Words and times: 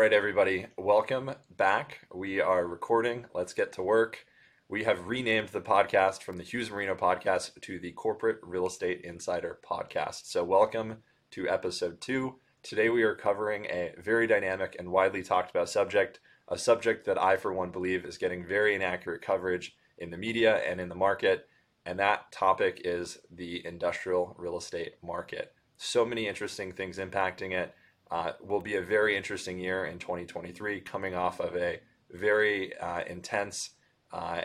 Right, 0.00 0.14
everybody, 0.14 0.64
welcome 0.78 1.30
back. 1.58 2.06
We 2.10 2.40
are 2.40 2.66
recording. 2.66 3.26
Let's 3.34 3.52
get 3.52 3.70
to 3.74 3.82
work. 3.82 4.24
We 4.66 4.84
have 4.84 5.06
renamed 5.06 5.50
the 5.50 5.60
podcast 5.60 6.22
from 6.22 6.38
the 6.38 6.42
Hughes 6.42 6.70
Marino 6.70 6.94
podcast 6.94 7.60
to 7.60 7.78
the 7.78 7.92
Corporate 7.92 8.38
Real 8.42 8.66
Estate 8.66 9.02
Insider 9.02 9.58
podcast. 9.62 10.24
So, 10.24 10.42
welcome 10.42 11.02
to 11.32 11.50
episode 11.50 12.00
two. 12.00 12.36
Today, 12.62 12.88
we 12.88 13.02
are 13.02 13.14
covering 13.14 13.66
a 13.66 13.92
very 13.98 14.26
dynamic 14.26 14.74
and 14.78 14.90
widely 14.90 15.22
talked 15.22 15.50
about 15.50 15.68
subject, 15.68 16.20
a 16.48 16.56
subject 16.56 17.04
that 17.04 17.22
I, 17.22 17.36
for 17.36 17.52
one, 17.52 17.70
believe 17.70 18.06
is 18.06 18.16
getting 18.16 18.46
very 18.46 18.74
inaccurate 18.74 19.20
coverage 19.20 19.76
in 19.98 20.10
the 20.10 20.16
media 20.16 20.62
and 20.66 20.80
in 20.80 20.88
the 20.88 20.94
market. 20.94 21.46
And 21.84 21.98
that 21.98 22.32
topic 22.32 22.80
is 22.86 23.18
the 23.30 23.66
industrial 23.66 24.34
real 24.38 24.56
estate 24.56 24.94
market. 25.02 25.52
So 25.76 26.06
many 26.06 26.26
interesting 26.26 26.72
things 26.72 26.96
impacting 26.96 27.52
it. 27.52 27.74
Uh, 28.10 28.32
will 28.40 28.60
be 28.60 28.74
a 28.74 28.82
very 28.82 29.16
interesting 29.16 29.58
year 29.58 29.84
in 29.86 29.98
2023, 29.98 30.80
coming 30.80 31.14
off 31.14 31.38
of 31.38 31.54
a 31.54 31.78
very 32.10 32.76
uh, 32.78 33.02
intense 33.06 33.70
uh, 34.12 34.40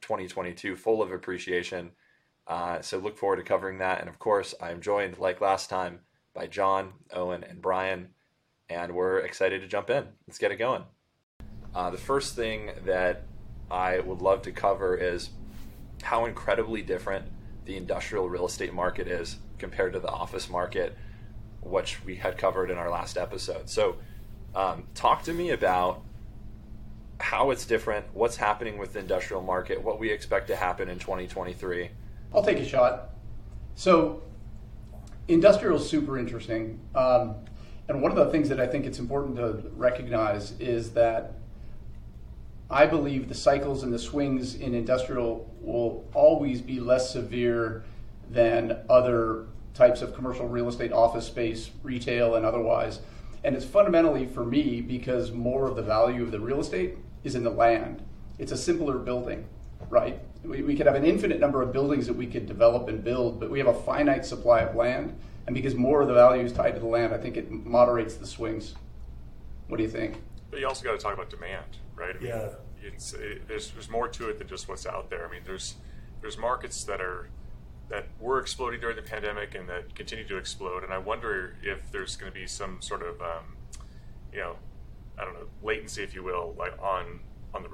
2022 0.00 0.74
full 0.74 1.02
of 1.02 1.12
appreciation. 1.12 1.90
Uh, 2.46 2.80
so 2.80 2.98
look 2.98 3.16
forward 3.16 3.36
to 3.36 3.42
covering 3.42 3.78
that. 3.78 4.00
And 4.00 4.08
of 4.08 4.18
course, 4.18 4.54
I 4.60 4.70
am 4.70 4.80
joined, 4.80 5.18
like 5.18 5.40
last 5.40 5.68
time, 5.68 6.00
by 6.34 6.46
John, 6.46 6.92
Owen, 7.12 7.44
and 7.44 7.60
Brian. 7.60 8.08
And 8.68 8.94
we're 8.94 9.18
excited 9.18 9.60
to 9.60 9.68
jump 9.68 9.90
in. 9.90 10.06
Let's 10.26 10.38
get 10.38 10.52
it 10.52 10.56
going. 10.56 10.84
Uh, 11.74 11.90
the 11.90 11.98
first 11.98 12.36
thing 12.36 12.70
that 12.84 13.24
I 13.70 14.00
would 14.00 14.22
love 14.22 14.42
to 14.42 14.52
cover 14.52 14.96
is 14.96 15.30
how 16.02 16.26
incredibly 16.26 16.82
different 16.82 17.26
the 17.64 17.76
industrial 17.76 18.28
real 18.28 18.46
estate 18.46 18.74
market 18.74 19.08
is 19.08 19.38
compared 19.58 19.92
to 19.94 20.00
the 20.00 20.08
office 20.08 20.50
market, 20.50 20.96
which 21.64 22.04
we 22.04 22.16
had 22.16 22.38
covered 22.38 22.70
in 22.70 22.78
our 22.78 22.90
last 22.90 23.16
episode. 23.16 23.68
So, 23.68 23.96
um, 24.54 24.84
talk 24.94 25.24
to 25.24 25.32
me 25.32 25.50
about 25.50 26.02
how 27.18 27.50
it's 27.50 27.64
different, 27.64 28.06
what's 28.12 28.36
happening 28.36 28.78
with 28.78 28.92
the 28.92 29.00
industrial 29.00 29.42
market, 29.42 29.82
what 29.82 29.98
we 29.98 30.10
expect 30.10 30.48
to 30.48 30.56
happen 30.56 30.88
in 30.88 30.98
2023. 30.98 31.90
I'll 32.34 32.42
take 32.42 32.58
a 32.58 32.66
shot. 32.66 33.10
So, 33.74 34.22
industrial 35.28 35.76
is 35.76 35.88
super 35.88 36.18
interesting. 36.18 36.80
Um, 36.94 37.36
and 37.88 38.00
one 38.00 38.10
of 38.10 38.16
the 38.16 38.30
things 38.30 38.48
that 38.48 38.60
I 38.60 38.66
think 38.66 38.86
it's 38.86 38.98
important 38.98 39.36
to 39.36 39.70
recognize 39.76 40.52
is 40.60 40.92
that 40.92 41.34
I 42.70 42.86
believe 42.86 43.28
the 43.28 43.34
cycles 43.34 43.82
and 43.82 43.92
the 43.92 43.98
swings 43.98 44.54
in 44.54 44.74
industrial 44.74 45.50
will 45.60 46.04
always 46.14 46.60
be 46.62 46.80
less 46.80 47.10
severe 47.10 47.84
than 48.30 48.78
other 48.88 49.46
types 49.74 50.02
of 50.02 50.14
commercial 50.14 50.48
real 50.48 50.68
estate, 50.68 50.92
office 50.92 51.26
space, 51.26 51.70
retail, 51.82 52.36
and 52.36 52.46
otherwise. 52.46 53.00
And 53.42 53.54
it's 53.54 53.64
fundamentally 53.64 54.26
for 54.26 54.44
me 54.44 54.80
because 54.80 55.32
more 55.32 55.66
of 55.66 55.76
the 55.76 55.82
value 55.82 56.22
of 56.22 56.30
the 56.30 56.40
real 56.40 56.60
estate 56.60 56.96
is 57.24 57.34
in 57.34 57.44
the 57.44 57.50
land. 57.50 58.02
It's 58.38 58.52
a 58.52 58.56
simpler 58.56 58.98
building, 58.98 59.46
right? 59.90 60.18
We, 60.44 60.62
we 60.62 60.76
could 60.76 60.86
have 60.86 60.94
an 60.94 61.04
infinite 61.04 61.40
number 61.40 61.60
of 61.60 61.72
buildings 61.72 62.06
that 62.06 62.14
we 62.14 62.26
could 62.26 62.46
develop 62.46 62.88
and 62.88 63.02
build, 63.02 63.40
but 63.40 63.50
we 63.50 63.58
have 63.58 63.68
a 63.68 63.74
finite 63.74 64.24
supply 64.24 64.60
of 64.60 64.74
land. 64.74 65.18
And 65.46 65.54
because 65.54 65.74
more 65.74 66.00
of 66.00 66.08
the 66.08 66.14
value 66.14 66.44
is 66.44 66.52
tied 66.52 66.74
to 66.74 66.80
the 66.80 66.86
land, 66.86 67.12
I 67.12 67.18
think 67.18 67.36
it 67.36 67.50
moderates 67.50 68.14
the 68.14 68.26
swings. 68.26 68.74
What 69.68 69.76
do 69.76 69.82
you 69.82 69.90
think? 69.90 70.22
But 70.50 70.60
you 70.60 70.68
also 70.68 70.84
got 70.84 70.92
to 70.92 70.98
talk 70.98 71.14
about 71.14 71.30
demand, 71.30 71.78
right? 71.96 72.16
I 72.16 72.18
mean, 72.18 72.28
Yeah. 72.28 72.48
It's, 72.86 73.14
it, 73.14 73.48
there's 73.48 73.70
there's 73.70 73.88
more 73.88 74.08
to 74.08 74.28
it 74.28 74.38
than 74.38 74.46
just 74.46 74.68
what's 74.68 74.84
out 74.84 75.08
there. 75.08 75.26
I 75.26 75.32
mean, 75.32 75.40
there's 75.46 75.76
there's 76.20 76.36
markets 76.36 76.84
that 76.84 77.00
are 77.00 77.30
that 77.88 78.06
were 78.18 78.40
exploding 78.40 78.80
during 78.80 78.96
the 78.96 79.02
pandemic 79.02 79.54
and 79.54 79.68
that 79.68 79.94
continue 79.94 80.26
to 80.26 80.36
explode. 80.36 80.84
And 80.84 80.92
I 80.92 80.98
wonder 80.98 81.56
if 81.62 81.90
there's 81.92 82.16
going 82.16 82.32
to 82.32 82.38
be 82.38 82.46
some 82.46 82.80
sort 82.80 83.02
of 83.02 83.20
um, 83.20 83.56
you 84.32 84.40
know 84.40 84.56
I 85.18 85.24
don't 85.24 85.34
know 85.34 85.46
latency, 85.62 86.02
if 86.02 86.14
you 86.14 86.22
will, 86.22 86.54
like 86.58 86.80
on 86.82 87.20
on 87.54 87.62
the 87.62 87.68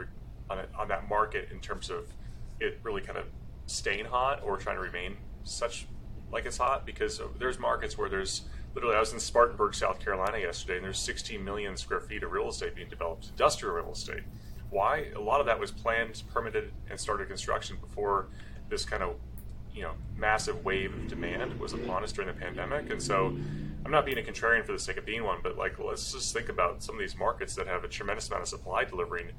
on, 0.50 0.58
it, 0.58 0.68
on 0.78 0.88
that 0.88 1.08
market 1.08 1.48
in 1.52 1.60
terms 1.60 1.90
of 1.90 2.08
it 2.58 2.78
really 2.82 3.00
kind 3.00 3.18
of 3.18 3.26
staying 3.66 4.04
hot 4.04 4.42
or 4.44 4.56
trying 4.56 4.76
to 4.76 4.82
remain 4.82 5.16
such 5.44 5.86
like 6.32 6.44
it's 6.44 6.58
hot 6.58 6.84
because 6.84 7.20
there's 7.38 7.58
markets 7.58 7.96
where 7.96 8.08
there's 8.08 8.42
literally 8.74 8.96
I 8.96 9.00
was 9.00 9.12
in 9.12 9.20
Spartanburg, 9.20 9.74
South 9.74 10.00
Carolina 10.00 10.38
yesterday, 10.38 10.76
and 10.76 10.84
there's 10.84 10.98
16 10.98 11.42
million 11.42 11.76
square 11.76 12.00
feet 12.00 12.22
of 12.22 12.32
real 12.32 12.48
estate 12.48 12.74
being 12.74 12.88
developed, 12.88 13.28
industrial 13.30 13.74
real 13.74 13.92
estate. 13.92 14.22
Why? 14.70 15.06
A 15.16 15.20
lot 15.20 15.40
of 15.40 15.46
that 15.46 15.58
was 15.58 15.72
planned, 15.72 16.22
permitted, 16.32 16.72
and 16.88 17.00
started 17.00 17.28
construction 17.28 17.76
before 17.80 18.28
this 18.68 18.84
kind 18.84 19.02
of 19.02 19.16
you 19.74 19.82
know 19.82 19.92
massive 20.16 20.64
wave 20.64 20.92
of 20.94 21.08
demand 21.08 21.58
was 21.58 21.72
upon 21.72 22.02
us 22.02 22.12
during 22.12 22.28
the 22.28 22.40
pandemic. 22.40 22.90
And 22.90 23.02
so, 23.02 23.36
I'm 23.84 23.90
not 23.90 24.04
being 24.04 24.18
a 24.18 24.22
contrarian 24.22 24.64
for 24.64 24.72
the 24.72 24.78
sake 24.78 24.96
of 24.96 25.06
being 25.06 25.24
one, 25.24 25.38
but 25.42 25.56
like 25.56 25.78
let's 25.78 26.12
just 26.12 26.32
think 26.34 26.48
about 26.48 26.82
some 26.82 26.96
of 26.96 27.00
these 27.00 27.16
markets 27.16 27.54
that 27.56 27.66
have 27.66 27.84
a 27.84 27.88
tremendous 27.88 28.28
amount 28.28 28.42
of 28.42 28.48
supply 28.48 28.84
delivering. 28.84 29.30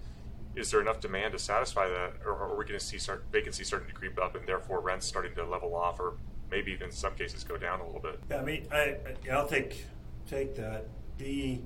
Is 0.56 0.72
there 0.72 0.82
enough 0.82 1.00
demand 1.00 1.32
to 1.34 1.40
satisfy 1.40 1.88
that, 1.88 2.14
or 2.26 2.34
are 2.34 2.58
we 2.58 2.66
going 2.66 2.78
to 2.78 2.86
see 2.86 2.98
start, 2.98 3.24
vacancy 3.32 3.64
starting 3.64 3.88
to 3.88 3.94
creep 3.94 4.22
up, 4.22 4.36
and 4.36 4.46
therefore 4.46 4.82
rents 4.82 5.06
starting 5.06 5.34
to 5.36 5.46
level 5.46 5.74
off, 5.76 6.00
or 6.00 6.16
maybe 6.50 6.74
even 6.74 6.88
in 6.88 6.92
some 6.92 7.16
cases 7.16 7.44
go 7.46 7.56
down 7.56 7.80
a 7.80 7.86
little 7.86 8.02
bit? 8.02 8.20
Yeah, 8.30 8.38
I 8.38 8.44
mean, 8.44 8.68
I, 8.72 8.98
I'll 9.32 9.48
take 9.48 9.86
take 10.28 10.56
that. 10.56 10.88
The 11.18 11.62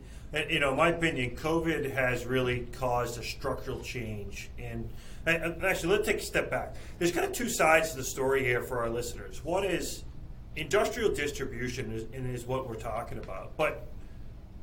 you 0.49 0.59
know, 0.59 0.75
my 0.75 0.89
opinion, 0.89 1.35
COVID 1.35 1.91
has 1.93 2.25
really 2.25 2.67
caused 2.73 3.19
a 3.19 3.23
structural 3.23 3.79
change. 3.81 4.49
And, 4.59 4.89
and 5.25 5.63
uh, 5.63 5.67
actually, 5.67 5.95
let's 5.95 6.07
take 6.07 6.17
a 6.17 6.21
step 6.21 6.49
back. 6.49 6.75
There's 6.99 7.11
kind 7.11 7.25
of 7.25 7.33
two 7.33 7.49
sides 7.49 7.91
to 7.91 7.97
the 7.97 8.03
story 8.03 8.43
here 8.43 8.61
for 8.61 8.79
our 8.79 8.89
listeners. 8.89 9.43
One 9.43 9.63
is 9.63 10.03
industrial 10.55 11.13
distribution, 11.13 11.91
is, 11.91 12.03
is 12.13 12.45
what 12.45 12.67
we're 12.69 12.75
talking 12.75 13.17
about, 13.17 13.57
but 13.57 13.87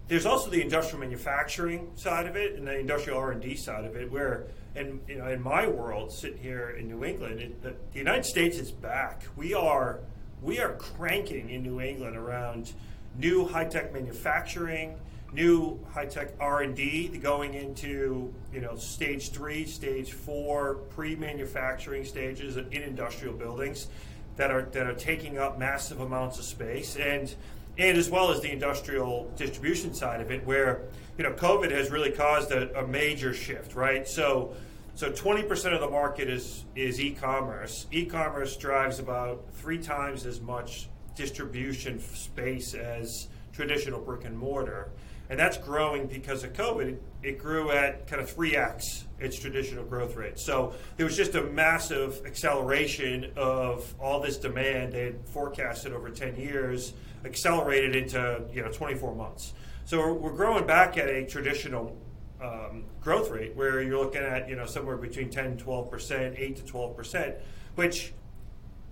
there's 0.09 0.27
also 0.27 0.51
the 0.51 0.61
industrial 0.61 1.01
manufacturing 1.01 1.91
side 1.95 2.27
of 2.27 2.37
it 2.37 2.57
and 2.57 2.67
the 2.67 2.79
industrial 2.79 3.19
R&D 3.19 3.57
side 3.57 3.85
of 3.85 3.97
it 3.97 4.11
where 4.11 4.47
and 4.75 5.01
you 5.09 5.17
know 5.17 5.29
in 5.29 5.41
my 5.41 5.67
world 5.67 6.13
sitting 6.13 6.39
here 6.39 6.71
in 6.79 6.89
New 6.89 7.05
England 7.05 7.41
it, 7.41 7.63
the, 7.63 7.75
the 7.93 7.99
United 7.99 8.25
States 8.25 8.59
is 8.59 8.71
back 8.71 9.23
we 9.37 9.55
are 9.55 10.01
we 10.43 10.59
are 10.59 10.75
cranking 10.75 11.49
in 11.51 11.63
New 11.63 11.81
England 11.81 12.17
around 12.17 12.73
new 13.19 13.47
high-tech 13.47 13.93
manufacturing 13.93 14.99
new 15.33 15.81
high-tech 15.93 16.33
R&D 16.39 17.09
going 17.23 17.55
into 17.55 18.33
you 18.53 18.61
know 18.61 18.77
stage 18.77 19.31
3 19.31 19.65
stage 19.65 20.13
4 20.13 20.75
pre-manufacturing 20.91 22.05
stages 22.05 22.57
in 22.57 22.83
industrial 22.83 23.35
buildings 23.35 23.89
that 24.37 24.51
are 24.51 24.63
that 24.73 24.87
are 24.87 24.95
taking 24.95 25.39
up 25.39 25.59
massive 25.59 26.01
amounts 26.01 26.39
of 26.39 26.45
space 26.45 26.97
and 26.97 27.35
and 27.79 27.97
as 27.97 28.11
well 28.11 28.31
as 28.31 28.41
the 28.41 28.51
industrial 28.51 29.31
distribution 29.37 29.95
side 29.95 30.21
of 30.21 30.31
it, 30.31 30.45
where 30.47 30.83
you 31.17 31.25
know 31.25 31.33
COVID 31.33 31.71
has 31.71 31.91
really 31.91 32.11
caused 32.11 32.51
a, 32.53 32.79
a 32.79 32.87
major 32.87 33.33
shift, 33.33 33.75
right? 33.75 34.07
So, 34.07 34.55
so 34.95 35.11
20% 35.11 35.73
of 35.73 35.81
the 35.81 35.89
market 35.89 36.29
is 36.29 36.65
is 36.77 37.01
e-commerce. 37.01 37.87
E-commerce 37.91 38.57
drives 38.57 38.99
about 38.99 39.45
three 39.55 39.79
times 39.79 40.27
as 40.27 40.41
much 40.41 40.89
distribution 41.15 41.99
space 41.99 42.75
as 42.75 43.29
traditional 43.53 44.01
brick 44.01 44.25
and 44.25 44.37
mortar, 44.37 44.91
and 45.33 45.41
that's 45.41 45.57
growing 45.57 46.07
because 46.07 46.45
of 46.45 46.53
COVID. 46.53 46.99
It 47.23 47.39
grew 47.39 47.71
at 47.71 48.07
kind 48.07 48.21
of 48.21 48.31
3x 48.31 49.05
its 49.19 49.39
traditional 49.39 49.83
growth 49.83 50.15
rate. 50.15 50.39
So 50.39 50.75
there 50.99 51.07
was 51.07 51.17
just 51.17 51.35
a 51.37 51.43
massive 51.43 52.21
acceleration 52.27 53.33
of 53.35 53.95
all 53.99 54.21
this 54.21 54.37
demand 54.37 54.93
they 54.93 55.05
had 55.05 55.27
forecasted 55.27 55.95
over 55.95 56.11
10 56.11 56.37
years 56.37 56.93
accelerated 57.25 57.97
into 57.97 58.43
you 58.53 58.63
know 58.63 58.71
24 58.71 59.15
months. 59.15 59.55
So 59.87 60.01
we're, 60.01 60.13
we're 60.13 60.37
growing 60.37 60.67
back 60.67 60.99
at 60.99 61.09
a 61.09 61.25
traditional 61.25 61.97
um, 62.43 62.85
growth 63.01 63.31
rate 63.31 63.57
where 63.57 63.81
you're 63.81 63.99
looking 63.99 64.21
at 64.21 64.51
you 64.51 64.57
know 64.57 64.67
somewhere 64.67 64.99
between 64.99 65.31
10 65.31 65.47
and 65.47 65.59
12 65.59 65.91
percent, 65.91 66.35
8 66.37 66.57
to 66.57 66.65
12 66.67 66.95
percent, 66.95 67.37
which 67.77 68.13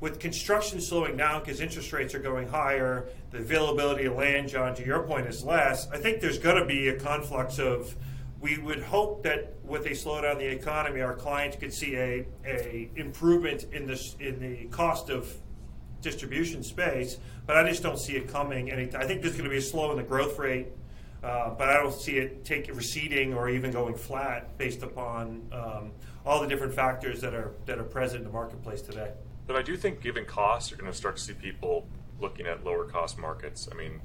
with 0.01 0.19
construction 0.19 0.81
slowing 0.81 1.17
down 1.17 1.41
because 1.41 1.61
interest 1.61 1.93
rates 1.93 2.15
are 2.15 2.19
going 2.21 2.49
higher, 2.49 3.09
the 3.31 3.39
availability 3.39 4.07
of 4.07 4.17
land, 4.17 4.49
John, 4.49 4.75
to 4.75 4.85
your 4.85 5.03
point, 5.03 5.27
is 5.27 5.45
less. 5.45 5.89
I 5.91 5.99
think 5.99 6.21
there's 6.21 6.39
going 6.39 6.57
to 6.57 6.65
be 6.65 6.89
a 6.89 6.99
conflux 6.99 7.59
of. 7.59 7.95
We 8.41 8.57
would 8.57 8.83
hope 8.83 9.23
that 9.25 9.57
with 9.63 9.85
a 9.85 9.91
slowdown 9.91 10.33
in 10.33 10.39
the 10.39 10.49
economy, 10.49 11.03
our 11.03 11.15
clients 11.15 11.59
could 11.59 11.75
see 11.75 11.95
a, 11.97 12.27
a 12.47 12.91
improvement 12.97 13.67
in 13.73 13.87
this 13.87 14.17
in 14.19 14.41
the 14.41 14.65
cost 14.75 15.11
of 15.11 15.31
distribution 16.01 16.63
space, 16.63 17.19
but 17.47 17.59
I 17.59 17.69
just 17.69 17.83
don't 17.83 17.99
see 17.99 18.17
it 18.17 18.29
coming. 18.29 18.71
Any, 18.71 18.85
I 18.97 19.07
think 19.07 19.21
there's 19.21 19.35
going 19.35 19.45
to 19.45 19.51
be 19.51 19.59
a 19.59 19.63
slow 19.63 19.91
in 19.91 19.99
the 19.99 20.03
growth 20.03 20.39
rate, 20.39 20.69
uh, 21.23 21.51
but 21.51 21.69
I 21.69 21.75
don't 21.75 21.93
see 21.93 22.17
it 22.17 22.43
take 22.47 22.75
receding 22.75 23.35
or 23.35 23.51
even 23.51 23.73
going 23.73 23.95
flat 23.95 24.57
based 24.57 24.83
upon 24.83 25.47
um, 25.53 25.91
all 26.25 26.41
the 26.41 26.49
different 26.49 26.73
factors 26.73 27.21
that 27.21 27.35
are 27.35 27.53
that 27.67 27.79
are 27.79 27.85
present 27.85 28.21
in 28.21 28.25
the 28.25 28.33
marketplace 28.33 28.81
today. 28.81 29.13
But 29.51 29.59
I 29.59 29.63
do 29.63 29.77
think, 29.77 30.01
given 30.01 30.27
costs, 30.27 30.71
you're 30.71 30.79
going 30.79 30.93
to 30.93 30.97
start 30.97 31.17
to 31.17 31.23
see 31.25 31.33
people 31.33 31.85
looking 32.21 32.47
at 32.47 32.63
lower 32.63 32.85
cost 32.85 33.19
markets. 33.19 33.69
I 33.69 33.75
mean, 33.75 34.01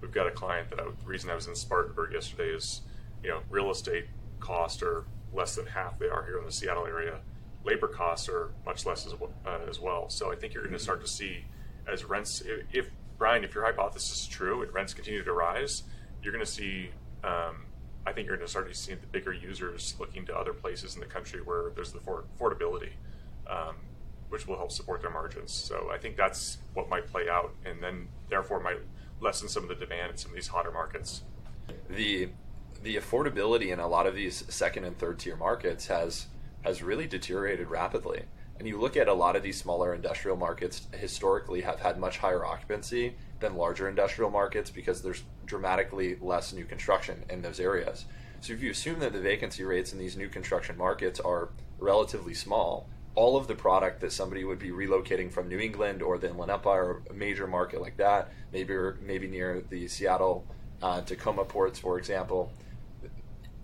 we've 0.00 0.10
got 0.10 0.26
a 0.26 0.30
client 0.30 0.70
that 0.70 0.80
I, 0.80 0.84
the 0.84 1.04
reason 1.04 1.28
I 1.28 1.34
was 1.34 1.46
in 1.46 1.54
Spartanburg 1.54 2.14
yesterday 2.14 2.48
is, 2.48 2.80
you 3.22 3.28
know, 3.28 3.40
real 3.50 3.70
estate 3.70 4.06
costs 4.40 4.82
are 4.82 5.04
less 5.30 5.56
than 5.56 5.66
half 5.66 5.98
they 5.98 6.08
are 6.08 6.24
here 6.24 6.38
in 6.38 6.46
the 6.46 6.50
Seattle 6.50 6.86
area. 6.86 7.18
Labor 7.66 7.86
costs 7.86 8.30
are 8.30 8.52
much 8.64 8.86
less 8.86 9.06
as, 9.06 9.14
well- 9.14 9.34
uh, 9.44 9.58
as 9.68 9.78
well. 9.78 10.08
So 10.08 10.32
I 10.32 10.36
think 10.36 10.54
you're 10.54 10.62
going 10.62 10.72
to 10.72 10.82
start 10.82 11.02
to 11.02 11.06
see 11.06 11.44
as 11.86 12.06
rents, 12.06 12.40
if, 12.40 12.64
if 12.72 12.90
Brian, 13.18 13.44
if 13.44 13.54
your 13.54 13.66
hypothesis 13.66 14.22
is 14.22 14.26
true 14.26 14.62
and 14.62 14.72
rents 14.72 14.94
continue 14.94 15.22
to 15.22 15.32
rise, 15.34 15.82
you're 16.22 16.32
going 16.32 16.42
to 16.42 16.50
see 16.50 16.88
um, 17.22 17.66
I 18.06 18.12
think 18.14 18.26
you're 18.26 18.36
going 18.36 18.46
to 18.46 18.50
start 18.50 18.72
to 18.72 18.74
see 18.74 18.94
the 18.94 19.06
bigger 19.08 19.34
users 19.34 19.96
looking 20.00 20.24
to 20.24 20.34
other 20.34 20.54
places 20.54 20.94
in 20.94 21.00
the 21.00 21.06
country 21.06 21.42
where 21.42 21.72
there's 21.74 21.92
the 21.92 21.98
affordability, 21.98 22.92
um, 23.50 23.76
which 24.28 24.46
will 24.46 24.56
help 24.56 24.72
support 24.72 25.00
their 25.00 25.10
margins. 25.10 25.52
So 25.52 25.90
I 25.92 25.98
think 25.98 26.16
that's 26.16 26.58
what 26.74 26.88
might 26.88 27.06
play 27.06 27.28
out, 27.28 27.54
and 27.64 27.82
then 27.82 28.08
therefore 28.28 28.60
might 28.60 28.78
lessen 29.20 29.48
some 29.48 29.62
of 29.62 29.68
the 29.68 29.74
demand 29.74 30.12
in 30.12 30.16
some 30.16 30.30
of 30.30 30.34
these 30.34 30.48
hotter 30.48 30.70
markets. 30.70 31.22
The 31.88 32.30
the 32.82 32.96
affordability 32.96 33.72
in 33.72 33.80
a 33.80 33.88
lot 33.88 34.06
of 34.06 34.14
these 34.14 34.44
second 34.48 34.84
and 34.84 34.96
third 34.96 35.18
tier 35.18 35.36
markets 35.36 35.86
has 35.88 36.26
has 36.62 36.82
really 36.82 37.06
deteriorated 37.06 37.68
rapidly. 37.68 38.22
And 38.58 38.66
you 38.66 38.80
look 38.80 38.96
at 38.96 39.08
a 39.08 39.14
lot 39.14 39.36
of 39.36 39.42
these 39.42 39.56
smaller 39.56 39.94
industrial 39.94 40.36
markets 40.36 40.88
historically 40.92 41.60
have 41.60 41.80
had 41.80 41.98
much 41.98 42.18
higher 42.18 42.44
occupancy 42.44 43.14
than 43.38 43.56
larger 43.56 43.88
industrial 43.88 44.30
markets 44.30 44.68
because 44.70 45.00
there's 45.00 45.22
dramatically 45.46 46.16
less 46.20 46.52
new 46.52 46.64
construction 46.64 47.24
in 47.30 47.40
those 47.40 47.60
areas. 47.60 48.04
So 48.40 48.52
if 48.52 48.62
you 48.62 48.70
assume 48.70 48.98
that 49.00 49.12
the 49.12 49.20
vacancy 49.20 49.64
rates 49.64 49.92
in 49.92 49.98
these 49.98 50.16
new 50.16 50.28
construction 50.28 50.76
markets 50.76 51.20
are 51.20 51.50
relatively 51.78 52.34
small, 52.34 52.88
all 53.18 53.36
of 53.36 53.48
the 53.48 53.54
product 53.56 54.00
that 54.00 54.12
somebody 54.12 54.44
would 54.44 54.60
be 54.60 54.70
relocating 54.70 55.28
from 55.28 55.48
New 55.48 55.58
England 55.58 56.02
or 56.02 56.18
the 56.18 56.28
Inland 56.28 56.52
Empire, 56.52 56.84
or 56.84 57.02
a 57.10 57.12
major 57.12 57.48
market 57.48 57.80
like 57.80 57.96
that, 57.96 58.30
maybe 58.52 58.76
maybe 59.02 59.26
near 59.26 59.60
the 59.70 59.88
Seattle 59.88 60.46
uh, 60.80 61.00
Tacoma 61.00 61.44
ports, 61.44 61.80
for 61.80 61.98
example, 61.98 62.52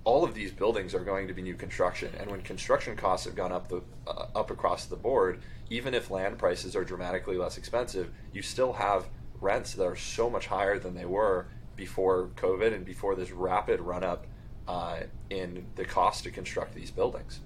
all 0.02 0.24
of 0.24 0.34
these 0.34 0.50
buildings 0.50 0.92
are 0.92 1.04
going 1.04 1.28
to 1.28 1.34
be 1.34 1.40
new 1.40 1.54
construction, 1.54 2.10
and 2.18 2.28
when 2.28 2.42
construction 2.42 2.96
costs 2.96 3.26
have 3.26 3.36
gone 3.36 3.52
up 3.52 3.68
the 3.68 3.80
uh, 4.08 4.26
up 4.34 4.50
across 4.50 4.86
the 4.86 4.96
board, 4.96 5.40
even 5.70 5.94
if 5.94 6.10
land 6.10 6.36
prices 6.36 6.74
are 6.74 6.82
dramatically 6.82 7.36
less 7.36 7.56
expensive, 7.56 8.10
you 8.32 8.42
still 8.42 8.72
have 8.72 9.06
rents 9.40 9.74
that 9.74 9.84
are 9.84 9.94
so 9.94 10.28
much 10.28 10.48
higher 10.48 10.80
than 10.80 10.96
they 10.96 11.06
were 11.06 11.46
before 11.76 12.30
COVID 12.34 12.74
and 12.74 12.84
before 12.84 13.14
this 13.14 13.30
rapid 13.30 13.80
run 13.80 14.02
up 14.02 14.26
uh, 14.66 14.96
in 15.30 15.64
the 15.76 15.84
cost 15.84 16.24
to 16.24 16.32
construct 16.32 16.74
these 16.74 16.90
buildings. 16.90 17.38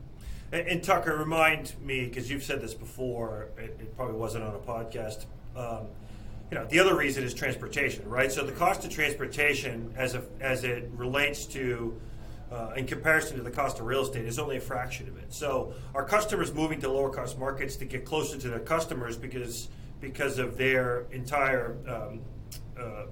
And, 0.53 0.67
and 0.67 0.83
Tucker, 0.83 1.17
remind 1.17 1.75
me 1.81 2.05
because 2.05 2.31
you've 2.31 2.43
said 2.43 2.61
this 2.61 2.75
before. 2.75 3.49
It, 3.57 3.77
it, 3.81 3.97
probably 3.97 4.17
wasn't 4.17 4.45
on 4.45 4.55
a 4.55 4.59
podcast. 4.59 5.27
Um, 5.57 5.87
you 6.51 6.57
know, 6.57 6.65
the 6.67 6.79
other 6.81 6.97
reason 6.97 7.25
is 7.25 7.35
transportation, 7.35 8.09
right? 8.09 8.33
So 8.33 8.45
the 8.45 8.53
cost 8.53 8.85
of 8.85 8.91
transportation, 8.91 9.93
as 9.97 10.15
a, 10.15 10.23
as 10.41 10.65
it 10.65 10.91
relates 10.95 11.45
to 11.47 12.01
uh, 12.51 12.73
in 12.77 12.87
comparison 12.87 13.37
to 13.37 13.43
the 13.43 13.51
cost 13.51 13.79
of 13.79 13.85
real 13.85 14.03
estate 14.03 14.25
is 14.25 14.39
only 14.39 14.57
a 14.57 14.61
fraction 14.61 15.09
of 15.09 15.19
it. 15.19 15.33
So 15.33 15.75
our 15.95 16.05
customers 16.05 16.55
moving 16.55 16.81
to 16.81 16.91
lower 16.91 17.11
cost 17.11 17.39
markets 17.39 17.77
to 17.77 17.85
get 17.85 18.07
closer 18.07 18.39
to 18.39 18.49
their 18.49 18.61
customers 18.61 19.17
because 19.17 19.69
because 20.01 20.39
of 20.39 20.57
their 20.57 21.07
entire 21.11 21.77
um, 21.89 22.21
uh, 22.81 23.07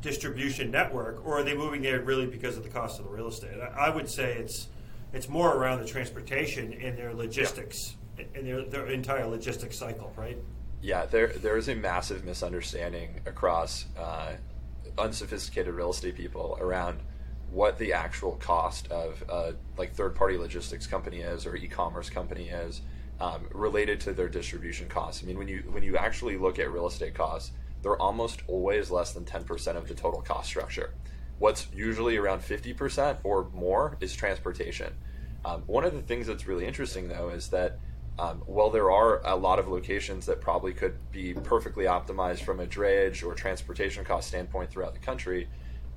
distribution 0.00 0.70
network, 0.70 1.26
or 1.26 1.40
are 1.40 1.42
they 1.42 1.54
moving 1.54 1.82
there 1.82 2.00
really 2.00 2.26
because 2.26 2.56
of 2.56 2.62
the 2.62 2.68
cost 2.68 3.00
of 3.00 3.06
the 3.06 3.10
real 3.10 3.26
estate? 3.26 3.58
I, 3.60 3.88
I 3.88 3.90
would 3.90 4.08
say 4.08 4.34
it's 4.34 4.68
it's 5.12 5.28
more 5.28 5.56
around 5.56 5.80
the 5.80 5.86
transportation 5.86 6.72
and 6.72 6.96
their 6.96 7.14
logistics 7.14 7.96
and 8.18 8.46
their, 8.46 8.62
their 8.64 8.86
entire 8.88 9.26
logistics 9.26 9.78
cycle, 9.78 10.12
right? 10.16 10.38
Yeah, 10.80 11.06
there 11.06 11.28
there 11.28 11.56
is 11.56 11.68
a 11.68 11.74
massive 11.74 12.24
misunderstanding 12.24 13.20
across 13.26 13.86
uh, 13.98 14.34
unsophisticated 14.96 15.74
real 15.74 15.90
estate 15.90 16.14
people 16.14 16.56
around 16.60 17.00
what 17.50 17.78
the 17.78 17.92
actual 17.92 18.32
cost 18.36 18.90
of 18.92 19.24
uh, 19.28 19.52
like 19.76 19.92
third 19.94 20.14
party 20.14 20.36
logistics 20.36 20.86
company 20.86 21.20
is 21.20 21.46
or 21.46 21.56
e-commerce 21.56 22.10
company 22.10 22.48
is 22.48 22.82
um, 23.20 23.46
related 23.52 24.00
to 24.00 24.12
their 24.12 24.28
distribution 24.28 24.88
costs. 24.88 25.22
I 25.22 25.26
mean, 25.26 25.38
when 25.38 25.48
you 25.48 25.64
when 25.70 25.82
you 25.82 25.96
actually 25.96 26.36
look 26.36 26.58
at 26.58 26.70
real 26.70 26.86
estate 26.86 27.14
costs, 27.14 27.52
they're 27.82 28.00
almost 28.00 28.42
always 28.46 28.90
less 28.90 29.12
than 29.12 29.24
ten 29.24 29.44
percent 29.44 29.78
of 29.78 29.88
the 29.88 29.94
total 29.94 30.20
cost 30.20 30.48
structure. 30.48 30.94
What's 31.38 31.68
usually 31.74 32.16
around 32.16 32.42
fifty 32.42 32.72
percent 32.72 33.18
or 33.22 33.48
more 33.54 33.96
is 34.00 34.14
transportation. 34.14 34.94
Um, 35.44 35.62
one 35.66 35.84
of 35.84 35.94
the 35.94 36.02
things 36.02 36.26
that's 36.26 36.46
really 36.46 36.66
interesting 36.66 37.08
though 37.08 37.28
is 37.28 37.48
that 37.50 37.78
um, 38.18 38.42
while 38.46 38.70
there 38.70 38.90
are 38.90 39.24
a 39.24 39.36
lot 39.36 39.60
of 39.60 39.68
locations 39.68 40.26
that 40.26 40.40
probably 40.40 40.72
could 40.72 40.96
be 41.12 41.34
perfectly 41.34 41.84
optimized 41.84 42.40
from 42.40 42.58
a 42.58 42.66
drayage 42.66 43.24
or 43.24 43.34
transportation 43.34 44.04
cost 44.04 44.28
standpoint 44.28 44.70
throughout 44.70 44.94
the 44.94 44.98
country, 44.98 45.48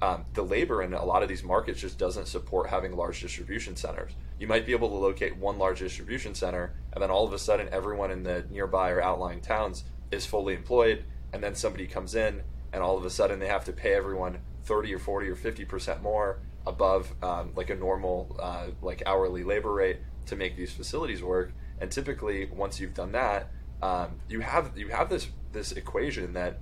um, 0.03 0.25
the 0.33 0.43
labor 0.43 0.83
in 0.83 0.93
a 0.93 1.03
lot 1.03 1.23
of 1.23 1.29
these 1.29 1.43
markets 1.43 1.81
just 1.81 1.97
doesn't 1.97 2.27
support 2.27 2.69
having 2.69 2.95
large 2.95 3.21
distribution 3.21 3.75
centers. 3.75 4.11
You 4.39 4.45
might 4.45 4.67
be 4.67 4.71
able 4.71 4.89
to 4.89 4.95
locate 4.95 5.35
one 5.37 5.57
large 5.57 5.79
distribution 5.79 6.35
center, 6.35 6.73
and 6.93 7.01
then 7.01 7.09
all 7.09 7.25
of 7.25 7.33
a 7.33 7.39
sudden, 7.39 7.67
everyone 7.71 8.11
in 8.11 8.21
the 8.21 8.45
nearby 8.51 8.91
or 8.91 9.01
outlying 9.01 9.41
towns 9.41 9.83
is 10.11 10.25
fully 10.25 10.53
employed, 10.53 11.03
and 11.33 11.43
then 11.43 11.55
somebody 11.55 11.87
comes 11.87 12.13
in, 12.13 12.41
and 12.73 12.83
all 12.83 12.97
of 12.97 13.05
a 13.05 13.09
sudden, 13.09 13.39
they 13.39 13.47
have 13.47 13.65
to 13.65 13.73
pay 13.73 13.93
everyone 13.93 14.39
30 14.63 14.93
or 14.93 14.99
40 14.99 15.29
or 15.29 15.35
50 15.35 15.65
percent 15.65 16.01
more 16.01 16.39
above 16.65 17.13
um, 17.23 17.51
like 17.55 17.69
a 17.69 17.75
normal 17.75 18.35
uh, 18.39 18.67
like 18.81 19.03
hourly 19.05 19.43
labor 19.43 19.73
rate 19.73 19.97
to 20.27 20.35
make 20.35 20.55
these 20.55 20.71
facilities 20.71 21.23
work. 21.23 21.51
And 21.79 21.91
typically, 21.91 22.45
once 22.45 22.79
you've 22.79 22.93
done 22.93 23.11
that, 23.13 23.49
um, 23.81 24.19
you 24.29 24.41
have 24.41 24.77
you 24.77 24.89
have 24.89 25.09
this 25.09 25.27
this 25.51 25.71
equation 25.71 26.33
that 26.33 26.59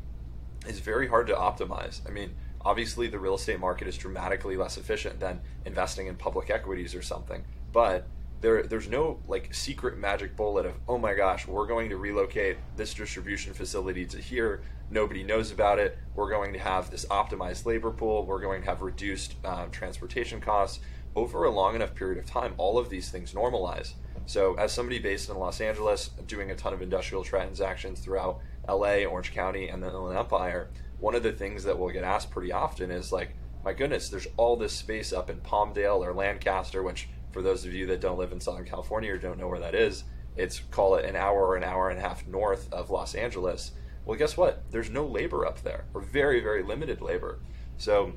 is 0.68 0.80
very 0.80 1.08
hard 1.08 1.28
to 1.28 1.34
optimize. 1.34 2.08
I 2.08 2.12
mean 2.12 2.36
Obviously, 2.62 3.08
the 3.08 3.20
real 3.20 3.36
estate 3.36 3.60
market 3.60 3.88
is 3.88 3.98
dramatically 3.98 4.58
less 4.58 4.78
efficient 4.78 5.20
than 5.20 5.40
investing 5.66 6.08
in 6.08 6.16
public 6.16 6.50
equities 6.50 6.94
or 6.94 7.02
something. 7.02 7.44
But 7.72 8.06
there, 8.42 8.64
there's 8.64 8.90
no 8.90 9.20
like 9.28 9.54
secret 9.54 9.98
magic 9.98 10.36
bullet 10.36 10.66
of 10.66 10.74
oh 10.88 10.98
my 10.98 11.14
gosh, 11.14 11.48
we're 11.48 11.68
going 11.68 11.90
to 11.90 11.98
relocate 11.98 12.58
this 12.76 12.94
distribution 12.94 13.54
facility 13.54 14.06
to 14.08 14.18
here. 14.18 14.62
Nobody 14.92 15.24
knows 15.24 15.52
about 15.52 15.80
it. 15.80 15.98
We're 16.16 16.30
going 16.30 16.54
to 16.54 16.60
have 16.60 16.90
this 16.90 17.06
optimized 17.06 17.66
labor 17.66 17.92
pool. 17.92 18.26
We're 18.26 18.42
going 18.42 18.62
to 18.62 18.68
have 18.68 18.82
reduced 18.82 19.36
um, 19.46 19.70
transportation 19.72 20.42
costs 20.42 20.80
over 21.16 21.46
a 21.46 21.52
long 21.52 21.76
enough 21.76 21.96
period 21.96 22.18
of 22.18 22.26
time. 22.26 22.54
All 22.58 22.78
of 22.78 22.90
these 22.90 23.10
things 23.10 23.34
normalize. 23.34 23.94
So, 24.26 24.56
as 24.56 24.72
somebody 24.72 25.00
based 25.00 25.30
in 25.30 25.38
Los 25.38 25.60
Angeles, 25.62 26.10
doing 26.28 26.52
a 26.52 26.56
ton 26.56 26.74
of 26.74 26.82
industrial 26.82 27.24
transactions 27.24 28.00
throughout 28.00 28.40
LA, 28.68 29.04
Orange 29.04 29.32
County, 29.34 29.70
and 29.70 29.82
the 29.82 29.88
Inland 29.88 30.18
Empire, 30.18 30.70
one 31.00 31.16
of 31.16 31.24
the 31.24 31.32
things 31.32 31.64
that 31.64 31.78
we'll 31.78 31.90
get 31.90 32.04
asked 32.04 32.30
pretty 32.30 32.52
often 32.52 32.92
is 32.92 33.12
like, 33.12 33.36
my 33.64 33.74
goodness, 33.74 34.10
there's 34.10 34.28
all 34.38 34.56
this 34.56 34.74
space 34.74 35.14
up 35.14 35.30
in 35.30 35.40
Palmdale 35.42 36.06
or 36.06 36.14
Lancaster, 36.14 36.84
which 36.84 37.10
for 37.32 37.42
those 37.42 37.66
of 37.66 37.74
you 37.74 37.86
that 37.88 38.02
don't 38.02 38.18
live 38.18 38.32
in 38.32 38.40
Southern 38.40 38.66
California 38.66 39.14
or 39.14 39.18
don't 39.18 39.40
know 39.40 39.48
where 39.48 39.60
that 39.60 39.76
is, 39.76 40.04
it's 40.36 40.60
call 40.72 40.96
it 40.96 41.06
an 41.06 41.16
hour 41.16 41.48
or 41.48 41.56
an 41.56 41.64
hour 41.64 41.90
and 41.90 42.00
a 42.00 42.02
half 42.02 42.26
north 42.28 42.72
of 42.72 42.90
Los 42.90 43.16
Angeles. 43.16 43.72
Well, 44.06 44.18
guess 44.18 44.36
what? 44.36 44.64
There's 44.72 44.90
no 44.90 45.06
labor 45.06 45.46
up 45.46 45.62
there, 45.62 45.86
or 45.94 46.02
very, 46.02 46.40
very 46.40 46.64
limited 46.64 47.02
labor. 47.02 47.40
So, 47.78 48.14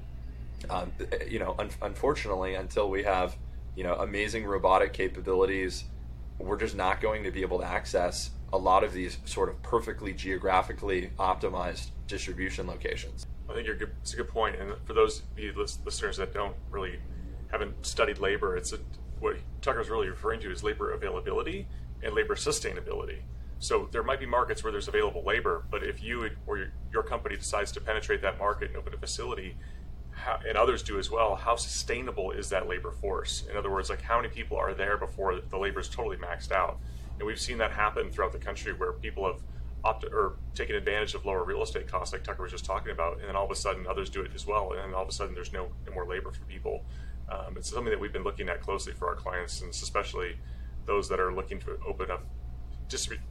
um, 0.71 0.93
you 1.29 1.39
know, 1.39 1.55
un- 1.59 1.71
unfortunately, 1.83 2.55
until 2.55 2.89
we 2.89 3.03
have, 3.03 3.37
you 3.77 3.85
know, 3.85 3.95
amazing 3.97 4.45
robotic 4.45 4.93
capabilities, 4.93 5.85
we're 6.39 6.57
just 6.57 6.75
not 6.75 7.01
going 7.01 7.25
to 7.25 7.31
be 7.31 7.43
able 7.43 7.59
to 7.59 7.67
access 7.67 8.31
a 8.53 8.59
lot 8.59 8.85
of 8.85 8.93
these 8.93 9.19
sort 9.25 9.49
of 9.49 9.63
perfectly 9.63 10.13
geographically 10.13 11.11
optimized 11.19 11.91
distribution 12.07 12.67
locations. 12.67 13.27
I 13.49 13.55
think 13.55 13.67
good, 13.67 13.91
it's 14.01 14.15
a 14.15 14.17
good 14.17 14.29
point. 14.29 14.57
And 14.57 14.75
for 14.85 14.93
those 14.93 15.21
of 15.21 15.39
you 15.39 15.53
listeners 15.85 16.17
that 16.17 16.33
don't 16.33 16.57
really 16.71 16.99
haven't 17.51 17.85
studied 17.85 18.19
labor, 18.19 18.57
it's 18.57 18.73
a, 18.73 18.79
what 19.21 19.37
Tucker's 19.61 19.89
really 19.89 20.09
referring 20.09 20.41
to 20.41 20.51
is 20.51 20.63
labor 20.63 20.93
availability 20.93 21.67
and 22.03 22.15
labor 22.15 22.35
sustainability. 22.35 23.21
So 23.63 23.89
there 23.93 24.03
might 24.03 24.19
be 24.19 24.27
markets 24.27 24.65
where 24.65 24.73
there's 24.73 24.89
available 24.89 25.23
labor, 25.23 25.63
but 25.71 25.85
if 25.85 26.03
you 26.03 26.29
or 26.49 26.69
your, 26.93 27.05
company 27.05 27.37
decides 27.37 27.71
to 27.73 27.81
penetrate 27.81 28.21
that 28.23 28.37
market 28.37 28.71
and 28.71 28.77
open 28.77 28.93
a 28.93 28.97
facility, 28.97 29.57
how, 30.11 30.41
and 30.45 30.59
others 30.59 30.83
do 30.83 30.99
as 30.99 31.13
well, 31.13 31.37
how 31.37 31.55
sustainable 31.55 32.33
is 32.33 32.49
that 32.49 32.67
labor 32.67 32.91
force? 32.91 33.45
In 33.49 33.57
other 33.57 33.71
words, 33.71 33.89
like 33.89 34.03
how 34.03 34.17
many 34.17 34.31
people 34.31 34.57
are 34.57 34.75
there 34.75 34.99
before 34.99 35.41
the 35.49 35.57
labor 35.57 35.79
is 35.79 35.89
totally 35.89 36.17
maxed 36.17 36.51
out? 36.51 36.81
And 37.19 37.27
we've 37.27 37.39
seen 37.39 37.57
that 37.59 37.71
happen 37.71 38.11
throughout 38.11 38.33
the 38.33 38.39
country 38.41 38.73
where 38.73 38.95
people 38.95 39.27
have 39.27 39.41
opted 39.85 40.13
or 40.13 40.39
taken 40.57 40.75
advantage 40.75 41.15
of 41.15 41.25
lower 41.25 41.45
real 41.45 41.63
estate 41.63 41.87
costs, 41.87 42.13
like 42.13 42.25
Tucker 42.25 42.43
was 42.43 42.51
just 42.51 42.65
talking 42.65 42.91
about, 42.91 43.21
and 43.21 43.29
then 43.29 43.37
all 43.37 43.45
of 43.45 43.51
a 43.53 43.55
sudden 43.55 43.87
others 43.87 44.11
do 44.11 44.23
it 44.23 44.33
as 44.35 44.45
well, 44.45 44.73
and 44.73 44.81
then 44.81 44.93
all 44.93 45.03
of 45.03 45.09
a 45.09 45.13
sudden 45.13 45.37
there's 45.37 45.53
no, 45.53 45.69
no 45.87 45.93
more 45.93 46.05
labor 46.05 46.33
for 46.33 46.45
people. 46.47 46.85
Um, 47.29 47.57
it's 47.57 47.71
something 47.71 47.93
that 47.93 48.01
we've 48.01 48.13
been 48.13 48.25
looking 48.25 48.49
at 48.49 48.61
closely 48.61 48.93
for 48.93 49.07
our 49.07 49.15
clients, 49.15 49.61
and 49.61 49.71
especially 49.71 50.37
those 50.85 51.09
that 51.09 51.21
are 51.21 51.33
looking 51.33 51.61
to 51.61 51.79
open 51.87 52.11
up 52.11 52.25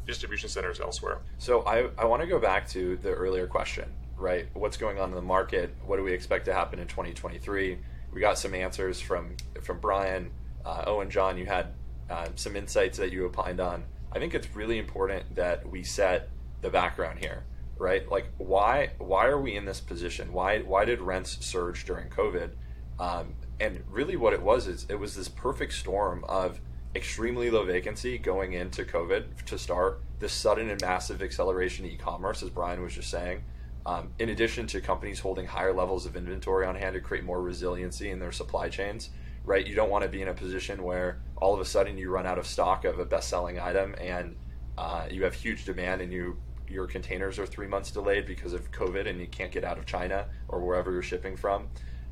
distribution 0.05 0.49
centers 0.49 0.79
elsewhere. 0.79 1.19
So 1.37 1.61
I, 1.61 1.89
I 1.97 2.05
want 2.05 2.21
to 2.21 2.27
go 2.27 2.39
back 2.39 2.67
to 2.69 2.97
the 2.97 3.11
earlier 3.11 3.47
question, 3.47 3.91
right? 4.17 4.47
What's 4.53 4.77
going 4.77 4.99
on 4.99 5.09
in 5.09 5.15
the 5.15 5.21
market? 5.21 5.75
What 5.85 5.97
do 5.97 6.03
we 6.03 6.13
expect 6.13 6.45
to 6.45 6.53
happen 6.53 6.79
in 6.79 6.87
2023? 6.87 7.77
We 8.13 8.21
got 8.21 8.37
some 8.37 8.53
answers 8.53 8.99
from 8.99 9.35
from 9.61 9.79
Brian, 9.79 10.31
uh, 10.65 10.83
Owen, 10.87 11.09
John. 11.09 11.37
You 11.37 11.45
had 11.45 11.67
uh, 12.09 12.27
some 12.35 12.55
insights 12.55 12.97
that 12.97 13.11
you 13.11 13.25
opined 13.25 13.59
on. 13.59 13.83
I 14.11 14.19
think 14.19 14.33
it's 14.33 14.53
really 14.53 14.77
important 14.77 15.35
that 15.35 15.67
we 15.69 15.83
set 15.83 16.29
the 16.61 16.69
background 16.69 17.19
here, 17.19 17.43
right? 17.77 18.09
Like, 18.11 18.27
why 18.37 18.91
why 18.97 19.27
are 19.27 19.39
we 19.39 19.55
in 19.55 19.65
this 19.65 19.79
position? 19.79 20.33
Why 20.33 20.59
why 20.59 20.85
did 20.85 20.99
rents 21.01 21.37
surge 21.45 21.85
during 21.85 22.09
COVID? 22.09 22.51
Um, 22.99 23.33
and 23.59 23.83
really, 23.89 24.17
what 24.17 24.33
it 24.33 24.41
was 24.41 24.67
is 24.67 24.85
it 24.89 24.95
was 24.95 25.15
this 25.15 25.29
perfect 25.29 25.73
storm 25.73 26.25
of 26.27 26.59
extremely 26.95 27.49
low 27.49 27.63
vacancy 27.63 28.17
going 28.17 28.53
into 28.53 28.83
COVID 28.83 29.45
to 29.45 29.57
start, 29.57 30.01
this 30.19 30.33
sudden 30.33 30.69
and 30.69 30.81
massive 30.81 31.21
acceleration 31.21 31.85
in 31.85 31.91
e-commerce, 31.91 32.43
as 32.43 32.49
Brian 32.49 32.81
was 32.81 32.93
just 32.93 33.09
saying, 33.09 33.43
Um, 33.83 34.13
in 34.19 34.29
addition 34.29 34.67
to 34.67 34.81
companies 34.81 35.19
holding 35.19 35.47
higher 35.47 35.73
levels 35.73 36.05
of 36.05 36.15
inventory 36.15 36.67
on 36.67 36.75
hand 36.75 36.93
to 36.93 37.01
create 37.01 37.23
more 37.23 37.41
resiliency 37.41 38.11
in 38.11 38.19
their 38.19 38.31
supply 38.31 38.69
chains, 38.69 39.09
right? 39.43 39.65
You 39.65 39.73
don't 39.73 39.89
want 39.89 40.03
to 40.03 40.09
be 40.09 40.21
in 40.21 40.27
a 40.27 40.33
position 40.35 40.83
where 40.83 41.19
all 41.37 41.55
of 41.55 41.59
a 41.59 41.65
sudden 41.65 41.97
you 41.97 42.11
run 42.11 42.27
out 42.27 42.37
of 42.37 42.45
stock 42.45 42.85
of 42.85 42.99
a 42.99 43.05
best-selling 43.05 43.59
item 43.59 43.95
and 43.99 44.35
uh, 44.77 45.07
you 45.09 45.23
have 45.23 45.33
huge 45.33 45.65
demand 45.65 46.01
and 46.01 46.13
you 46.13 46.37
your 46.69 46.87
containers 46.87 47.37
are 47.37 47.45
three 47.45 47.67
months 47.67 47.91
delayed 47.91 48.25
because 48.25 48.53
of 48.53 48.71
COVID 48.71 49.05
and 49.09 49.19
you 49.19 49.27
can't 49.27 49.51
get 49.51 49.63
out 49.63 49.77
of 49.77 49.85
China 49.85 50.27
or 50.47 50.61
wherever 50.61 50.91
you're 50.91 51.01
shipping 51.01 51.35
from. 51.35 51.67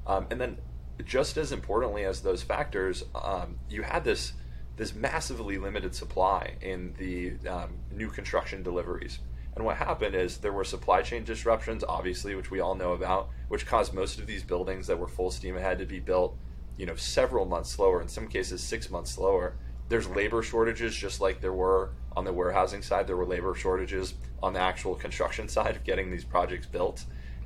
Um, 0.05 0.27
and 0.31 0.41
then, 0.41 0.57
just 1.05 1.38
as 1.38 1.51
importantly 1.53 2.03
as 2.03 2.21
those 2.21 2.43
factors, 2.43 3.05
um, 3.15 3.57
you 3.69 3.83
had 3.83 4.03
this 4.03 4.33
this 4.79 4.95
massively 4.95 5.57
limited 5.57 5.93
supply 5.93 6.55
in 6.62 6.93
the 6.98 7.33
um, 7.50 7.69
new 7.91 8.09
construction 8.09 8.63
deliveries. 8.63 9.19
And 9.53 9.65
what 9.65 9.75
happened 9.75 10.15
is 10.15 10.38
there 10.38 10.53
were 10.53 10.63
supply 10.63 11.01
chain 11.01 11.25
disruptions, 11.25 11.83
obviously, 11.83 12.33
which 12.33 12.50
we 12.50 12.62
all 12.62 12.75
know 12.75 12.93
about, 12.93 13.27
which 13.50 13.65
caused 13.65 13.93
most 13.93 14.19
of 14.19 14.25
these 14.25 14.41
buildings 14.41 14.88
that 14.88 14.98
were 14.98 15.09
full 15.09 15.31
steam 15.31 15.57
ahead 15.57 15.79
to 15.79 15.86
be 15.86 16.00
built, 16.00 16.38
you 16.77 16.86
know, 16.86 16.95
several 16.95 17.45
months 17.45 17.69
slower. 17.69 18.01
In 18.01 18.07
some 18.07 18.29
cases, 18.29 18.63
six 18.63 18.89
months 18.89 19.12
slower. 19.12 19.57
There's 19.89 20.07
labor 20.07 20.41
shortages, 20.41 20.95
just 20.95 21.19
like 21.19 21.41
there 21.41 21.51
were 21.51 21.91
on 22.15 22.24
the 22.24 22.31
warehousing 22.31 22.81
side. 22.81 23.05
There 23.05 23.17
were 23.17 23.25
labor 23.25 23.55
shortages 23.55 24.13
on 24.41 24.53
the 24.53 24.62
actual 24.62 24.95
construction 24.95 25.50
side 25.55 25.75
of 25.75 25.83
getting 25.83 26.09
these 26.09 26.24
projects 26.24 26.67
built. 26.67 27.03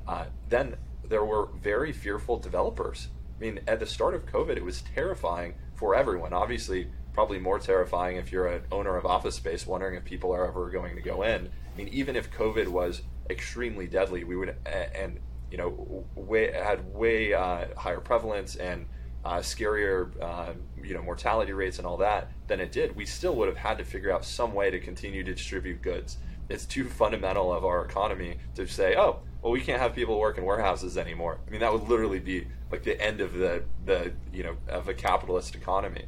Uh, 0.07 0.25
then 0.49 0.75
there 1.03 1.25
were 1.25 1.47
very 1.47 1.93
fearful 1.93 2.37
developers. 2.37 3.07
I 3.35 3.41
mean, 3.41 3.61
at 3.65 3.79
the 3.79 3.87
start 3.87 4.13
of 4.13 4.27
COVID, 4.27 4.55
it 4.55 4.63
was 4.63 4.83
terrifying 4.83 5.55
for 5.73 5.95
everyone. 5.95 6.31
Obviously, 6.31 6.89
probably 7.13 7.39
more 7.39 7.60
terrifying 7.60 8.17
if 8.17 8.32
you're 8.32 8.48
an 8.48 8.63
owner 8.72 8.98
of 8.98 9.05
office 9.05 9.36
space 9.36 9.65
wondering 9.67 9.96
if 9.96 10.03
people 10.03 10.34
are 10.34 10.48
ever 10.48 10.70
going 10.70 10.96
to 10.96 11.01
go 11.01 11.24
in. 11.24 11.50
I 11.74 11.77
mean, 11.77 11.88
even 11.89 12.15
if 12.15 12.32
COVID 12.32 12.67
was 12.67 13.03
extremely 13.29 13.88
deadly, 13.88 14.24
we 14.24 14.36
would 14.36 14.55
and 14.65 15.20
you 15.51 15.58
know 15.58 16.05
way 16.15 16.51
had 16.51 16.93
way 16.93 17.34
uh, 17.34 17.65
higher 17.77 18.00
prevalence 18.00 18.55
and 18.55 18.88
uh, 19.24 19.38
scarier 19.38 20.12
uh, 20.22 20.53
you 20.84 20.93
know 20.93 21.01
mortality 21.01 21.53
rates 21.53 21.77
and 21.77 21.88
all 21.88 21.98
that 21.98 22.32
than 22.48 22.60
it 22.60 22.72
did. 22.72 22.96
We 22.96 23.05
still 23.05 23.36
would 23.36 23.48
have 23.48 23.58
had 23.58 23.77
to 23.77 23.86
figure 23.86 24.12
out 24.12 24.25
some 24.25 24.53
way 24.53 24.72
to 24.72 24.79
continue 24.79 25.24
to 25.24 25.34
distribute 25.34 25.82
goods. 25.82 26.17
It's 26.50 26.65
too 26.65 26.89
fundamental 26.89 27.53
of 27.53 27.63
our 27.63 27.86
economy 27.86 28.38
to 28.55 28.67
say, 28.67 28.96
oh, 28.98 29.20
well, 29.41 29.51
we 29.51 29.62
can't 29.62 29.82
have 29.82 29.96
people 29.96 30.20
work 30.20 30.38
in 30.38 30.43
warehouses 30.43 30.98
anymore. 30.98 31.39
I 31.48 31.51
mean, 31.51 31.62
that 31.62 31.72
would 31.72 31.88
literally 31.88 32.20
be 32.20 32.48
like 32.72 32.84
the 32.84 33.00
end 33.00 33.22
of 33.22 33.34
the 33.34 33.63
the 33.86 34.13
you 34.34 34.43
know 34.43 34.58
of 34.67 34.89
a 34.89 34.93
capitalist 34.93 35.55
economy. 35.55 36.05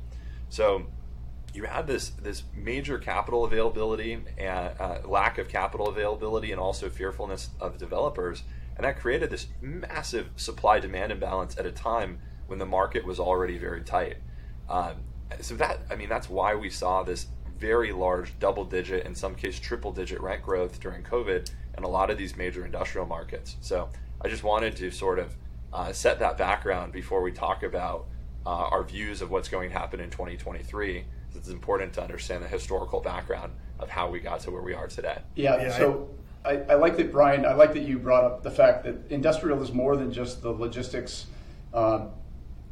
So 0.49 0.87
you 1.53 1.63
had 1.63 1.87
this 1.87 2.09
this 2.09 2.43
major 2.53 2.97
capital 2.97 3.45
availability 3.45 4.21
and 4.37 4.71
uh, 4.79 4.99
lack 5.05 5.37
of 5.37 5.47
capital 5.47 5.87
availability, 5.87 6.51
and 6.51 6.59
also 6.59 6.89
fearfulness 6.89 7.49
of 7.59 7.77
developers, 7.77 8.43
and 8.75 8.85
that 8.85 8.99
created 8.99 9.29
this 9.29 9.47
massive 9.61 10.29
supply 10.35 10.79
demand 10.79 11.11
imbalance 11.11 11.57
at 11.57 11.65
a 11.65 11.71
time 11.71 12.19
when 12.47 12.59
the 12.59 12.65
market 12.65 13.05
was 13.05 13.19
already 13.19 13.57
very 13.57 13.81
tight. 13.81 14.17
Um, 14.69 14.97
so 15.39 15.55
that 15.55 15.79
I 15.89 15.95
mean 15.95 16.09
that's 16.09 16.29
why 16.29 16.55
we 16.55 16.69
saw 16.69 17.03
this 17.03 17.27
very 17.57 17.93
large 17.93 18.37
double 18.39 18.65
digit, 18.65 19.05
in 19.05 19.15
some 19.15 19.33
case 19.33 19.59
triple 19.59 19.93
digit 19.93 20.19
rent 20.21 20.43
growth 20.43 20.79
during 20.79 21.03
COVID 21.03 21.49
in 21.77 21.83
a 21.83 21.87
lot 21.87 22.09
of 22.09 22.17
these 22.17 22.35
major 22.35 22.65
industrial 22.65 23.07
markets. 23.07 23.55
So 23.61 23.89
I 24.21 24.27
just 24.27 24.43
wanted 24.43 24.75
to 24.77 24.91
sort 24.91 25.19
of 25.19 25.35
uh, 25.71 25.93
set 25.93 26.19
that 26.19 26.37
background 26.37 26.91
before 26.91 27.21
we 27.21 27.31
talk 27.31 27.63
about 27.63 28.07
uh, 28.45 28.49
our 28.49 28.83
views 28.83 29.21
of 29.21 29.31
what's 29.31 29.49
going 29.49 29.69
to 29.69 29.77
happen 29.77 29.99
in 29.99 30.09
2023 30.09 31.05
it's 31.35 31.49
important 31.49 31.93
to 31.93 32.01
understand 32.01 32.43
the 32.43 32.47
historical 32.47 32.99
background 32.99 33.53
of 33.79 33.89
how 33.89 34.09
we 34.09 34.19
got 34.19 34.39
to 34.41 34.51
where 34.51 34.61
we 34.61 34.73
are 34.73 34.87
today. 34.87 35.19
Yeah. 35.35 35.61
yeah 35.61 35.77
so 35.77 36.09
I, 36.43 36.57
I, 36.69 36.73
like 36.75 36.97
that, 36.97 37.11
Brian. 37.11 37.45
I 37.45 37.53
like 37.53 37.73
that 37.73 37.83
you 37.83 37.99
brought 37.99 38.23
up 38.23 38.43
the 38.43 38.51
fact 38.51 38.83
that 38.83 38.95
industrial 39.09 39.61
is 39.61 39.71
more 39.71 39.95
than 39.95 40.11
just 40.11 40.41
the 40.41 40.51
logistics. 40.51 41.27
Um, 41.73 42.09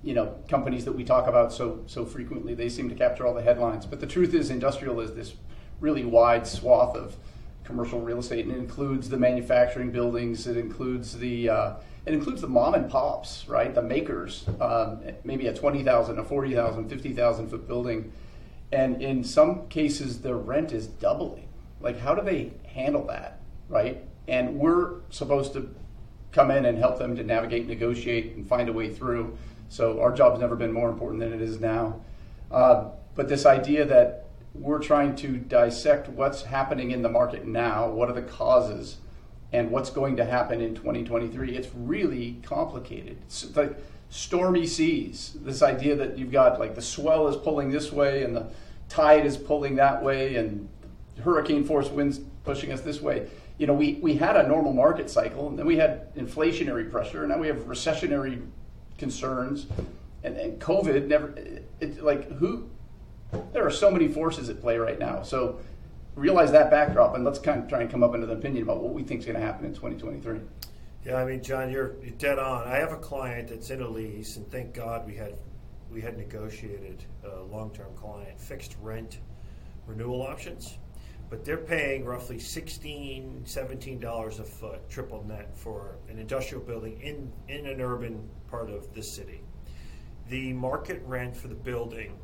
you 0.03 0.13
know, 0.13 0.36
companies 0.50 0.86
that 0.86 0.92
we 0.92 1.03
talk 1.06 1.27
about 1.27 1.53
so 1.53 1.82
so 1.88 2.06
frequently. 2.06 2.53
They 2.53 2.68
seem 2.68 2.89
to 2.89 2.96
capture 2.96 3.25
all 3.25 3.34
the 3.34 3.42
headlines, 3.42 3.86
but 3.86 4.01
the 4.01 4.08
truth 4.08 4.34
is, 4.34 4.50
industrial 4.50 5.00
is 5.00 5.13
this 5.13 5.34
really 5.80 6.03
wide 6.03 6.46
swath 6.46 6.96
of 6.96 7.15
commercial 7.63 8.01
real 8.01 8.20
estate, 8.20 8.46
and 8.46 8.53
it 8.53 8.60
includes 8.60 9.08
the 9.08 9.18
manufacturing 9.18 9.92
buildings. 9.92 10.46
It 10.46 10.58
includes 10.58 11.18
the 11.18 11.50
uh, 11.50 11.74
it 12.05 12.13
includes 12.13 12.41
the 12.41 12.48
mom 12.48 12.74
and 12.74 12.89
pops, 12.89 13.48
right? 13.48 13.74
The 13.74 13.81
makers, 13.81 14.45
um, 14.60 15.01
maybe 15.24 15.48
a 15.48 15.53
20,000, 15.53 16.19
a 16.19 16.24
40,000, 16.24 16.89
50,000 16.89 17.50
foot 17.50 17.67
building 17.67 18.12
and 18.74 19.01
in 19.01 19.24
some 19.24 19.67
cases 19.67 20.22
their 20.22 20.36
rent 20.36 20.72
is 20.72 20.88
doubling. 20.88 21.48
Like, 21.79 22.00
how 22.00 22.15
do 22.15 22.24
they 22.24 22.53
handle 22.67 23.05
that, 23.07 23.39
right? 23.69 24.03
And 24.27 24.57
we're 24.57 25.01
supposed 25.10 25.53
to 25.53 25.74
come 26.31 26.50
in 26.50 26.65
and 26.65 26.77
help 26.77 26.98
them 26.98 27.15
to 27.15 27.24
navigate, 27.24 27.67
negotiate, 27.67 28.36
and 28.36 28.48
find 28.48 28.67
a 28.67 28.74
way 28.74 28.91
through. 28.91 29.38
So 29.69 30.01
our 30.01 30.12
job's 30.12 30.39
never 30.39 30.55
been 30.55 30.72
more 30.72 30.89
important 30.89 31.19
than 31.19 31.33
it 31.33 31.41
is 31.41 31.60
now. 31.60 32.01
Uh, 32.51 32.89
but 33.15 33.29
this 33.29 33.45
idea 33.45 33.86
that 33.86 34.25
we're 34.55 34.79
trying 34.79 35.15
to 35.17 35.38
dissect 35.38 36.10
what's 36.10 36.43
happening 36.43 36.91
in 36.91 37.03
the 37.03 37.10
market 37.10 37.45
now, 37.45 37.89
what 37.89 38.10
are 38.10 38.13
the 38.13 38.24
causes, 38.24 38.98
and 39.53 39.69
what's 39.69 39.91
going 39.91 40.17
to 40.17 40.25
happen 40.25 40.60
in 40.60 40.74
2023, 40.74 41.55
it's 41.55 41.69
really 41.75 42.39
complicated. 42.43 43.17
It's 43.27 43.55
like 43.55 43.77
stormy 44.10 44.65
seas. 44.65 45.38
This 45.41 45.62
idea 45.62 45.95
that 45.95 46.17
you've 46.17 46.31
got 46.31 46.60
like 46.60 46.74
the 46.74 46.81
swell 46.81 47.27
is 47.27 47.38
pulling 47.38 47.72
this 47.72 47.91
way 47.91 48.24
and 48.24 48.36
the 48.36 48.48
tide 48.89 49.25
is 49.27 49.38
pulling 49.38 49.75
that 49.75 50.03
way 50.03 50.36
and 50.36 50.67
hurricane 51.24 51.63
force 51.63 51.89
winds 51.89 52.19
pushing 52.43 52.72
us 52.72 52.81
this 52.81 53.00
way. 53.00 53.27
You 53.60 53.67
know, 53.67 53.74
we, 53.74 54.00
we 54.01 54.15
had 54.15 54.36
a 54.36 54.48
normal 54.48 54.74
market 54.74 55.10
cycle 55.10 55.48
and 55.48 55.57
then 55.57 55.67
we 55.67 55.77
had 55.77 56.13
inflationary 56.15 56.89
pressure 56.89 57.22
and 57.22 57.31
now 57.31 57.38
we 57.38 57.48
have 57.48 57.57
recessionary 57.67 58.43
concerns 58.98 59.67
and, 60.24 60.36
and 60.36 60.60
COVID 60.60 61.07
never, 61.07 61.36
it, 61.79 62.03
like 62.03 62.31
who, 62.33 62.67
there 63.51 63.65
are 63.65 63.72
so 63.72 63.91
many 63.91 64.07
forces 64.07 64.50
at 64.50 64.62
play 64.62 64.77
right 64.77 64.98
now. 64.98 65.22
So 65.22 65.60
realize 66.15 66.51
that 66.51 66.70
backdrop 66.70 67.15
and 67.15 67.24
let's 67.24 67.39
kind 67.39 67.63
of 67.63 67.70
try 67.70 67.82
and 67.82 67.89
come 67.89 68.03
up 68.03 68.12
with 68.12 68.24
an 68.24 68.32
opinion 68.32 68.63
about 68.63 68.82
what 68.82 68.93
we 68.93 69.03
think 69.03 69.22
is 69.22 69.25
going 69.25 69.39
to 69.39 69.46
happen 69.46 69.65
in 69.65 69.74
2023. 69.74 70.39
Yeah, 71.05 71.15
I 71.15 71.25
mean, 71.25 71.43
John, 71.43 71.70
you're, 71.70 71.96
you're 72.01 72.12
dead 72.12 72.39
on. 72.39 72.67
I 72.67 72.77
have 72.77 72.93
a 72.93 72.98
client 72.98 73.50
that's 73.50 73.70
in 73.70 73.82
a 73.82 73.88
lease, 73.88 74.38
and 74.38 74.50
thank 74.50 74.74
God 74.74 75.05
we 75.05 75.15
had 75.15 75.36
we 75.91 76.01
had 76.01 76.17
negotiated 76.17 77.03
a 77.24 77.41
long-term 77.43 77.96
client 77.96 78.39
fixed 78.39 78.75
rent 78.82 79.20
renewal 79.86 80.24
options, 80.24 80.79
but 81.29 81.46
they're 81.46 81.58
paying 81.58 82.03
roughly 82.03 82.39
16 82.39 83.43
$17 83.46 84.39
a 84.39 84.43
foot 84.43 84.89
triple 84.89 85.24
net 85.27 85.55
for 85.55 85.98
an 86.10 86.17
industrial 86.17 86.63
building 86.63 87.00
in, 87.01 87.32
in 87.48 87.67
an 87.67 87.79
urban 87.79 88.27
part 88.50 88.72
of 88.72 88.91
the 88.96 89.03
city. 89.03 89.43
The 90.29 90.53
market 90.53 91.03
rent 91.05 91.36
for 91.36 91.48
the 91.48 91.55
building 91.55 92.17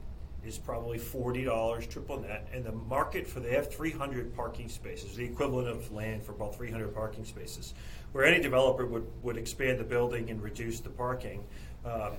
is 0.46 0.58
probably 0.58 0.98
$40 0.98 1.89
triple 1.89 2.22
net, 2.22 2.48
and 2.53 2.63
the 2.63 2.72
market 2.72 3.27
for 3.27 3.39
they 3.39 3.53
have 3.53 3.74
300 3.74 4.36
parking 4.36 4.69
spaces, 4.69 5.15
the 5.15 5.25
equivalent 5.25 5.67
of 5.67 5.91
land 5.91 6.24
for 6.24 6.31
about 6.31 6.55
300 6.55 6.93
parking 6.93 7.25
spaces, 7.25 7.74
where 8.12 8.25
any 8.25 8.41
developer 8.41 8.86
would, 8.86 9.05
would 9.22 9.38
expand 9.38 9.79
the 9.79 9.84
building 9.84 10.29
and 10.29 10.41
reduce 10.41 10.79
the 10.79 10.89
parking. 10.89 11.43
Um, 11.86 12.13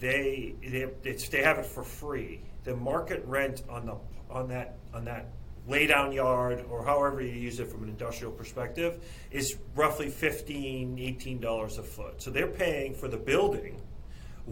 they 0.00 0.54
they, 0.62 0.88
they 1.02 1.42
have 1.42 1.58
it 1.58 1.66
for 1.66 1.82
free. 1.82 2.40
The 2.64 2.76
market 2.76 3.24
rent 3.26 3.62
on 3.68 3.86
the 3.86 3.96
on 4.30 4.48
that 4.48 4.76
on 4.94 5.04
that 5.06 5.26
laydown 5.68 6.14
yard 6.14 6.64
or 6.70 6.84
however 6.84 7.20
you 7.20 7.32
use 7.32 7.60
it 7.60 7.68
from 7.68 7.82
an 7.82 7.88
industrial 7.88 8.32
perspective 8.32 9.04
is 9.30 9.58
roughly 9.74 10.08
15 10.08 10.98
18 10.98 11.40
dollars 11.40 11.78
a 11.78 11.82
foot. 11.82 12.22
So 12.22 12.30
they're 12.30 12.46
paying 12.46 12.94
for 12.94 13.08
the 13.08 13.16
building 13.16 13.80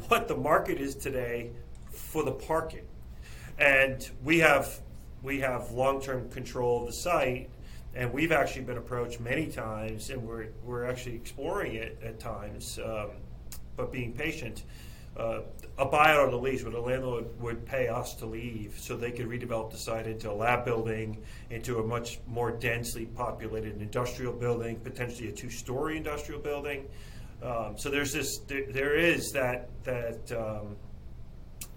what 0.09 0.29
the 0.29 0.37
market 0.37 0.79
is 0.79 0.95
today 0.95 1.51
for 1.97 2.23
the 2.23 2.33
parking. 2.33 2.87
And 3.59 4.09
we 4.23 4.39
have 4.41 4.81
we 5.23 5.41
have 5.41 5.71
long-term 5.73 6.31
control 6.31 6.83
of 6.83 6.87
the 6.87 6.93
site 6.93 7.49
and 7.95 8.13
we've 8.13 8.33
actually 8.33 8.63
been 8.63 8.77
approached 8.77 9.19
many 9.19 9.47
times 9.47 10.11
and 10.11 10.23
we're, 10.23 10.49
we're 10.63 10.85
actually 10.85 11.17
exploring 11.17 11.75
it 11.75 11.99
at 12.05 12.21
times 12.21 12.79
um, 12.85 13.09
but 13.77 13.91
being 13.91 14.13
patient 14.13 14.63
uh, 15.17 15.41
a 15.79 15.87
buyout 15.87 16.27
of 16.27 16.31
the 16.31 16.39
lease 16.39 16.63
where 16.63 16.73
the 16.73 16.81
landlord 16.81 17.25
would 17.41 17.65
pay 17.65 17.89
us 17.89 18.15
to 18.15 18.27
leave 18.27 18.77
so 18.79 18.97
they 18.97 19.11
could 19.11 19.27
redevelop 19.27 19.71
the 19.71 19.79
site 19.79 20.07
into 20.07 20.31
a 20.31 20.33
lab 20.33 20.65
building, 20.65 21.17
into 21.49 21.79
a 21.79 21.83
much 21.83 22.21
more 22.27 22.51
densely 22.51 23.07
populated 23.07 23.81
industrial 23.81 24.33
building, 24.33 24.77
potentially 24.77 25.29
a 25.29 25.33
two-story 25.33 25.97
industrial 25.97 26.41
building. 26.41 26.87
Um, 27.43 27.79
so 27.79 27.89
there's 27.89 28.13
this, 28.13 28.39
there, 28.47 28.71
there 28.71 28.95
is 28.95 29.33
that 29.33 29.71
that 29.85 30.33
um, 30.33 30.77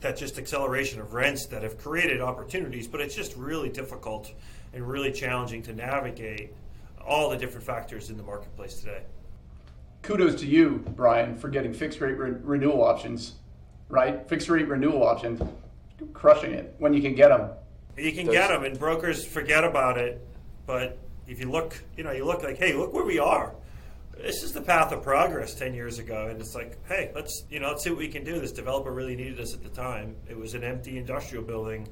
that 0.01 0.17
just 0.17 0.37
acceleration 0.37 0.99
of 0.99 1.13
rents 1.13 1.45
that 1.47 1.63
have 1.63 1.77
created 1.77 2.21
opportunities, 2.21 2.87
but 2.87 3.01
it's 3.01 3.15
just 3.15 3.35
really 3.35 3.69
difficult 3.69 4.31
and 4.73 4.87
really 4.87 5.11
challenging 5.11 5.61
to 5.63 5.73
navigate 5.73 6.53
all 7.05 7.29
the 7.29 7.37
different 7.37 7.65
factors 7.65 8.09
in 8.09 8.17
the 8.17 8.23
marketplace 8.23 8.79
today 8.79 9.03
kudos 10.01 10.35
to 10.41 10.45
you, 10.45 10.83
Brian, 10.95 11.35
for 11.35 11.49
getting 11.49 11.73
fixed 11.73 12.01
rate 12.01 12.17
re- 12.17 12.35
renewal 12.41 12.83
options, 12.83 13.35
right? 13.89 14.27
Fixed 14.27 14.49
rate 14.49 14.67
renewal 14.67 15.03
options, 15.03 15.41
crushing 16.13 16.53
it 16.53 16.75
when 16.79 16.93
you 16.93 17.01
can 17.01 17.15
get 17.15 17.29
them. 17.29 17.49
You 17.97 18.11
can 18.11 18.27
get 18.27 18.47
them, 18.47 18.63
and 18.63 18.77
brokers 18.79 19.25
forget 19.25 19.63
about 19.63 19.97
it. 19.97 20.25
But 20.65 20.97
if 21.27 21.39
you 21.39 21.51
look, 21.51 21.81
you 21.97 22.03
know, 22.03 22.11
you 22.11 22.25
look 22.25 22.43
like, 22.43 22.57
hey, 22.57 22.73
look 22.73 22.93
where 22.93 23.05
we 23.05 23.19
are. 23.19 23.53
This 24.21 24.43
is 24.43 24.51
the 24.51 24.61
path 24.61 24.91
of 24.91 25.01
progress 25.01 25.55
10 25.55 25.73
years 25.73 25.99
ago 25.99 26.27
and 26.27 26.39
it's 26.41 26.55
like 26.55 26.77
hey 26.87 27.11
let's 27.15 27.45
you 27.49 27.59
know 27.59 27.69
let's 27.69 27.83
see 27.83 27.89
what 27.89 27.99
we 27.99 28.07
can 28.07 28.23
do 28.23 28.39
this 28.39 28.51
developer 28.51 28.91
really 28.91 29.15
needed 29.15 29.39
us 29.39 29.53
at 29.53 29.63
the 29.63 29.69
time 29.69 30.15
it 30.29 30.37
was 30.37 30.53
an 30.53 30.63
empty 30.63 30.97
industrial 30.97 31.43
building 31.43 31.87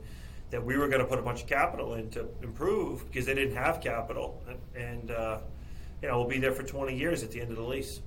that 0.49 0.63
we 0.63 0.77
were 0.77 0.87
going 0.87 1.01
to 1.01 1.07
put 1.07 1.19
a 1.19 1.21
bunch 1.21 1.41
of 1.41 1.47
capital 1.47 1.93
in 1.95 2.09
to 2.09 2.27
improve 2.41 3.05
because 3.07 3.25
they 3.25 3.33
didn't 3.33 3.55
have 3.55 3.81
capital 3.81 4.43
and 4.75 5.11
uh, 5.11 5.39
you 6.01 6.07
know 6.07 6.17
we'll 6.19 6.27
be 6.27 6.39
there 6.39 6.51
for 6.51 6.63
20 6.63 6.95
years 6.95 7.23
at 7.23 7.31
the 7.31 7.39
end 7.39 7.51
of 7.51 7.57
the 7.57 7.63
lease 7.63 8.01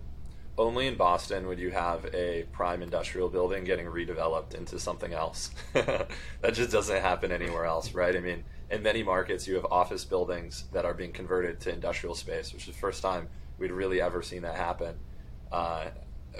only 0.59 0.87
in 0.87 0.97
Boston 0.97 1.47
would 1.47 1.59
you 1.59 1.71
have 1.71 2.05
a 2.15 2.45
prime 2.53 2.83
industrial 2.83 3.31
building 3.31 3.65
getting 3.65 3.87
redeveloped 3.87 4.55
into 4.55 4.79
something 4.79 5.15
else. 5.15 5.51
that 5.73 6.09
just 6.53 6.71
doesn't 6.71 7.01
happen 7.01 7.33
anywhere 7.33 7.65
else, 7.65 7.95
right? 7.95 8.15
I 8.15 8.21
mean, 8.21 8.45
in 8.71 8.83
many 8.83 9.03
markets, 9.03 9.49
you 9.49 9.55
have 9.55 9.65
office 9.71 10.05
buildings 10.05 10.65
that 10.73 10.85
are 10.85 10.93
being 10.93 11.13
converted 11.13 11.61
to 11.61 11.73
industrial 11.73 12.15
space, 12.15 12.53
which 12.53 12.69
is 12.69 12.75
the 12.75 12.81
first 12.81 13.01
time 13.01 13.29
we'd 13.61 13.71
really 13.71 14.01
ever 14.01 14.23
seen 14.23 14.43
that 14.43 14.57
happen. 14.57 14.97
Uh, 15.53 15.87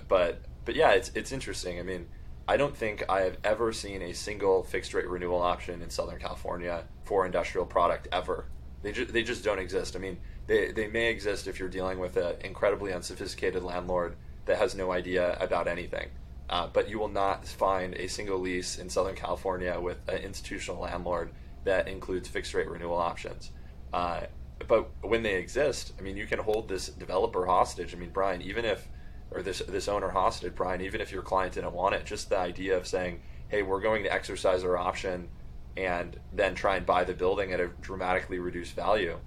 but 0.09 0.41
but 0.65 0.75
yeah, 0.75 0.91
it's 0.91 1.13
it's 1.15 1.31
interesting. 1.31 1.79
I 1.79 1.83
mean, 1.83 2.09
I 2.49 2.57
don't 2.57 2.77
think 2.77 3.05
I 3.09 3.21
have 3.21 3.39
ever 3.45 3.73
seen 3.73 4.03
a 4.03 4.13
single 4.13 4.65
fixed 4.65 4.95
rate 4.95 5.09
renewal 5.09 5.41
option 5.41 5.83
in 5.83 5.91
Southern 5.91 6.19
California 6.19 6.85
for 7.05 7.25
industrial 7.25 7.67
product 7.67 8.09
ever. 8.11 8.47
They 8.83 8.93
just 8.93 9.13
they 9.13 9.23
just 9.23 9.45
don't 9.45 9.59
exist. 9.59 9.95
I 9.95 10.01
mean, 10.01 10.19
they 10.47 10.73
they 10.73 10.89
may 10.89 11.11
exist 11.11 11.47
if 11.47 11.61
you're 11.61 11.69
dealing 11.69 11.99
with 11.99 12.17
an 12.17 12.37
incredibly 12.43 12.93
unsophisticated 12.93 13.63
landlord 13.63 14.17
that 14.47 14.59
has 14.59 14.75
no 14.75 14.91
idea 14.91 15.37
about 15.41 15.69
anything. 15.69 16.09
Uh, 16.49 16.67
but 16.67 16.89
you 16.89 16.99
will 16.99 17.09
not 17.09 17.47
find 17.47 17.95
a 17.95 18.09
single 18.09 18.39
lease 18.41 18.77
in 18.77 18.91
Southern 18.91 19.15
California 19.15 19.79
with 19.79 19.99
an 20.09 20.19
institutional 20.19 20.83
landlord 20.83 21.31
that 21.63 21.87
includes 21.87 22.29
fixed 22.29 22.55
rate 22.55 22.69
renewal 22.69 22.97
options. 22.97 23.53
Uh, 23.93 24.23
but 24.69 24.91
when 25.03 25.23
they 25.23 25.35
exist, 25.35 25.93
I 25.99 26.03
mean, 26.03 26.17
you 26.17 26.27
can 26.27 26.39
hold 26.39 26.69
this 26.69 26.89
developer 26.89 27.47
hostage. 27.47 27.95
I 27.95 27.99
mean, 27.99 28.11
Brian, 28.11 28.43
even 28.43 28.65
if, 28.65 28.89
or 29.31 29.43
this 29.43 29.61
this 29.61 29.89
owner 29.89 30.11
hostage, 30.11 30.55
Brian, 30.55 30.81
even 30.81 31.01
if 31.01 31.13
your 31.13 31.23
client 31.23 31.55
didn't 31.55 31.73
want 31.73 31.95
it, 31.95 32.05
just 32.05 32.29
the 32.29 32.39
idea 32.39 32.77
of 32.77 32.87
saying, 32.87 33.23
"Hey, 33.49 33.63
we're 33.63 33.81
going 33.81 34.03
to 34.05 34.13
exercise 34.13 34.65
our 34.65 34.77
option," 34.77 35.29
and 35.77 36.19
then 36.33 36.55
try 36.55 36.77
and 36.77 36.85
buy 36.85 37.05
the 37.05 37.15
building 37.15 37.53
at 37.53 37.61
a 37.61 37.69
dramatically 37.81 38.39
reduced 38.39 38.75
value. 38.75 39.19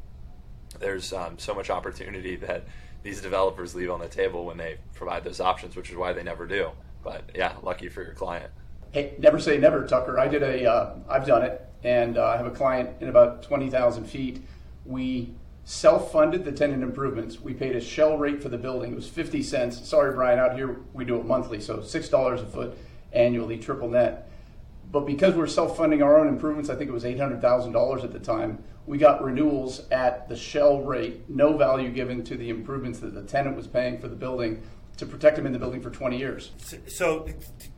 There's 0.80 1.14
um, 1.14 1.40
so 1.40 1.54
much 1.54 1.70
opportunity 1.70 2.36
that 2.48 2.66
these 3.02 3.22
developers 3.22 3.76
leave 3.76 3.92
on 3.92 4.00
the 4.00 4.08
table 4.08 4.46
when 4.46 4.58
they 4.58 4.78
provide 4.94 5.24
those 5.24 5.42
options, 5.42 5.76
which 5.76 5.90
is 5.90 5.96
why 5.96 6.14
they 6.14 6.24
never 6.24 6.46
do. 6.46 6.72
But 7.04 7.32
yeah, 7.36 7.56
lucky 7.62 7.90
for 7.90 8.02
your 8.04 8.14
client. 8.14 8.52
Hey, 8.92 9.16
never 9.18 9.40
say 9.40 9.58
never, 9.58 9.86
Tucker. 9.86 10.20
I 10.20 10.28
did 10.28 10.44
a, 10.44 10.70
uh, 10.72 10.96
I've 11.10 11.26
done 11.26 11.42
it, 11.42 11.68
and 11.84 12.18
uh, 12.18 12.28
I 12.28 12.38
have 12.38 12.46
a 12.46 12.52
client 12.52 12.92
in 13.02 13.10
about 13.10 13.44
20,000 13.44 14.06
feet 14.06 14.46
we 14.86 15.34
self-funded 15.66 16.44
the 16.44 16.52
tenant 16.52 16.84
improvements. 16.84 17.40
We 17.40 17.54
paid 17.54 17.76
a 17.76 17.82
shell 17.82 18.18
rate 18.18 18.42
for 18.42 18.50
the 18.50 18.58
building. 18.58 18.92
It 18.92 18.96
was 18.96 19.08
50 19.08 19.42
cents. 19.44 19.88
Sorry, 19.88 20.14
Brian, 20.14 20.40
out 20.40 20.56
here 20.56 20.82
we 20.94 21.06
do 21.06 21.18
it 21.18 21.26
monthly, 21.26 21.62
so 21.62 21.78
$6 21.78 22.34
a 22.34 22.46
foot 22.46 22.78
annually, 23.14 23.58
triple 23.58 23.90
net. 23.90 24.30
But 24.92 25.06
because 25.06 25.36
we're 25.36 25.48
self-funding 25.48 26.04
our 26.04 26.20
own 26.20 26.28
improvements, 26.28 26.70
I 26.70 26.76
think 26.76 26.90
it 26.90 26.94
was 26.94 27.04
$800,000 27.04 28.04
at 28.04 28.12
the 28.12 28.20
time, 28.20 28.64
we 28.86 28.98
got 28.98 29.24
renewals 29.24 29.90
at 29.92 30.28
the 30.28 30.36
shell 30.36 30.82
rate, 30.82 31.30
no 31.30 31.56
value 31.56 31.90
given 31.90 32.24
to 32.26 32.36
the 32.36 32.50
improvements 32.50 33.00
that 33.00 33.14
the 33.14 33.24
tenant 33.24 33.56
was 33.56 33.66
paying 33.66 34.00
for 34.00 34.10
the 34.10 34.16
building 34.16 34.62
to 34.98 35.06
protect 35.06 35.38
them 35.38 35.46
in 35.46 35.54
the 35.54 35.60
building 35.60 35.82
for 35.82 35.90
20 35.90 36.18
years. 36.18 36.52
So, 36.88 37.28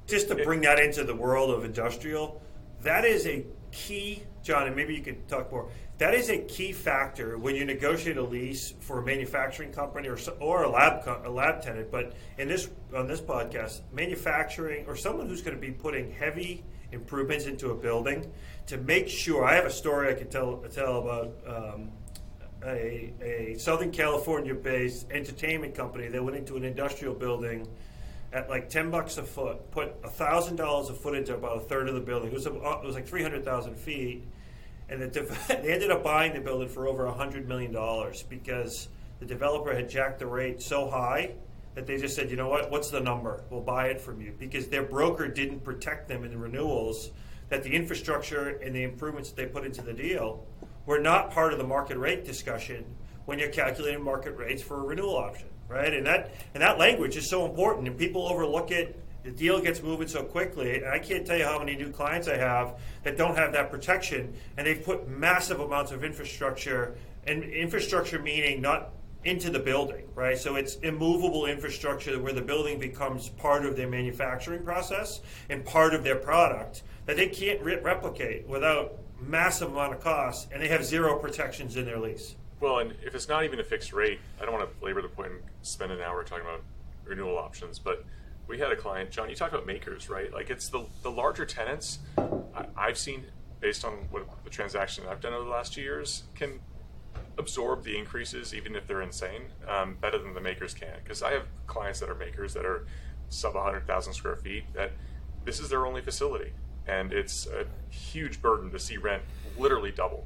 just 0.08 0.28
to 0.30 0.36
bring 0.36 0.62
that 0.62 0.80
into 0.80 1.04
the 1.04 1.15
world 1.15 1.52
of 1.52 1.63
industrial, 1.63 2.41
that 2.82 3.06
is 3.06 3.26
a 3.28 3.46
key, 3.72 4.24
John, 4.44 4.68
and 4.68 4.76
maybe 4.76 4.96
you 4.96 5.02
could 5.02 5.28
talk 5.28 5.52
more. 5.52 5.70
That 5.98 6.14
is 6.14 6.30
a 6.30 6.40
key 6.40 6.74
factor 6.74 7.38
when 7.38 7.56
you 7.56 7.64
negotiate 7.64 8.18
a 8.18 8.24
lease 8.24 8.74
for 8.82 9.00
a 9.00 9.06
manufacturing 9.06 9.72
company 9.72 10.10
or 10.10 10.18
or 10.42 10.64
a 10.64 10.70
lab 10.70 11.08
a 11.24 11.30
lab 11.30 11.62
tenant. 11.62 11.90
But 11.90 12.14
in 12.38 12.50
this 12.50 12.70
on 12.94 13.08
this 13.08 13.22
podcast, 13.22 13.82
manufacturing 13.94 14.86
or 14.88 14.98
someone 14.98 15.28
who's 15.28 15.42
going 15.42 15.56
to 15.56 15.62
be 15.62 15.72
putting 15.72 16.12
heavy 16.12 16.66
improvements 16.92 17.46
into 17.46 17.72
a 17.72 17.76
building 17.76 18.30
to 18.68 18.78
make 18.78 19.08
sure. 19.08 19.46
I 19.46 19.56
have 19.56 19.66
a 19.66 19.72
story 19.72 20.10
I 20.10 20.16
could 20.16 20.32
tell 20.32 20.58
tell 20.72 21.00
about. 21.00 21.36
Um, 21.48 21.92
a, 22.64 23.14
a 23.22 23.56
Southern 23.60 23.92
California 23.92 24.56
based 24.56 25.06
entertainment 25.12 25.76
company 25.76 26.08
that 26.08 26.24
went 26.24 26.36
into 26.36 26.56
an 26.56 26.64
industrial 26.64 27.14
building 27.14 27.68
at 28.34 28.50
like 28.50 28.70
10 28.70 28.90
bucks 28.90 29.18
a 29.18 29.24
foot, 29.24 29.70
put 29.72 30.02
$1,000 30.02 30.90
a 30.90 30.94
foot 30.94 31.16
into 31.16 31.36
about 31.36 31.58
a 31.58 31.60
third 31.60 31.88
of 31.88 31.94
the 31.94 32.02
building. 32.02 32.32
It 32.32 32.34
was, 32.34 32.48
it 32.48 32.54
was 32.54 32.96
like 32.96 33.08
300,000 33.08 33.76
feet 33.76 34.26
and 34.89 35.02
the 35.02 35.08
they 35.48 35.74
ended 35.74 35.91
up 35.91 36.04
buying 36.04 36.34
the 36.34 36.39
building 36.39 36.69
for 36.69 36.88
over 36.88 37.06
$100 37.06 37.48
million 37.48 37.71
because 38.30 38.89
the 39.19 39.26
developer 39.26 39.74
had 39.74 39.89
jacked 39.89 40.19
the 40.19 40.28
rate 40.28 40.62
so 40.62 40.89
high 40.89 41.32
that 41.74 41.86
they 41.86 41.98
just 41.98 42.15
said, 42.15 42.30
you 42.30 42.38
know 42.38 42.48
what, 42.48 42.71
what's 42.71 42.89
the 42.89 43.00
number? 43.00 43.43
We'll 43.50 43.62
buy 43.62 43.88
it 43.88 44.00
from 44.00 44.21
you. 44.21 44.34
Because 44.38 44.67
their 44.67 44.84
broker 44.84 45.28
didn't 45.28 45.62
protect 45.62 46.08
them 46.08 46.24
in 46.24 46.32
the 46.32 46.38
renewals, 46.38 47.12
that 47.50 47.63
the 47.63 47.69
infrastructure 47.69 48.58
and 48.63 48.74
the 48.74 48.84
improvements 48.84 49.30
that 49.30 49.36
they 49.36 49.45
put 49.45 49.65
into 49.65 49.82
the 49.82 49.93
deal 49.93 50.45
were 50.86 51.00
not 51.00 51.32
part 51.32 51.52
of 51.52 51.60
the 51.60 51.65
market 51.65 51.98
rate 51.98 52.26
discussion 52.26 52.86
when 53.26 53.39
you're 53.39 53.50
calculating 53.50 54.04
market 54.04 54.38
rates 54.38 54.62
for 54.62 54.80
a 54.80 54.84
renewal 54.84 55.17
option, 55.17 55.48
right? 55.67 55.93
And 55.93 56.06
that, 56.06 56.34
and 56.54 56.62
that 56.62 56.78
language 56.78 57.17
is 57.17 57.30
so 57.30 57.45
important, 57.45 57.88
and 57.88 57.98
people 57.98 58.28
overlook 58.28 58.71
it 58.71 59.00
the 59.26 59.32
deal 59.32 59.60
gets 59.60 59.82
moving 59.82 60.08
so 60.08 60.24
quickly. 60.24 60.76
And 60.78 60.86
I 60.86 61.00
can't 61.00 61.26
tell 61.26 61.36
you 61.36 61.46
how 61.46 61.58
many 61.58 61.76
new 61.76 61.90
clients 61.90 62.28
I 62.28 62.38
have 62.38 62.80
that 63.04 63.18
don't 63.18 63.36
have 63.36 63.52
that 63.54 63.72
protection, 63.72 64.34
and 64.56 64.68
they've 64.68 64.84
put 64.84 65.10
massive 65.10 65.60
amounts 65.60 65.92
of 65.92 66.04
infrastructure, 66.04 66.96
and 67.26 67.44
infrastructure 67.44 68.20
meaning 68.20 68.62
not 68.62 68.92
into 69.24 69.50
the 69.50 69.58
building, 69.58 70.08
right? 70.14 70.38
So 70.38 70.56
it's 70.56 70.76
immovable 70.76 71.48
infrastructure 71.48 72.20
where 72.20 72.34
the 72.34 72.44
building 72.44 72.78
becomes 72.78 73.30
part 73.30 73.66
of 73.66 73.76
their 73.76 73.90
manufacturing 73.90 74.64
process 74.64 75.22
and 75.50 75.66
part 75.66 75.96
of 75.96 76.04
their 76.04 76.16
product 76.16 76.84
that 77.08 77.18
they 77.18 77.28
can't 77.28 77.60
re- 77.62 77.80
replicate 77.80 78.48
without 78.48 79.00
massive 79.20 79.72
amount 79.72 79.94
of 79.94 80.02
costs, 80.02 80.48
and 80.54 80.62
they 80.62 80.68
have 80.68 80.86
zero 80.86 81.18
protections 81.18 81.78
in 81.78 81.86
their 81.86 81.98
lease. 81.98 82.36
Well, 82.60 82.78
and 82.78 82.94
if 83.04 83.16
it's 83.16 83.28
not 83.28 83.44
even 83.44 83.60
a 83.60 83.64
fixed 83.64 83.92
rate, 83.92 84.20
I 84.40 84.46
don't 84.46 84.54
want 84.54 84.70
to 84.70 84.86
labor 84.86 85.02
the 85.02 85.10
point 85.10 85.32
and 85.32 85.42
spend 85.64 85.92
an 85.92 86.02
hour 86.02 86.24
talking 86.24 86.46
about 86.46 86.62
renewal 87.04 87.40
options, 87.40 87.80
but 87.80 88.06
we 88.48 88.60
had 88.60 88.72
a 88.72 88.76
client, 88.76 89.12
John. 89.12 89.30
You 89.30 89.36
talked 89.36 89.54
about 89.54 89.66
makers, 89.66 90.10
right? 90.10 90.32
Like 90.34 90.50
it's 90.50 90.70
the 90.70 90.86
the 91.02 91.12
larger 91.12 91.46
tenants. 91.46 92.00
I, 92.18 92.88
have 92.88 92.98
seen 92.98 93.26
based 93.60 93.84
on 93.84 93.94
what 94.12 94.28
the 94.44 94.50
transaction 94.50 95.06
I've 95.10 95.22
done 95.22 95.34
over 95.34 95.44
the 95.44 95.50
last 95.50 95.74
two 95.74 95.82
years 95.82 96.24
can 96.36 96.60
absorb 97.38 97.84
the 97.84 97.98
increases, 97.98 98.54
even 98.54 98.76
if 98.76 98.88
they're 98.88 99.02
insane, 99.02 99.44
um, 99.68 99.98
better 100.00 100.18
than 100.18 100.34
the 100.34 100.42
makers 100.42 100.74
can. 100.74 100.94
Because 101.04 101.22
I 101.22 101.32
have 101.32 101.48
clients 101.68 102.00
that 102.00 102.10
are 102.10 102.16
makers 102.16 102.54
that 102.54 102.66
are 102.66 102.86
sub 103.30 103.56
100,000 103.56 104.14
square 104.14 104.36
feet. 104.36 104.66
That 104.74 104.92
this 105.44 105.60
is 105.60 105.70
their 105.70 105.86
only 105.86 106.02
facility, 106.02 106.52
and 106.88 107.12
it's 107.12 107.48
a 107.48 107.66
huge 107.90 108.42
burden 108.42 108.72
to 108.72 108.80
see 108.80 108.98
rent 108.98 109.24
literally 109.58 109.92
double. 109.92 110.26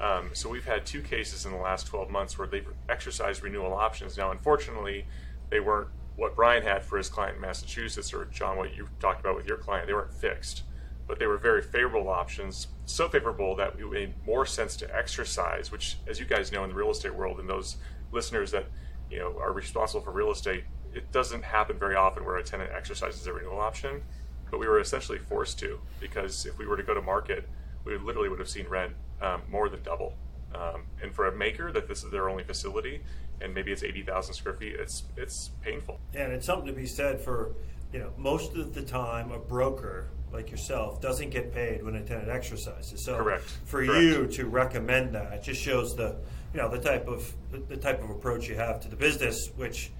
Um, 0.00 0.30
so 0.34 0.50
we've 0.50 0.66
had 0.66 0.84
two 0.84 1.00
cases 1.00 1.46
in 1.46 1.52
the 1.52 1.58
last 1.58 1.86
12 1.86 2.10
months 2.10 2.38
where 2.38 2.46
they've 2.46 2.68
exercised 2.88 3.42
renewal 3.42 3.72
options. 3.72 4.18
Now, 4.18 4.30
unfortunately, 4.30 5.06
they 5.48 5.60
weren't 5.60 5.88
what 6.16 6.34
Brian 6.34 6.62
had 6.62 6.82
for 6.82 6.96
his 6.96 7.08
client 7.08 7.36
in 7.36 7.42
Massachusetts, 7.42 8.12
or 8.12 8.24
John, 8.26 8.56
what 8.56 8.74
you 8.74 8.88
talked 9.00 9.20
about 9.20 9.36
with 9.36 9.46
your 9.46 9.58
client, 9.58 9.86
they 9.86 9.92
weren't 9.92 10.12
fixed, 10.12 10.62
but 11.06 11.18
they 11.18 11.26
were 11.26 11.36
very 11.36 11.62
favorable 11.62 12.08
options. 12.08 12.68
So 12.86 13.08
favorable 13.08 13.54
that 13.56 13.78
it 13.78 13.90
made 13.90 14.14
more 14.26 14.46
sense 14.46 14.76
to 14.76 14.96
exercise. 14.96 15.70
Which, 15.70 15.98
as 16.06 16.18
you 16.18 16.24
guys 16.24 16.50
know, 16.50 16.64
in 16.64 16.70
the 16.70 16.76
real 16.76 16.90
estate 16.90 17.14
world, 17.14 17.38
and 17.38 17.48
those 17.48 17.76
listeners 18.12 18.50
that 18.52 18.66
you 19.10 19.18
know 19.18 19.38
are 19.38 19.52
responsible 19.52 20.00
for 20.00 20.10
real 20.10 20.30
estate, 20.30 20.64
it 20.94 21.12
doesn't 21.12 21.44
happen 21.44 21.78
very 21.78 21.96
often 21.96 22.24
where 22.24 22.36
a 22.36 22.42
tenant 22.42 22.70
exercises 22.74 23.26
a 23.26 23.32
renewal 23.32 23.60
option. 23.60 24.02
But 24.50 24.60
we 24.60 24.68
were 24.68 24.80
essentially 24.80 25.18
forced 25.18 25.58
to 25.58 25.80
because 26.00 26.46
if 26.46 26.56
we 26.56 26.66
were 26.66 26.76
to 26.76 26.82
go 26.82 26.94
to 26.94 27.02
market, 27.02 27.48
we 27.84 27.98
literally 27.98 28.28
would 28.28 28.38
have 28.38 28.48
seen 28.48 28.66
rent 28.68 28.92
um, 29.20 29.42
more 29.50 29.68
than 29.68 29.82
double. 29.82 30.14
Um, 30.56 30.84
and 31.02 31.14
for 31.14 31.26
a 31.26 31.36
maker 31.36 31.70
that 31.72 31.88
this 31.88 32.02
is 32.04 32.10
their 32.10 32.28
only 32.28 32.44
facility, 32.44 33.02
and 33.40 33.52
maybe 33.52 33.72
it's 33.72 33.82
80,000 33.82 34.34
square 34.34 34.54
feet, 34.54 34.76
it's 34.78 35.04
it's 35.16 35.50
painful. 35.62 36.00
And 36.14 36.32
it's 36.32 36.46
something 36.46 36.66
to 36.66 36.72
be 36.72 36.86
said 36.86 37.20
for, 37.20 37.54
you 37.92 37.98
know, 37.98 38.12
most 38.16 38.54
of 38.54 38.74
the 38.74 38.82
time 38.82 39.30
a 39.32 39.38
broker 39.38 40.08
like 40.32 40.50
yourself 40.50 41.00
doesn't 41.00 41.30
get 41.30 41.52
paid 41.52 41.82
when 41.82 41.94
a 41.96 42.02
tenant 42.02 42.28
exercises. 42.28 43.02
So 43.02 43.16
Correct. 43.16 43.44
for 43.64 43.84
Correct. 43.84 44.02
you 44.02 44.26
to 44.26 44.46
recommend 44.46 45.14
that 45.14 45.32
it 45.32 45.42
just 45.42 45.60
shows 45.60 45.94
the 45.96 46.16
you 46.52 46.60
know 46.60 46.68
the 46.68 46.78
type 46.78 47.06
of 47.08 47.32
the 47.68 47.76
type 47.76 48.02
of 48.02 48.10
approach 48.10 48.48
you 48.48 48.56
have 48.56 48.80
to 48.80 48.88
the 48.88 48.96
business, 48.96 49.50
which 49.56 49.90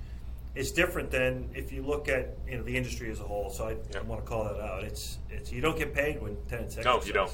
is 0.54 0.72
different 0.72 1.10
than 1.10 1.50
if 1.54 1.70
you 1.70 1.82
look 1.82 2.08
at 2.08 2.36
you 2.48 2.56
know 2.56 2.64
the 2.64 2.76
industry 2.76 3.10
as 3.10 3.20
a 3.20 3.24
whole. 3.24 3.50
So 3.50 3.68
I, 3.68 3.76
yep. 3.92 4.04
want 4.04 4.24
to 4.24 4.28
call 4.28 4.44
that 4.44 4.60
out. 4.60 4.84
It's 4.84 5.18
it's 5.30 5.52
you 5.52 5.60
don't 5.60 5.78
get 5.78 5.94
paid 5.94 6.20
when 6.20 6.36
tenants 6.48 6.76
exercise. 6.76 7.02
No, 7.02 7.06
you 7.06 7.12
don't. 7.12 7.32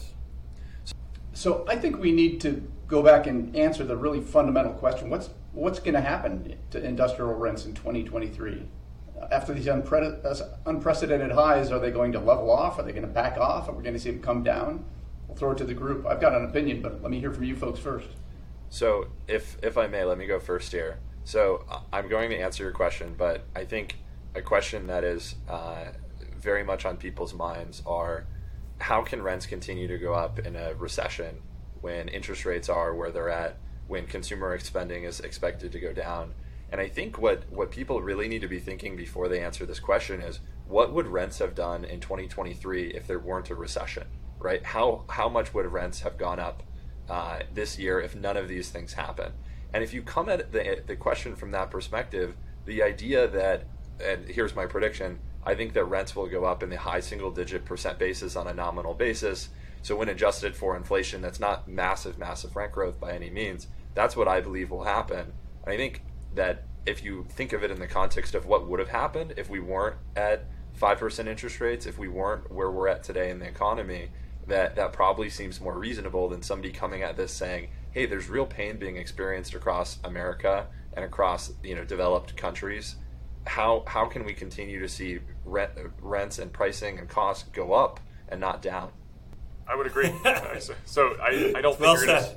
So 1.33 1.65
I 1.69 1.77
think 1.77 1.99
we 1.99 2.13
need 2.13 2.41
to 2.43 2.69
go 2.87 3.03
back 3.03 3.27
and 3.27 3.55
answer 3.57 3.85
the 3.85 3.97
really 3.97 4.21
fundamental 4.21 4.73
question: 4.73 5.11
What's 5.11 5.31
what's 5.53 5.79
going 5.79 5.95
to 5.95 6.01
happen 6.01 6.57
to 6.71 6.85
industrial 6.85 7.35
rents 7.35 7.65
in 7.65 7.75
2023? 7.75 8.67
After 9.31 9.55
these 9.55 9.67
unpre- 9.67 10.25
uh, 10.25 10.45
unprecedented 10.67 11.31
highs, 11.31 11.71
are 11.71 11.79
they 11.79 11.91
going 11.91 12.13
to 12.13 12.19
level 12.19 12.51
off? 12.51 12.79
Are 12.79 12.83
they 12.83 12.91
going 12.91 13.07
to 13.07 13.09
back 13.09 13.39
off? 13.39 13.69
Are 13.69 13.73
we 13.73 13.83
going 13.83 13.95
to 13.95 14.01
see 14.01 14.11
them 14.11 14.21
come 14.21 14.43
down? 14.43 14.85
We'll 15.29 15.37
throw 15.37 15.53
it 15.53 15.59
to 15.59 15.65
the 15.65 15.75
group. 15.75 16.07
I've 16.07 16.21
got 16.21 16.35
an 16.35 16.45
opinion, 16.45 16.83
but 16.83 17.01
let 17.03 17.11
me 17.11 17.21
hear 17.21 17.33
from 17.33 17.45
you 17.45 17.55
folks 17.57 17.79
first. 17.79 18.09
So, 18.69 19.09
if 19.29 19.57
if 19.63 19.79
I 19.79 19.87
may, 19.87 20.05
let 20.05 20.19
me 20.19 20.27
go 20.27 20.41
first 20.41 20.73
here. 20.73 20.99
So 21.25 21.65
uh, 21.71 21.81
I'm 21.93 22.09
going 22.09 22.31
to 22.31 22.39
answer 22.39 22.65
your 22.65 22.73
question, 22.73 23.15
but 23.17 23.45
I 23.55 23.65
think 23.65 23.97
a 24.35 24.43
question 24.43 24.87
that 24.89 25.05
is 25.05 25.37
uh, 25.49 25.93
very 26.37 26.65
much 26.65 26.85
on 26.85 26.97
people's 26.97 27.35
minds 27.35 27.83
are 27.87 28.27
how 28.83 29.03
can 29.03 29.23
rents 29.23 29.47
continue 29.47 29.87
to 29.87 29.97
go 29.97 30.13
up 30.13 30.41
in 30.41 30.57
a 30.57 30.75
recession 30.75 31.41
when 31.81 32.09
interest 32.09 32.45
rates 32.45 32.69
are 32.69 32.95
where 32.95 33.11
they're 33.11 33.31
at, 33.31 33.57
when 33.87 34.07
consumer 34.07 34.59
spending 34.59 35.05
is 35.05 35.21
expected 35.21 35.71
to 35.73 35.81
go 35.81 35.93
down? 35.93 36.35
And 36.71 36.81
I 36.81 36.89
think 36.89 37.17
what, 37.17 37.45
what 37.51 37.71
people 37.71 38.03
really 38.03 38.29
need 38.29 38.41
to 38.41 38.49
be 38.49 38.59
thinking 38.59 38.97
before 38.97 39.29
they 39.29 39.41
answer 39.41 39.65
this 39.65 39.79
question 39.79 40.21
is 40.21 40.41
what 40.67 40.93
would 40.93 41.07
rents 41.07 41.39
have 41.39 41.55
done 41.55 41.85
in 41.85 42.01
2023 42.01 42.89
if 42.89 43.07
there 43.07 43.21
weren't 43.21 43.51
a 43.51 43.55
recession, 43.55 44.07
right? 44.41 44.65
How, 44.65 45.05
how 45.09 45.29
much 45.29 45.55
would 45.55 45.67
rents 45.67 46.01
have 46.01 46.19
gone 46.19 46.41
up 46.41 46.65
uh, 47.09 47.41
this 47.55 47.79
year 47.79 48.01
if 48.01 48.17
none 48.17 48.37
of 48.37 48.49
these 48.49 48.71
things 48.71 48.95
happen? 48.95 49.33
And 49.73 49.85
if 49.85 49.95
you 49.95 50.03
come 50.03 50.29
at 50.29 50.51
the, 50.51 50.83
the 50.87 50.97
question 50.97 51.37
from 51.37 51.53
that 51.53 51.71
perspective, 51.71 52.35
the 52.65 52.83
idea 52.83 53.29
that, 53.29 53.65
and 54.03 54.27
here's 54.27 54.57
my 54.57 54.67
prediction, 54.67 55.21
I 55.45 55.55
think 55.55 55.73
that 55.75 55.85
rents 55.85 56.15
will 56.15 56.29
go 56.29 56.45
up 56.45 56.63
in 56.63 56.71
the 56.71 56.79
high 56.79 57.01
single 57.01 57.31
digit 57.31 57.65
percent 57.65 57.99
basis 57.99 58.37
on 58.37 58.47
a 58.47 58.55
nominal 58.55 58.95
basis. 58.95 59.49
So 59.83 59.97
when 59.97 60.09
adjusted 60.09 60.55
for 60.55 60.77
inflation, 60.77 61.21
that's 61.21 61.41
not 61.41 61.67
massive, 61.67 62.19
massive 62.19 62.55
rent 62.55 62.73
growth 62.73 63.01
by 63.01 63.13
any 63.13 63.31
means. 63.31 63.67
That's 63.95 64.17
what 64.17 64.29
I 64.29 64.41
believe 64.41 64.71
will 64.71 64.85
happen. 64.85 65.33
I 65.67 65.77
think 65.77 66.03
that 66.35 66.65
if 66.87 67.05
you 67.05 67.27
think 67.29 67.53
of 67.53 67.63
it 67.63 67.71
in 67.71 67.81
the 67.81 67.87
context 67.87 68.35
of 68.35 68.47
what 68.47 68.69
would 68.69 68.81
have 68.81 68.89
happened 68.89 69.35
if 69.37 69.51
we 69.51 69.61
weren't 69.61 69.97
at 70.17 70.47
5% 70.81 71.27
interest 71.27 71.61
rates, 71.61 71.87
if 71.87 71.99
we 71.99 72.09
weren't 72.09 72.51
where 72.51 72.71
we're 72.71 72.89
at 72.89 73.03
today 73.03 73.31
in 73.31 73.39
the 73.39 73.47
economy, 73.47 74.11
that 74.47 74.75
that 74.77 74.93
probably 74.93 75.31
seems 75.31 75.61
more 75.61 75.79
reasonable 75.79 76.29
than 76.29 76.43
somebody 76.43 76.73
coming 76.73 77.03
at 77.03 77.17
this 77.17 77.33
saying, 77.33 77.69
"Hey, 77.93 78.07
there's 78.07 78.29
real 78.29 78.47
pain 78.47 78.77
being 78.77 78.97
experienced 78.97 79.55
across 79.55 79.99
America 80.03 80.67
and 80.95 81.05
across, 81.05 81.53
you 81.63 81.75
know, 81.75 81.85
developed 81.85 82.37
countries. 82.37 82.97
How 83.47 83.85
how 83.87 84.07
can 84.07 84.25
we 84.25 84.35
continue 84.35 84.81
to 84.81 84.89
see 84.89 85.19
rent, 85.45 85.73
rents 86.01 86.39
and 86.39 86.53
pricing 86.53 86.99
and 86.99 87.09
costs 87.09 87.49
go 87.53 87.73
up 87.73 88.01
and 88.29 88.41
not 88.41 88.63
down?" 88.63 88.91
I 89.67 89.77
would 89.77 89.87
agree. 89.87 90.13
so, 90.85 91.17
I, 91.21 91.53
I 91.57 91.61
don't 91.61 91.73
think 91.73 91.81
well 91.81 91.97
you're 91.97 92.07
gonna. 92.07 92.35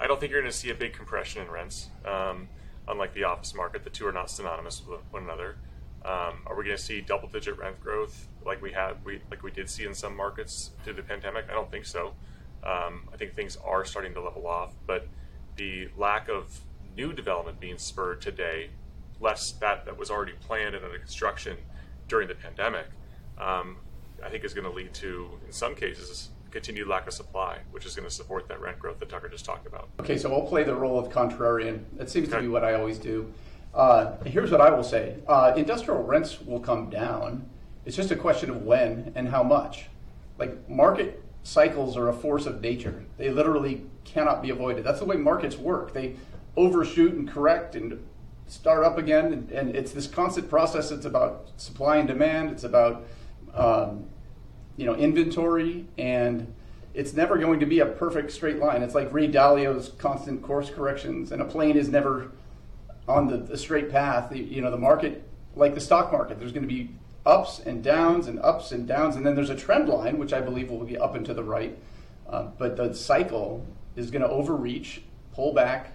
I 0.00 0.06
don't 0.06 0.18
think 0.18 0.32
you're 0.32 0.40
going 0.40 0.50
to 0.50 0.56
see 0.56 0.70
a 0.70 0.74
big 0.74 0.92
compression 0.92 1.42
in 1.42 1.50
rents. 1.50 1.88
Um, 2.04 2.48
unlike 2.88 3.14
the 3.14 3.24
office 3.24 3.54
market, 3.54 3.84
the 3.84 3.90
two 3.90 4.06
are 4.06 4.12
not 4.12 4.28
synonymous 4.30 4.82
with 4.86 5.00
one 5.10 5.22
another. 5.22 5.56
Um, 6.04 6.42
are 6.46 6.54
we 6.54 6.64
going 6.64 6.76
to 6.76 6.82
see 6.82 7.00
double-digit 7.00 7.56
rent 7.58 7.80
growth 7.80 8.28
like 8.44 8.60
we 8.60 8.72
had, 8.72 9.02
we 9.04 9.22
like 9.30 9.42
we 9.42 9.50
did 9.50 9.70
see 9.70 9.86
in 9.86 9.94
some 9.94 10.14
markets 10.16 10.70
through 10.82 10.94
the 10.94 11.02
pandemic? 11.02 11.46
I 11.48 11.54
don't 11.54 11.70
think 11.70 11.86
so. 11.86 12.08
Um, 12.62 13.08
I 13.12 13.16
think 13.16 13.34
things 13.34 13.56
are 13.64 13.84
starting 13.84 14.12
to 14.14 14.20
level 14.20 14.46
off, 14.46 14.74
but 14.86 15.06
the 15.56 15.88
lack 15.96 16.28
of 16.28 16.60
new 16.96 17.12
development 17.12 17.60
being 17.60 17.78
spurred 17.78 18.20
today, 18.20 18.70
less 19.20 19.52
that 19.52 19.84
that 19.84 19.96
was 19.96 20.10
already 20.10 20.32
planned 20.40 20.74
and 20.74 20.84
under 20.84 20.98
construction 20.98 21.56
during 22.08 22.28
the 22.28 22.34
pandemic, 22.34 22.86
um, 23.38 23.76
I 24.22 24.28
think 24.28 24.44
is 24.44 24.54
going 24.54 24.66
to 24.66 24.72
lead 24.72 24.92
to, 24.94 25.30
in 25.46 25.52
some 25.52 25.74
cases, 25.74 26.30
continued 26.50 26.86
lack 26.86 27.06
of 27.06 27.12
supply, 27.12 27.58
which 27.72 27.84
is 27.84 27.96
going 27.96 28.08
to 28.08 28.14
support 28.14 28.48
that 28.48 28.60
rent 28.60 28.78
growth 28.78 29.00
that 29.00 29.08
Tucker 29.08 29.28
just 29.28 29.44
talked 29.44 29.66
about. 29.66 29.88
Okay, 30.00 30.16
so 30.16 30.32
I'll 30.32 30.46
play 30.46 30.62
the 30.62 30.74
role 30.74 30.98
of 30.98 31.12
contrarian. 31.12 31.84
That 31.94 32.08
seems 32.08 32.28
to 32.28 32.40
be 32.40 32.48
what 32.48 32.64
I 32.64 32.74
always 32.74 32.98
do. 32.98 33.32
Uh, 33.74 34.16
here's 34.24 34.52
what 34.52 34.60
I 34.60 34.70
will 34.70 34.84
say 34.84 35.16
uh, 35.26 35.52
industrial 35.56 36.04
rents 36.04 36.40
will 36.40 36.60
come 36.60 36.90
down. 36.90 37.48
It's 37.84 37.96
just 37.96 38.12
a 38.12 38.16
question 38.16 38.50
of 38.50 38.62
when 38.62 39.12
and 39.14 39.28
how 39.28 39.42
much. 39.42 39.86
Like, 40.38 40.68
market 40.68 41.22
cycles 41.42 41.96
are 41.96 42.08
a 42.08 42.12
force 42.12 42.46
of 42.46 42.60
nature, 42.60 43.04
they 43.18 43.30
literally 43.30 43.84
cannot 44.04 44.42
be 44.42 44.50
avoided. 44.50 44.84
That's 44.84 45.00
the 45.00 45.04
way 45.04 45.16
markets 45.16 45.56
work. 45.56 45.92
They 45.92 46.16
overshoot 46.56 47.14
and 47.14 47.28
correct 47.28 47.74
and 47.74 48.00
start 48.46 48.84
up 48.84 48.98
again, 48.98 49.32
and, 49.32 49.50
and 49.50 49.76
it's 49.76 49.92
this 49.92 50.06
constant 50.06 50.48
process. 50.48 50.90
It's 50.90 51.06
about 51.06 51.50
supply 51.56 51.96
and 51.96 52.08
demand, 52.08 52.50
it's 52.50 52.64
about 52.64 53.04
um, 53.54 54.06
you 54.76 54.86
know 54.86 54.94
inventory 54.94 55.86
and 55.96 56.52
it's 56.94 57.12
never 57.12 57.38
going 57.38 57.58
to 57.60 57.66
be 57.66 57.80
a 57.80 57.86
perfect 57.86 58.32
straight 58.32 58.58
line. 58.58 58.82
It's 58.82 58.94
like 58.94 59.12
ray 59.12 59.26
dalio's 59.28 59.90
constant 59.98 60.42
course 60.42 60.70
corrections 60.70 61.32
and 61.32 61.40
a 61.42 61.44
plane 61.44 61.76
is 61.76 61.88
never 61.88 62.32
on 63.06 63.28
the, 63.28 63.36
the 63.36 63.56
straight 63.56 63.90
path. 63.90 64.30
The- 64.30 64.38
you 64.38 64.60
know 64.60 64.70
the 64.70 64.78
market 64.78 65.22
like 65.56 65.74
the 65.74 65.80
stock 65.80 66.12
market 66.12 66.38
there's 66.38 66.52
going 66.52 66.66
to 66.66 66.74
be 66.74 66.90
ups 67.26 67.60
and 67.60 67.82
downs 67.82 68.26
and 68.26 68.38
ups 68.40 68.72
and 68.72 68.86
downs 68.86 69.16
and 69.16 69.24
then 69.24 69.34
there's 69.34 69.50
a 69.50 69.56
trend 69.56 69.88
line 69.88 70.18
which 70.18 70.34
i 70.34 70.40
believe 70.40 70.70
will 70.70 70.84
be 70.84 70.98
up 70.98 71.14
and 71.14 71.24
to 71.26 71.34
the 71.34 71.44
right. 71.44 71.78
Uh, 72.28 72.44
but 72.58 72.76
the 72.76 72.94
cycle 72.94 73.64
is 73.96 74.10
going 74.10 74.22
to 74.22 74.28
overreach 74.28 75.02
pull 75.32 75.52
back 75.52 75.92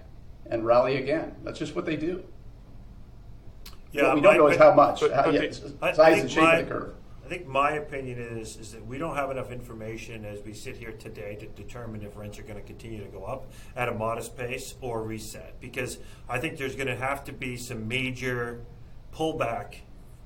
and 0.49 0.65
rally 0.65 0.97
again. 0.97 1.35
That's 1.43 1.59
just 1.59 1.75
what 1.75 1.85
they 1.85 1.95
do 1.95 2.23
what 3.93 4.15
we 4.15 4.21
don't 4.21 4.37
know 4.37 4.47
is 4.47 4.57
how 4.57 4.73
much 4.73 4.99
but- 5.01 5.13
how, 5.13 5.29
yeah, 5.29 5.51
I- 5.81 5.91
size 5.93 6.21
and 6.21 6.31
shape 6.31 6.43
my- 6.43 6.55
of 6.57 6.67
the 6.67 6.73
curve 6.73 6.95
I 7.25 7.31
think 7.31 7.45
my 7.47 7.73
opinion 7.73 8.17
is 8.17 8.57
is 8.57 8.71
that 8.71 8.83
we 8.87 8.97
don't 8.97 9.15
have 9.15 9.29
enough 9.29 9.51
information 9.51 10.25
as 10.25 10.41
we 10.41 10.51
sit 10.51 10.77
here 10.77 10.93
today 10.93 11.35
to 11.35 11.45
determine 11.45 12.01
if 12.01 12.17
rents 12.17 12.39
are 12.39 12.41
going 12.41 12.55
to 12.55 12.63
continue 12.65 13.03
to 13.03 13.07
go 13.11 13.23
up 13.23 13.45
at 13.75 13.87
a 13.87 13.93
modest 13.93 14.35
pace 14.35 14.73
or 14.81 15.03
reset. 15.03 15.61
Because 15.61 15.99
I 16.27 16.39
think 16.39 16.57
there's 16.57 16.75
going 16.75 16.87
to 16.87 16.95
have 16.95 17.23
to 17.25 17.31
be 17.31 17.55
some 17.55 17.87
major 17.87 18.61
pullback 19.13 19.75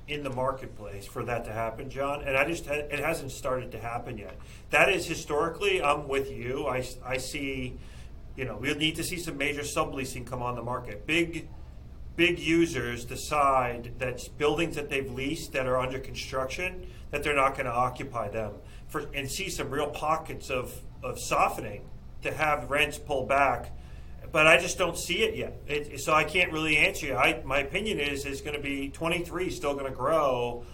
in 0.08 0.22
the 0.22 0.30
marketplace 0.30 1.04
for 1.04 1.22
that 1.24 1.44
to 1.44 1.52
happen, 1.52 1.90
John. 1.90 2.22
And 2.22 2.38
I 2.38 2.46
just 2.48 2.66
it 2.68 2.98
hasn't 3.00 3.32
started 3.32 3.70
to 3.72 3.78
happen 3.78 4.16
yet. 4.16 4.38
That 4.70 4.88
is 4.88 5.06
historically, 5.06 5.82
I'm 5.82 6.08
with 6.08 6.30
you. 6.30 6.66
I 6.66 6.86
I 7.04 7.18
see, 7.18 7.76
you 8.34 8.46
know, 8.46 8.56
we'll 8.58 8.76
need 8.76 8.96
to 8.96 9.04
see 9.04 9.18
some 9.18 9.36
major 9.36 9.60
subleasing 9.60 10.26
come 10.26 10.40
on 10.42 10.54
the 10.56 10.62
market. 10.62 11.06
Big 11.06 11.48
big 12.16 12.38
users 12.38 13.04
decide 13.04 13.92
that 13.98 14.28
buildings 14.38 14.76
that 14.76 14.88
they've 14.90 15.10
leased 15.10 15.52
that 15.52 15.66
are 15.66 15.78
under 15.78 15.98
construction 15.98 16.86
that 17.10 17.22
they're 17.22 17.34
not 17.34 17.54
going 17.54 17.66
to 17.66 17.72
occupy 17.72 18.28
them 18.28 18.52
for 18.86 19.06
and 19.14 19.30
see 19.30 19.48
some 19.48 19.70
real 19.70 19.88
pockets 19.88 20.50
of, 20.50 20.80
of 21.02 21.18
softening 21.18 21.88
to 22.22 22.32
have 22.32 22.70
rents 22.70 22.98
pull 22.98 23.26
back 23.26 23.72
but 24.34 24.48
I 24.48 24.58
just 24.58 24.78
don't 24.78 24.98
see 24.98 25.22
it 25.22 25.36
yet. 25.36 25.60
It, 25.68 26.00
so 26.00 26.12
I 26.12 26.24
can't 26.24 26.50
really 26.50 26.76
answer 26.76 27.06
you. 27.06 27.14
I, 27.14 27.40
my 27.44 27.58
opinion 27.58 28.00
is 28.00 28.26
is 28.26 28.40
going 28.40 28.56
to 28.56 28.60
be 28.60 28.88
23 28.88 29.48
still 29.48 29.74
going 29.74 29.86
to 29.86 29.96
grow. 29.96 30.64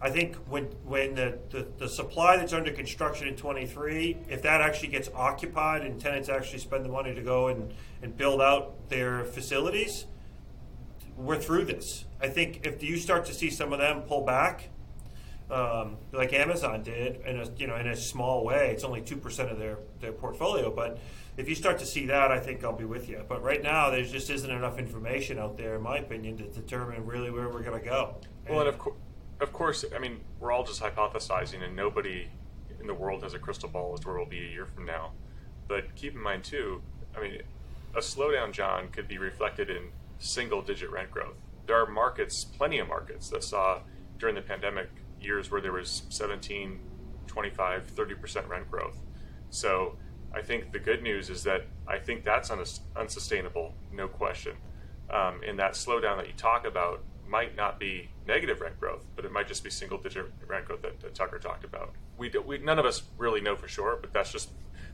I 0.00 0.10
think 0.10 0.34
when 0.48 0.64
when 0.84 1.14
the, 1.14 1.38
the, 1.50 1.68
the 1.78 1.88
supply 1.88 2.36
that's 2.36 2.52
under 2.52 2.72
construction 2.72 3.28
in 3.28 3.36
23, 3.36 4.16
if 4.28 4.42
that 4.42 4.60
actually 4.60 4.88
gets 4.88 5.08
occupied 5.14 5.82
and 5.82 6.00
tenants 6.00 6.28
actually 6.28 6.58
spend 6.58 6.84
the 6.84 6.88
money 6.88 7.14
to 7.14 7.22
go 7.22 7.46
and, 7.46 7.72
and 8.02 8.16
build 8.16 8.42
out 8.42 8.88
their 8.88 9.24
facilities, 9.24 10.06
we're 11.16 11.40
through 11.40 11.64
this. 11.64 12.04
I 12.20 12.28
think 12.28 12.66
if 12.66 12.82
you 12.82 12.96
start 12.96 13.24
to 13.26 13.34
see 13.34 13.50
some 13.50 13.72
of 13.72 13.78
them 13.78 14.02
pull 14.02 14.24
back, 14.24 14.68
um, 15.50 15.96
like 16.12 16.32
Amazon 16.32 16.82
did, 16.82 17.20
in 17.24 17.40
a 17.40 17.48
you 17.56 17.66
know 17.66 17.76
in 17.76 17.86
a 17.86 17.96
small 17.96 18.44
way, 18.44 18.70
it's 18.70 18.84
only 18.84 19.00
two 19.00 19.16
percent 19.16 19.50
of 19.50 19.58
their 19.58 19.78
their 20.00 20.12
portfolio. 20.12 20.70
But 20.70 20.98
if 21.36 21.48
you 21.48 21.54
start 21.54 21.78
to 21.78 21.86
see 21.86 22.06
that, 22.06 22.30
I 22.30 22.40
think 22.40 22.64
I'll 22.64 22.72
be 22.72 22.84
with 22.84 23.08
you. 23.08 23.24
But 23.28 23.42
right 23.42 23.62
now, 23.62 23.90
there 23.90 24.02
just 24.02 24.30
isn't 24.30 24.50
enough 24.50 24.78
information 24.78 25.38
out 25.38 25.56
there, 25.56 25.76
in 25.76 25.82
my 25.82 25.98
opinion, 25.98 26.36
to 26.38 26.44
determine 26.44 27.06
really 27.06 27.30
where 27.30 27.48
we're 27.48 27.62
going 27.62 27.78
to 27.78 27.84
go. 27.84 28.16
Well, 28.48 28.60
and 28.60 28.68
of, 28.68 28.80
of 29.40 29.52
course, 29.52 29.84
I 29.94 29.98
mean, 29.98 30.20
we're 30.40 30.50
all 30.50 30.64
just 30.64 30.82
hypothesizing, 30.82 31.62
and 31.62 31.76
nobody 31.76 32.28
in 32.80 32.86
the 32.86 32.94
world 32.94 33.22
has 33.22 33.34
a 33.34 33.38
crystal 33.38 33.68
ball 33.68 33.92
as 33.94 34.00
to 34.00 34.08
where 34.08 34.16
we'll 34.16 34.26
be 34.26 34.46
a 34.46 34.50
year 34.50 34.66
from 34.66 34.86
now. 34.86 35.12
But 35.68 35.94
keep 35.94 36.14
in 36.14 36.20
mind, 36.20 36.44
too, 36.44 36.82
I 37.16 37.20
mean, 37.20 37.42
a 37.94 38.00
slowdown, 38.00 38.52
John, 38.52 38.88
could 38.88 39.08
be 39.08 39.18
reflected 39.18 39.68
in 39.70 39.90
single 40.18 40.62
digit 40.62 40.90
rent 40.90 41.10
growth. 41.10 41.36
There 41.66 41.80
are 41.80 41.86
markets, 41.86 42.44
plenty 42.44 42.78
of 42.78 42.88
markets, 42.88 43.28
that 43.30 43.42
saw 43.42 43.80
during 44.18 44.34
the 44.34 44.42
pandemic 44.42 44.88
years 45.20 45.50
where 45.50 45.60
there 45.60 45.72
was 45.72 46.02
17, 46.08 46.78
25, 47.26 47.94
30% 47.94 48.48
rent 48.48 48.70
growth. 48.70 49.00
So 49.50 49.96
I 50.32 50.42
think 50.42 50.72
the 50.72 50.78
good 50.78 51.02
news 51.02 51.30
is 51.30 51.42
that 51.44 51.66
I 51.86 51.98
think 51.98 52.24
that's 52.24 52.50
unsustainable, 52.96 53.74
no 53.92 54.08
question. 54.08 54.56
Um, 55.10 55.40
and 55.46 55.58
that 55.58 55.72
slowdown 55.72 56.16
that 56.18 56.26
you 56.26 56.34
talk 56.36 56.66
about 56.66 57.02
might 57.28 57.56
not 57.56 57.78
be 57.78 58.10
negative 58.26 58.60
rent 58.60 58.78
growth, 58.78 59.04
but 59.14 59.24
it 59.24 59.32
might 59.32 59.48
just 59.48 59.64
be 59.64 59.70
single 59.70 59.98
digit 59.98 60.26
rent 60.46 60.66
growth 60.66 60.82
that, 60.82 61.00
that 61.00 61.14
Tucker 61.14 61.38
talked 61.38 61.64
about. 61.64 61.92
We, 62.16 62.28
do, 62.28 62.40
we 62.40 62.58
none 62.58 62.78
of 62.78 62.86
us 62.86 63.02
really 63.18 63.40
know 63.40 63.56
for 63.56 63.68
sure, 63.68 63.98
but 64.00 64.12
that's 64.12 64.32
just 64.32 64.50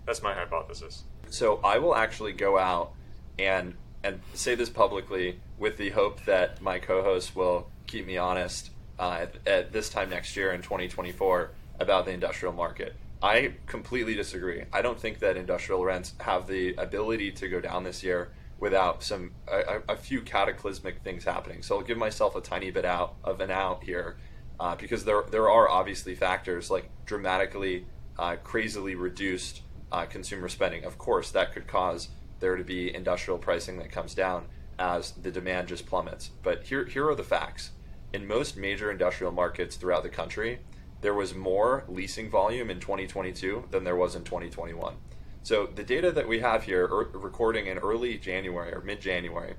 that's 0.06 0.22
my 0.22 0.34
hypothesis. 0.34 1.04
So 1.28 1.60
I 1.62 1.78
will 1.78 1.94
actually 1.94 2.32
go 2.32 2.58
out 2.58 2.92
and 3.38 3.74
and 4.04 4.20
say 4.34 4.54
this 4.54 4.70
publicly 4.70 5.40
with 5.58 5.76
the 5.76 5.90
hope 5.90 6.24
that 6.24 6.60
my 6.60 6.78
co-host 6.78 7.36
will 7.36 7.68
keep 7.86 8.06
me 8.06 8.16
honest 8.16 8.70
uh, 8.98 9.26
at, 9.46 9.72
this 9.72 9.88
time 9.90 10.10
next 10.10 10.36
year 10.36 10.52
in 10.52 10.62
2024 10.62 11.50
about 11.80 12.04
the 12.04 12.12
industrial 12.12 12.52
market. 12.52 12.94
I 13.22 13.54
completely 13.66 14.14
disagree. 14.14 14.64
I 14.72 14.82
don't 14.82 14.98
think 14.98 15.20
that 15.20 15.36
industrial 15.36 15.84
rents 15.84 16.14
have 16.20 16.46
the 16.46 16.74
ability 16.74 17.32
to 17.32 17.48
go 17.48 17.60
down 17.60 17.84
this 17.84 18.02
year 18.02 18.30
without 18.58 19.02
some 19.02 19.32
a, 19.48 19.58
a- 19.58 19.92
a 19.94 19.96
few 19.96 20.22
cataclysmic 20.22 21.02
things 21.02 21.24
happening. 21.24 21.62
So 21.62 21.76
I'll 21.78 21.84
give 21.84 21.98
myself 21.98 22.34
a 22.36 22.40
tiny 22.40 22.70
bit 22.70 22.84
out 22.84 23.14
of 23.24 23.40
an 23.40 23.50
out 23.50 23.84
here 23.84 24.16
uh, 24.58 24.74
because 24.76 25.04
there 25.04 25.22
there 25.30 25.48
are 25.50 25.68
obviously 25.68 26.14
factors 26.14 26.70
like 26.70 26.88
dramatically, 27.06 27.86
uh, 28.18 28.36
crazily 28.42 28.94
reduced 28.94 29.62
uh, 29.90 30.04
consumer 30.06 30.48
spending. 30.48 30.84
Of 30.84 30.98
course, 30.98 31.30
that 31.32 31.52
could 31.52 31.66
cause 31.66 32.08
there 32.42 32.56
to 32.56 32.64
be 32.64 32.94
industrial 32.94 33.38
pricing 33.38 33.78
that 33.78 33.90
comes 33.90 34.14
down. 34.14 34.44
as 34.78 35.12
the 35.12 35.30
demand 35.30 35.68
just 35.68 35.86
plummets. 35.86 36.30
But 36.42 36.64
here, 36.64 36.84
here 36.86 37.08
are 37.08 37.14
the 37.14 37.22
facts. 37.22 37.70
In 38.12 38.26
most 38.26 38.56
major 38.56 38.90
industrial 38.90 39.30
markets 39.30 39.76
throughout 39.76 40.02
the 40.02 40.08
country, 40.08 40.60
there 41.02 41.14
was 41.14 41.34
more 41.34 41.84
leasing 41.88 42.30
volume 42.30 42.70
in 42.70 42.80
2022 42.80 43.68
than 43.70 43.84
there 43.84 43.94
was 43.94 44.14
in 44.16 44.24
2021. 44.24 44.96
So 45.42 45.66
the 45.66 45.82
data 45.82 46.10
that 46.12 46.28
we 46.28 46.40
have 46.40 46.64
here, 46.64 46.84
er, 46.84 47.10
recording 47.12 47.66
in 47.66 47.78
early 47.78 48.16
January 48.18 48.72
or 48.72 48.80
mid 48.80 49.00
January, 49.00 49.54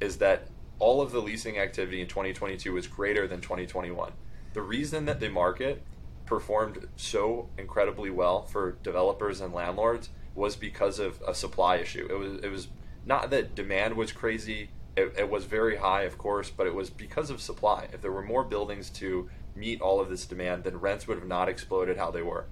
is 0.00 0.18
that 0.18 0.48
all 0.78 1.00
of 1.00 1.12
the 1.12 1.20
leasing 1.20 1.58
activity 1.58 2.00
in 2.00 2.08
2022 2.08 2.72
was 2.72 2.86
greater 2.86 3.26
than 3.26 3.40
2021. 3.40 4.12
The 4.54 4.62
reason 4.62 5.04
that 5.06 5.20
the 5.20 5.28
market 5.28 5.82
performed 6.26 6.88
so 6.96 7.48
incredibly 7.58 8.10
well 8.10 8.42
for 8.42 8.72
developers 8.82 9.40
and 9.40 9.52
landlords 9.52 10.10
was 10.34 10.56
because 10.56 10.98
of 10.98 11.22
a 11.26 11.34
supply 11.34 11.76
issue. 11.76 12.06
It 12.10 12.14
was 12.14 12.40
it 12.42 12.48
was 12.48 12.68
not 13.04 13.30
that 13.30 13.54
demand 13.54 13.94
was 13.94 14.12
crazy. 14.12 14.70
It, 14.96 15.12
it, 15.18 15.28
was 15.28 15.44
very 15.44 15.76
high, 15.76 16.02
of 16.02 16.18
course, 16.18 16.50
but 16.50 16.68
it 16.68 16.74
was 16.74 16.88
because 16.88 17.28
of 17.28 17.40
supply. 17.40 17.88
If 17.92 18.00
there 18.00 18.12
were 18.12 18.22
more 18.22 18.44
buildings 18.44 18.90
to 18.90 19.28
meet 19.56 19.80
all 19.80 20.00
of 20.00 20.08
this 20.08 20.24
demand, 20.24 20.62
then 20.62 20.76
rents 20.76 21.08
would 21.08 21.18
have 21.18 21.26
not 21.26 21.48
exploded 21.48 21.96
how 21.96 22.12
they 22.12 22.22
were. 22.22 22.46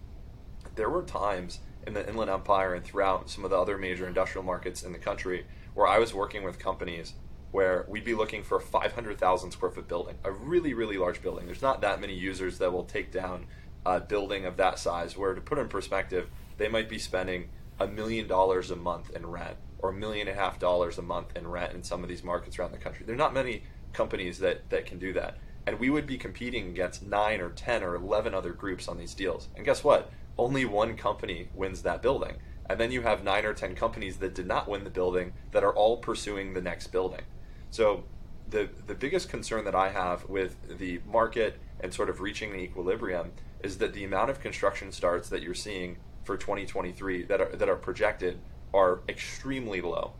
There 0.74 0.90
were 0.90 1.04
times 1.04 1.60
in 1.86 1.94
the 1.94 2.08
Inland 2.08 2.30
Empire 2.30 2.74
and 2.74 2.84
throughout 2.84 3.30
some 3.30 3.44
of 3.44 3.50
the 3.50 3.58
other 3.58 3.78
major 3.78 4.08
industrial 4.08 4.44
markets 4.44 4.82
in 4.82 4.92
the 4.92 4.98
country 4.98 5.46
where 5.74 5.86
I 5.86 5.98
was 5.98 6.12
working 6.12 6.42
with 6.42 6.58
companies 6.58 7.14
where 7.52 7.84
we'd 7.86 8.04
be 8.04 8.14
looking 8.14 8.42
for 8.42 8.58
a 8.58 8.60
500,000 8.60 9.50
square 9.50 9.70
foot 9.70 9.86
building, 9.86 10.16
a 10.24 10.32
really, 10.32 10.74
really 10.74 10.96
large 10.96 11.22
building. 11.22 11.46
There's 11.46 11.62
not 11.62 11.82
that 11.82 12.00
many 12.00 12.14
users 12.14 12.58
that 12.58 12.72
will 12.72 12.84
take 12.84 13.12
down 13.12 13.46
a 13.84 14.00
building 14.00 14.46
of 14.46 14.56
that 14.56 14.78
size, 14.78 15.16
where 15.16 15.34
to 15.34 15.40
put 15.40 15.58
in 15.58 15.68
perspective, 15.68 16.30
they 16.56 16.68
might 16.68 16.88
be 16.88 16.98
spending 16.98 17.50
a 17.80 17.86
million 17.86 18.26
dollars 18.26 18.70
a 18.70 18.76
month 18.76 19.10
in 19.14 19.26
rent 19.26 19.56
or 19.78 19.90
a 19.90 19.92
million 19.92 20.28
and 20.28 20.38
a 20.38 20.40
half 20.40 20.58
dollars 20.58 20.98
a 20.98 21.02
month 21.02 21.36
in 21.36 21.46
rent 21.46 21.74
in 21.74 21.82
some 21.82 22.02
of 22.02 22.08
these 22.08 22.22
markets 22.22 22.58
around 22.58 22.72
the 22.72 22.78
country. 22.78 23.04
There 23.04 23.14
are 23.14 23.18
not 23.18 23.34
many 23.34 23.64
companies 23.92 24.38
that, 24.38 24.70
that 24.70 24.86
can 24.86 24.98
do 24.98 25.12
that. 25.14 25.38
And 25.66 25.78
we 25.78 25.90
would 25.90 26.06
be 26.06 26.16
competing 26.16 26.68
against 26.68 27.02
nine 27.02 27.40
or 27.40 27.50
10 27.50 27.82
or 27.82 27.94
11 27.94 28.34
other 28.34 28.52
groups 28.52 28.88
on 28.88 28.98
these 28.98 29.14
deals. 29.14 29.48
And 29.56 29.64
guess 29.64 29.84
what? 29.84 30.10
Only 30.38 30.64
one 30.64 30.96
company 30.96 31.48
wins 31.54 31.82
that 31.82 32.02
building. 32.02 32.36
And 32.68 32.80
then 32.80 32.92
you 32.92 33.02
have 33.02 33.22
nine 33.22 33.44
or 33.44 33.54
10 33.54 33.74
companies 33.74 34.16
that 34.18 34.34
did 34.34 34.46
not 34.46 34.68
win 34.68 34.84
the 34.84 34.90
building 34.90 35.32
that 35.50 35.64
are 35.64 35.74
all 35.74 35.98
pursuing 35.98 36.54
the 36.54 36.60
next 36.60 36.88
building. 36.88 37.22
So 37.70 38.04
the, 38.48 38.68
the 38.86 38.94
biggest 38.94 39.28
concern 39.28 39.64
that 39.64 39.74
I 39.74 39.90
have 39.90 40.28
with 40.28 40.78
the 40.78 41.00
market 41.06 41.58
and 41.80 41.92
sort 41.92 42.08
of 42.08 42.20
reaching 42.20 42.52
the 42.52 42.58
equilibrium 42.58 43.32
is 43.62 43.78
that 43.78 43.94
the 43.94 44.04
amount 44.04 44.30
of 44.30 44.40
construction 44.40 44.92
starts 44.92 45.28
that 45.28 45.42
you're 45.42 45.54
seeing 45.54 45.96
for 46.24 46.36
2023 46.36 47.24
that 47.24 47.40
are 47.40 47.56
that 47.56 47.68
are 47.68 47.76
projected 47.76 48.38
are 48.74 49.00
extremely 49.08 49.80
low, 49.80 50.12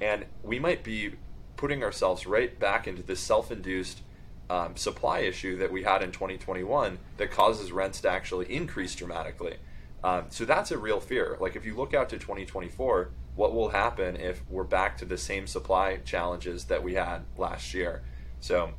and 0.00 0.24
we 0.42 0.58
might 0.58 0.82
be 0.82 1.14
putting 1.56 1.82
ourselves 1.82 2.26
right 2.26 2.58
back 2.58 2.88
into 2.88 3.02
this 3.02 3.20
self-induced 3.20 4.00
um, 4.48 4.74
supply 4.74 5.20
issue 5.20 5.56
that 5.58 5.70
we 5.70 5.84
had 5.84 6.02
in 6.02 6.10
2021 6.10 6.98
that 7.18 7.30
causes 7.30 7.70
rents 7.70 8.00
to 8.00 8.10
actually 8.10 8.52
increase 8.52 8.94
dramatically. 8.94 9.56
Um, 10.02 10.24
so 10.30 10.44
that's 10.44 10.70
a 10.70 10.78
real 10.78 10.98
fear. 10.98 11.36
Like 11.38 11.56
if 11.56 11.64
you 11.64 11.76
look 11.76 11.94
out 11.94 12.08
to 12.08 12.18
2024, 12.18 13.10
what 13.36 13.54
will 13.54 13.68
happen 13.68 14.16
if 14.16 14.42
we're 14.48 14.64
back 14.64 14.96
to 14.98 15.04
the 15.04 15.18
same 15.18 15.46
supply 15.46 15.98
challenges 15.98 16.64
that 16.64 16.82
we 16.82 16.94
had 16.94 17.20
last 17.36 17.74
year? 17.74 18.02
So 18.40 18.72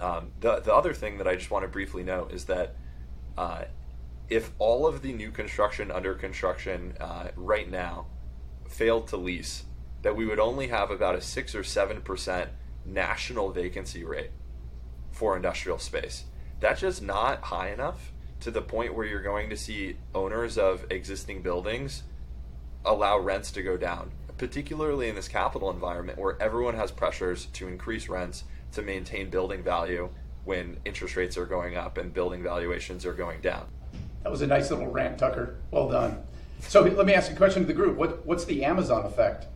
um, 0.00 0.30
the 0.40 0.60
the 0.60 0.74
other 0.74 0.94
thing 0.94 1.18
that 1.18 1.28
I 1.28 1.36
just 1.36 1.50
want 1.50 1.64
to 1.64 1.68
briefly 1.68 2.02
note 2.02 2.32
is 2.32 2.44
that 2.46 2.76
uh, 3.36 3.64
if 4.28 4.52
all 4.58 4.86
of 4.86 5.02
the 5.02 5.12
new 5.12 5.30
construction 5.30 5.90
under 5.90 6.14
construction 6.14 6.94
uh, 7.00 7.28
right 7.36 7.70
now 7.70 8.06
failed 8.68 9.06
to 9.08 9.16
lease, 9.16 9.64
that 10.02 10.16
we 10.16 10.26
would 10.26 10.40
only 10.40 10.68
have 10.68 10.90
about 10.90 11.14
a 11.14 11.20
six 11.20 11.54
or 11.54 11.64
seven 11.64 12.00
percent 12.00 12.50
national 12.84 13.50
vacancy 13.50 14.04
rate 14.04 14.30
for 15.10 15.36
industrial 15.36 15.78
space. 15.78 16.24
That's 16.60 16.80
just 16.80 17.02
not 17.02 17.44
high 17.44 17.70
enough 17.70 18.12
to 18.40 18.50
the 18.50 18.62
point 18.62 18.94
where 18.94 19.06
you're 19.06 19.22
going 19.22 19.48
to 19.50 19.56
see 19.56 19.96
owners 20.14 20.58
of 20.58 20.84
existing 20.90 21.42
buildings 21.42 22.02
allow 22.84 23.18
rents 23.18 23.50
to 23.52 23.62
go 23.62 23.76
down, 23.76 24.10
particularly 24.36 25.08
in 25.08 25.14
this 25.14 25.28
capital 25.28 25.70
environment 25.70 26.18
where 26.18 26.40
everyone 26.42 26.74
has 26.74 26.90
pressures 26.90 27.46
to 27.46 27.68
increase 27.68 28.08
rents 28.08 28.44
to 28.72 28.82
maintain 28.82 29.30
building 29.30 29.62
value 29.62 30.10
when 30.44 30.78
interest 30.84 31.16
rates 31.16 31.38
are 31.38 31.46
going 31.46 31.76
up 31.76 31.96
and 31.96 32.12
building 32.12 32.42
valuations 32.42 33.06
are 33.06 33.14
going 33.14 33.40
down. 33.40 33.66
That 34.24 34.30
was 34.30 34.40
a 34.40 34.46
nice 34.46 34.70
little 34.70 34.88
rant, 34.88 35.18
Tucker. 35.18 35.58
Well 35.70 35.88
done. 35.90 36.22
So 36.60 36.80
let 36.80 37.06
me 37.06 37.12
ask 37.12 37.30
a 37.30 37.36
question 37.36 37.62
to 37.62 37.66
the 37.66 37.74
group. 37.74 37.96
What, 37.96 38.24
what's 38.26 38.46
the 38.46 38.64
Amazon 38.64 39.04
effect? 39.04 39.46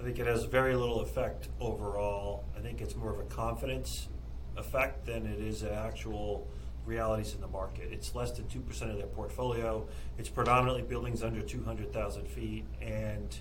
I 0.00 0.02
think 0.02 0.18
it 0.18 0.26
has 0.26 0.44
very 0.44 0.74
little 0.74 1.00
effect 1.00 1.48
overall. 1.60 2.44
I 2.56 2.60
think 2.60 2.80
it's 2.80 2.96
more 2.96 3.12
of 3.12 3.18
a 3.20 3.24
confidence 3.24 4.08
effect 4.56 5.04
than 5.04 5.26
it 5.26 5.38
is 5.38 5.62
actual 5.62 6.48
realities 6.86 7.34
in 7.34 7.42
the 7.42 7.48
market. 7.48 7.88
It's 7.92 8.14
less 8.14 8.32
than 8.32 8.46
2% 8.46 8.90
of 8.90 8.96
their 8.96 9.06
portfolio. 9.06 9.86
It's 10.16 10.30
predominantly 10.30 10.82
buildings 10.82 11.22
under 11.22 11.42
200,000 11.42 12.26
feet, 12.26 12.64
and 12.80 13.36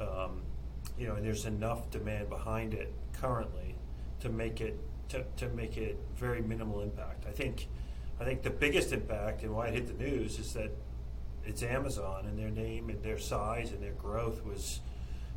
um, 0.00 0.42
you 0.98 1.08
know, 1.08 1.16
and 1.16 1.26
there's 1.26 1.44
enough 1.44 1.90
demand 1.90 2.30
behind 2.30 2.72
it 2.72 2.92
currently 3.12 3.74
to 4.20 4.30
make 4.30 4.60
it 4.60 4.78
to, 5.08 5.24
to 5.36 5.48
make 5.50 5.76
it 5.76 5.98
very 6.16 6.40
minimal 6.40 6.80
impact. 6.80 7.26
I 7.26 7.32
think 7.32 7.68
I 8.20 8.24
think 8.24 8.42
the 8.42 8.50
biggest 8.50 8.92
impact 8.92 9.42
and 9.42 9.54
why 9.54 9.68
it 9.68 9.74
hit 9.74 9.86
the 9.86 10.04
news 10.04 10.38
is 10.38 10.54
that 10.54 10.70
it's 11.44 11.62
Amazon 11.62 12.26
and 12.26 12.38
their 12.38 12.50
name 12.50 12.88
and 12.90 13.02
their 13.02 13.18
size 13.18 13.70
and 13.72 13.82
their 13.82 13.92
growth 13.92 14.44
was 14.44 14.80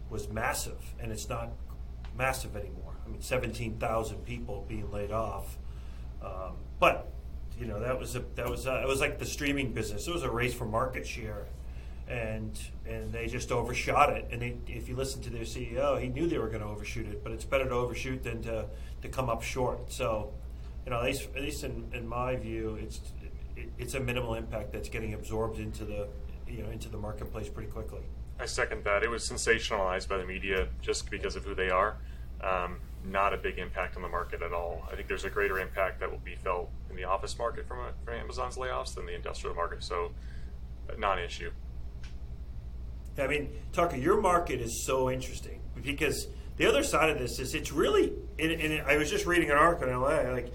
was 0.09 0.27
massive, 0.29 0.95
and 0.99 1.11
it's 1.11 1.29
not 1.29 1.49
massive 2.17 2.55
anymore. 2.55 2.93
I 3.05 3.09
mean, 3.09 3.21
seventeen 3.21 3.77
thousand 3.77 4.25
people 4.25 4.65
being 4.67 4.91
laid 4.91 5.11
off, 5.11 5.57
um, 6.23 6.53
but 6.79 7.11
you 7.59 7.65
know 7.67 7.79
that 7.79 7.99
was 7.99 8.15
a 8.15 8.23
that 8.35 8.49
was 8.49 8.65
a, 8.65 8.81
it 8.81 8.87
was 8.87 9.01
like 9.01 9.19
the 9.19 9.25
streaming 9.25 9.73
business. 9.73 10.07
It 10.07 10.13
was 10.13 10.23
a 10.23 10.31
race 10.31 10.53
for 10.53 10.65
market 10.65 11.05
share, 11.05 11.45
and 12.07 12.59
and 12.87 13.11
they 13.11 13.27
just 13.27 13.51
overshot 13.51 14.13
it. 14.13 14.27
And 14.31 14.41
they, 14.41 14.57
if 14.67 14.89
you 14.89 14.95
listen 14.95 15.21
to 15.23 15.29
their 15.29 15.43
CEO, 15.43 16.01
he 16.01 16.07
knew 16.07 16.27
they 16.27 16.39
were 16.39 16.49
going 16.49 16.61
to 16.61 16.67
overshoot 16.67 17.05
it, 17.05 17.23
but 17.23 17.33
it's 17.33 17.45
better 17.45 17.65
to 17.65 17.75
overshoot 17.75 18.23
than 18.23 18.41
to 18.43 18.65
to 19.01 19.09
come 19.09 19.29
up 19.29 19.43
short. 19.43 19.91
So 19.91 20.33
you 20.85 20.91
know, 20.91 20.99
at 20.99 21.05
least, 21.05 21.27
at 21.35 21.41
least 21.41 21.63
in, 21.63 21.89
in 21.93 22.07
my 22.07 22.35
view, 22.35 22.77
it's 22.81 22.99
it, 23.55 23.69
it's 23.77 23.93
a 23.93 23.99
minimal 23.99 24.35
impact 24.35 24.71
that's 24.71 24.89
getting 24.89 25.13
absorbed 25.13 25.59
into 25.59 25.85
the 25.85 26.07
you 26.47 26.63
know 26.63 26.69
into 26.69 26.89
the 26.89 26.97
marketplace 26.97 27.49
pretty 27.49 27.69
quickly. 27.69 28.01
I 28.39 28.45
second 28.45 28.83
that. 28.85 29.03
It 29.03 29.09
was 29.09 29.29
sensationalized 29.29 30.07
by 30.07 30.17
the 30.17 30.25
media 30.25 30.69
just 30.81 31.11
because 31.11 31.35
of 31.35 31.43
who 31.43 31.53
they 31.53 31.69
are. 31.69 31.97
Um, 32.41 32.77
not 33.05 33.33
a 33.33 33.37
big 33.37 33.59
impact 33.59 33.95
on 33.95 34.01
the 34.01 34.07
market 34.07 34.41
at 34.41 34.53
all. 34.53 34.87
I 34.91 34.95
think 34.95 35.07
there's 35.07 35.25
a 35.25 35.29
greater 35.29 35.59
impact 35.59 35.99
that 35.99 36.09
will 36.09 36.19
be 36.19 36.35
felt 36.35 36.69
in 36.89 36.95
the 36.95 37.03
office 37.03 37.37
market 37.37 37.67
from, 37.67 37.79
a, 37.79 37.91
from 38.03 38.15
Amazon's 38.15 38.55
layoffs 38.55 38.95
than 38.95 39.05
the 39.05 39.15
industrial 39.15 39.55
market. 39.55 39.83
So, 39.83 40.11
non-issue. 40.97 41.51
I 43.17 43.27
mean, 43.27 43.49
Tucker, 43.73 43.97
your 43.97 44.19
market 44.21 44.61
is 44.61 44.85
so 44.85 45.09
interesting 45.09 45.61
because 45.81 46.27
the 46.57 46.65
other 46.65 46.83
side 46.83 47.09
of 47.09 47.19
this 47.19 47.39
is 47.39 47.53
it's 47.53 47.71
really. 47.71 48.13
And, 48.37 48.51
and 48.51 48.81
I 48.83 48.97
was 48.97 49.09
just 49.09 49.25
reading 49.25 49.51
an 49.51 49.57
article 49.57 49.89
in 49.89 49.99
LA, 49.99 50.31
like 50.31 50.53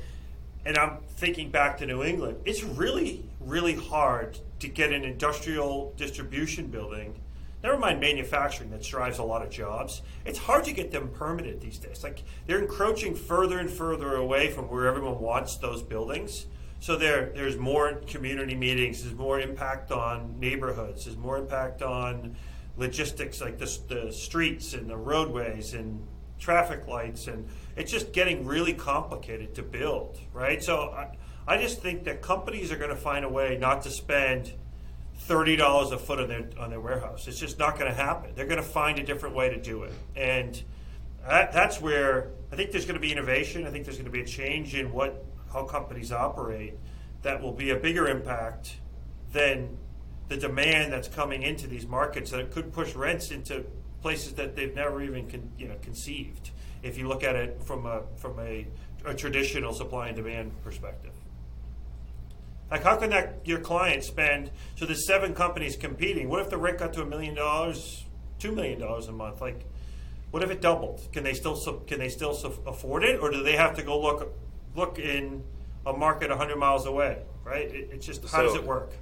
and 0.66 0.76
I'm 0.78 0.98
thinking 1.16 1.50
back 1.50 1.78
to 1.78 1.86
New 1.86 2.02
England, 2.02 2.38
it's 2.44 2.62
really, 2.62 3.24
really 3.40 3.74
hard 3.74 4.38
to 4.60 4.68
get 4.68 4.92
an 4.92 5.04
industrial 5.04 5.92
distribution 5.96 6.68
building, 6.68 7.20
never 7.62 7.78
mind 7.78 8.00
manufacturing 8.00 8.70
that 8.70 8.82
drives 8.82 9.18
a 9.18 9.22
lot 9.22 9.42
of 9.42 9.50
jobs. 9.50 10.02
It's 10.24 10.38
hard 10.38 10.64
to 10.64 10.72
get 10.72 10.90
them 10.90 11.08
permitted 11.08 11.60
these 11.60 11.78
days. 11.78 12.02
Like 12.02 12.22
they're 12.46 12.60
encroaching 12.60 13.14
further 13.14 13.58
and 13.58 13.70
further 13.70 14.14
away 14.14 14.50
from 14.50 14.64
where 14.70 14.86
everyone 14.86 15.20
wants 15.20 15.56
those 15.56 15.82
buildings. 15.82 16.46
So 16.80 16.96
there, 16.96 17.32
there's 17.34 17.56
more 17.56 17.94
community 18.06 18.54
meetings, 18.54 19.02
there's 19.02 19.16
more 19.16 19.40
impact 19.40 19.90
on 19.90 20.38
neighborhoods, 20.38 21.06
there's 21.06 21.16
more 21.16 21.38
impact 21.38 21.80
on 21.80 22.36
logistics 22.76 23.40
like 23.40 23.58
the, 23.58 23.78
the 23.88 24.12
streets 24.12 24.74
and 24.74 24.90
the 24.90 24.96
roadways 24.96 25.72
and 25.72 26.06
traffic 26.38 26.86
lights 26.86 27.26
and 27.26 27.48
it's 27.76 27.90
just 27.90 28.12
getting 28.12 28.44
really 28.44 28.74
complicated 28.74 29.54
to 29.56 29.62
build, 29.62 30.18
right? 30.32 30.62
So 30.62 30.90
I, 30.90 31.16
I 31.46 31.58
just 31.58 31.80
think 31.80 32.04
that 32.04 32.22
companies 32.22 32.72
are 32.72 32.76
going 32.76 32.90
to 32.90 32.96
find 32.96 33.24
a 33.24 33.28
way 33.28 33.58
not 33.58 33.82
to 33.82 33.90
spend 33.90 34.52
thirty 35.16 35.56
dollars 35.56 35.92
a 35.92 35.98
foot 35.98 36.20
on 36.20 36.28
their 36.28 36.48
on 36.58 36.70
their 36.70 36.80
warehouse. 36.80 37.26
It's 37.28 37.38
just 37.38 37.58
not 37.58 37.78
going 37.78 37.90
to 37.90 37.96
happen. 37.96 38.32
They're 38.34 38.46
going 38.46 38.62
to 38.62 38.62
find 38.62 38.98
a 38.98 39.02
different 39.02 39.34
way 39.34 39.50
to 39.50 39.60
do 39.60 39.84
it, 39.84 39.92
and 40.16 40.62
that, 41.26 41.52
that's 41.52 41.80
where 41.80 42.30
I 42.52 42.56
think 42.56 42.70
there's 42.70 42.84
going 42.84 42.94
to 42.94 43.00
be 43.00 43.12
innovation. 43.12 43.66
I 43.66 43.70
think 43.70 43.84
there's 43.84 43.96
going 43.96 44.06
to 44.06 44.12
be 44.12 44.20
a 44.20 44.26
change 44.26 44.74
in 44.74 44.92
what 44.92 45.24
how 45.52 45.64
companies 45.64 46.12
operate 46.12 46.74
that 47.22 47.40
will 47.40 47.52
be 47.52 47.70
a 47.70 47.76
bigger 47.76 48.06
impact 48.08 48.76
than 49.32 49.76
the 50.28 50.36
demand 50.36 50.92
that's 50.92 51.08
coming 51.08 51.42
into 51.42 51.66
these 51.66 51.86
markets 51.86 52.30
that 52.30 52.50
could 52.50 52.72
push 52.72 52.94
rents 52.94 53.30
into 53.30 53.64
places 54.02 54.34
that 54.34 54.56
they've 54.56 54.74
never 54.74 55.02
even 55.02 55.28
con, 55.28 55.50
you 55.58 55.68
know 55.68 55.76
conceived 55.82 56.50
if 56.84 56.98
you 56.98 57.08
look 57.08 57.24
at 57.24 57.34
it 57.34 57.62
from 57.64 57.86
a 57.86 58.02
from 58.16 58.38
a, 58.38 58.66
a 59.04 59.14
traditional 59.14 59.72
supply 59.72 60.08
and 60.08 60.16
demand 60.16 60.52
perspective. 60.62 61.12
Like, 62.70 62.82
how 62.82 62.96
can 62.96 63.10
that 63.10 63.40
your 63.44 63.60
client 63.60 64.04
spend? 64.04 64.50
So 64.76 64.84
there's 64.84 65.06
seven 65.06 65.34
companies 65.34 65.76
competing. 65.76 66.28
What 66.28 66.40
if 66.40 66.50
the 66.50 66.58
rent 66.58 66.78
got 66.78 66.92
to 66.94 67.02
a 67.02 67.06
million 67.06 67.34
dollars, 67.34 68.04
two 68.38 68.52
million 68.52 68.78
dollars 68.78 69.08
a 69.08 69.12
month? 69.12 69.40
Like, 69.40 69.64
What 70.30 70.42
if 70.42 70.50
it 70.50 70.60
doubled? 70.60 71.08
Can 71.12 71.24
they 71.24 71.34
still 71.34 71.56
can 71.86 71.98
they 71.98 72.10
still 72.10 72.32
afford 72.66 73.04
it, 73.04 73.20
or 73.20 73.30
do 73.30 73.42
they 73.42 73.56
have 73.56 73.74
to 73.76 73.82
go 73.82 74.00
look 74.00 74.32
look 74.76 74.98
in 74.98 75.42
a 75.86 75.92
market 75.92 76.28
100 76.28 76.56
miles 76.56 76.86
away? 76.86 77.22
Right? 77.44 77.66
It, 77.66 77.90
it's 77.92 78.06
just 78.06 78.22
how 78.22 78.38
so, 78.38 78.42
does 78.46 78.54
it 78.56 78.64
work? 78.64 78.92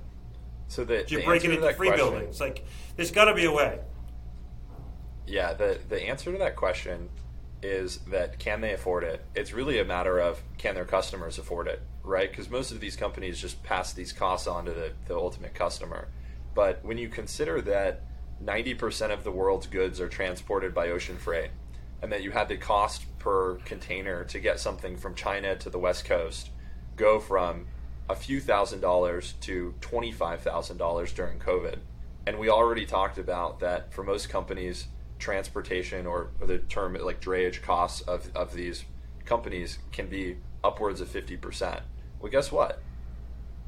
So 0.69 0.85
the, 0.85 1.05
you 1.09 1.19
the 1.19 1.25
break 1.25 1.45
it 1.45 1.51
into 1.51 1.73
free 1.75 1.89
question, 1.89 2.11
buildings. 2.11 2.41
Like 2.41 2.65
there's 2.97 3.11
got 3.11 3.25
to 3.27 3.35
be 3.35 3.45
a 3.45 3.53
way. 3.53 3.81
Yeah, 5.27 5.53
the 5.55 5.79
the 5.89 6.03
answer 6.03 6.31
to 6.31 6.39
that 6.39 6.57
question 6.57 7.09
is 7.63 7.99
that 8.09 8.39
can 8.39 8.61
they 8.61 8.73
afford 8.73 9.05
it? 9.05 9.25
It's 9.35 9.53
really 9.53 9.79
a 9.79 9.85
matter 9.85 10.19
of 10.19 10.43
can 10.59 10.75
their 10.75 10.85
customers 10.85 11.39
afford 11.39 11.69
it, 11.69 11.81
right? 12.03 12.31
Because 12.31 12.51
most 12.51 12.73
of 12.73 12.81
these 12.81 12.97
companies 12.97 13.41
just 13.41 13.63
pass 13.63 13.93
these 13.93 14.13
costs 14.13 14.47
on 14.47 14.65
to 14.65 14.73
the, 14.73 14.93
the 15.07 15.17
ultimate 15.17 15.55
customer. 15.55 16.09
But 16.55 16.85
when 16.85 16.99
you 16.99 17.09
consider 17.09 17.61
that 17.63 18.03
90% 18.45 19.13
of 19.13 19.25
the 19.25 19.31
world's 19.31 19.67
goods 19.67 20.01
are 20.01 20.09
transported 20.09 20.75
by 20.75 20.89
ocean 20.89 21.17
freight, 21.17 21.51
and 22.03 22.11
that 22.11 22.23
you 22.23 22.33
had 22.33 22.49
the 22.49 22.57
cost 22.57 23.05
per 23.21 23.55
container 23.65 24.25
to 24.25 24.41
get 24.41 24.59
something 24.59 24.97
from 24.97 25.15
China 25.15 25.55
to 25.57 25.71
the 25.71 25.79
West 25.79 26.05
Coast 26.05 26.51
go 26.97 27.21
from 27.21 27.67
a 28.09 28.17
few 28.17 28.41
thousand 28.41 28.81
dollars 28.81 29.35
to 29.41 29.75
$25,000 29.81 31.15
during 31.15 31.39
COVID. 31.39 31.77
And 32.27 32.39
we 32.39 32.49
already 32.49 32.85
talked 32.85 33.19
about 33.19 33.61
that 33.61 33.93
for 33.93 34.03
most 34.03 34.29
companies, 34.29 34.87
transportation 35.23 36.07
or, 36.07 36.31
or 36.41 36.47
the 36.47 36.59
term 36.59 36.95
like 36.95 37.21
drayage 37.21 37.63
costs 37.63 38.03
of, 38.03 38.29
of 38.35 38.53
these 38.53 38.85
companies 39.25 39.79
can 39.93 40.09
be 40.09 40.37
upwards 40.65 41.01
of 41.01 41.09
50%. 41.09 41.81
Well, 42.21 42.31
guess 42.31 42.53
what? 42.53 42.81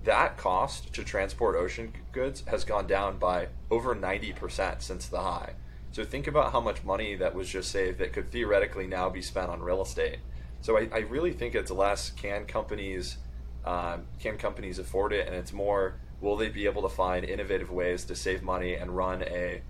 That 0.02 0.36
cost 0.36 0.92
to 0.92 1.04
transport 1.04 1.56
ocean 1.56 1.94
goods 2.12 2.42
has 2.48 2.64
gone 2.64 2.86
down 2.86 3.18
by 3.18 3.48
over 3.70 3.94
90% 3.94 4.82
since 4.82 5.06
the 5.06 5.22
high. 5.22 5.54
So 5.92 6.04
think 6.04 6.26
about 6.26 6.52
how 6.52 6.60
much 6.60 6.84
money 6.84 7.14
that 7.14 7.34
was 7.34 7.48
just 7.48 7.70
saved 7.70 7.98
that 8.00 8.12
could 8.12 8.30
theoretically 8.30 8.88
now 8.88 9.08
be 9.08 9.22
spent 9.22 9.48
on 9.48 9.62
real 9.62 9.80
estate. 9.80 10.18
So 10.60 10.76
I, 10.76 10.88
I 10.92 10.98
really 10.98 11.32
think 11.32 11.54
it's 11.54 11.70
less 11.70 12.10
can 12.10 12.46
companies 12.46 13.18
um, 13.64 14.02
can 14.18 14.36
companies 14.36 14.78
afford 14.78 15.12
it, 15.14 15.26
and 15.26 15.34
it's 15.34 15.52
more 15.52 15.94
will 16.20 16.36
they 16.36 16.48
be 16.48 16.66
able 16.66 16.82
to 16.82 16.88
find 16.88 17.24
innovative 17.24 17.70
ways 17.70 18.04
to 18.04 18.16
save 18.16 18.42
money 18.42 18.74
and 18.74 18.94
run 18.94 19.22
a 19.22 19.62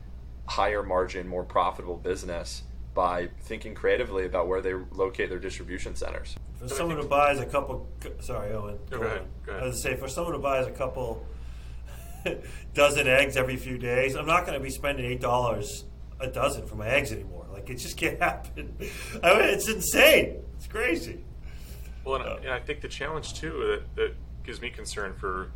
higher 0.47 0.83
margin, 0.83 1.27
more 1.27 1.45
profitable 1.45 1.97
business 1.97 2.63
by 2.95 3.29
thinking 3.43 3.75
creatively 3.75 4.25
about 4.25 4.47
where 4.47 4.61
they 4.61 4.75
locate 4.93 5.29
their 5.29 5.39
distribution 5.39 5.97
centers. 5.97 6.37
For 6.59 6.69
someone 6.69 6.97
who 6.97 7.09
buys 7.09 7.41
a 7.41 7.47
couple, 7.47 7.89
sorry, 8.21 8.53
Owen. 8.53 8.79
Go, 8.89 8.99
go 8.99 9.05
ahead. 9.05 9.27
Go 9.45 9.53
ahead. 9.53 9.65
I 9.65 9.67
was 9.67 9.83
say 9.83 9.97
for 9.97 10.09
someone 10.09 10.35
who 10.35 10.41
buys 10.41 10.67
a 10.67 10.71
couple 10.71 11.27
dozen 12.75 13.09
eggs 13.09 13.37
every 13.37 13.57
few 13.57 13.79
days, 13.79 14.15
I'm 14.15 14.27
not 14.27 14.47
going 14.47 14.57
to 14.59 14.63
be 14.63 14.71
spending 14.71 15.05
eight 15.05 15.21
dollars 15.21 15.85
a 16.21 16.29
dozen 16.29 16.67
for 16.67 16.77
my 16.77 16.89
eggs 16.89 17.13
anymore. 17.13 17.47
Like 17.53 17.69
it 17.69 17.77
just 17.77 17.97
can't 17.97 18.19
happen. 18.21 18.77
I 19.23 19.35
mean, 19.35 19.49
it's 19.49 19.69
insane. 19.69 20.43
It's 20.57 20.69
crazy. 20.69 21.25
Well, 22.05 22.17
and, 22.17 22.25
uh, 22.25 22.37
and 22.43 22.51
I 22.51 22.61
think 22.61 22.81
the 22.81 22.89
challenge 22.89 23.35
too 23.35 23.81
that, 23.97 23.97
that 23.97 24.15
gives 24.45 24.61
me 24.61 24.71
concern 24.71 25.15
for 25.15 25.51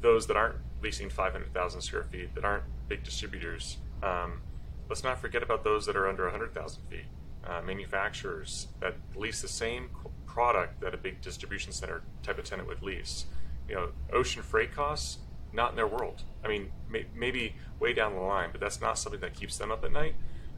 those 0.00 0.26
that 0.26 0.36
aren't 0.36 0.56
leasing 0.82 1.08
500,000 1.08 1.80
square 1.80 2.04
feet, 2.04 2.34
that 2.34 2.44
aren't 2.44 2.64
big 2.88 3.02
distributors 3.02 3.78
um, 4.04 4.42
let's 4.88 5.02
not 5.02 5.18
forget 5.18 5.42
about 5.42 5.64
those 5.64 5.86
that 5.86 5.96
are 5.96 6.08
under 6.08 6.24
100,000 6.24 6.82
feet. 6.84 7.06
Uh, 7.46 7.60
manufacturers 7.60 8.68
that 8.80 8.94
lease 9.14 9.42
the 9.42 9.48
same 9.48 9.90
product 10.26 10.80
that 10.80 10.94
a 10.94 10.96
big 10.96 11.20
distribution 11.20 11.72
center 11.72 12.02
type 12.22 12.38
of 12.38 12.44
tenant 12.44 12.66
would 12.66 12.82
lease. 12.82 13.26
You 13.68 13.74
know, 13.74 13.88
ocean 14.12 14.42
freight 14.42 14.72
costs, 14.72 15.18
not 15.52 15.70
in 15.70 15.76
their 15.76 15.86
world. 15.86 16.22
I 16.44 16.48
mean, 16.48 16.70
may, 16.88 17.06
maybe 17.14 17.54
way 17.78 17.92
down 17.92 18.14
the 18.14 18.20
line, 18.20 18.48
but 18.50 18.60
that's 18.60 18.80
not 18.80 18.98
something 18.98 19.20
that 19.20 19.34
keeps 19.34 19.58
them 19.58 19.70
up 19.70 19.84
at 19.84 19.92
night. 19.92 20.14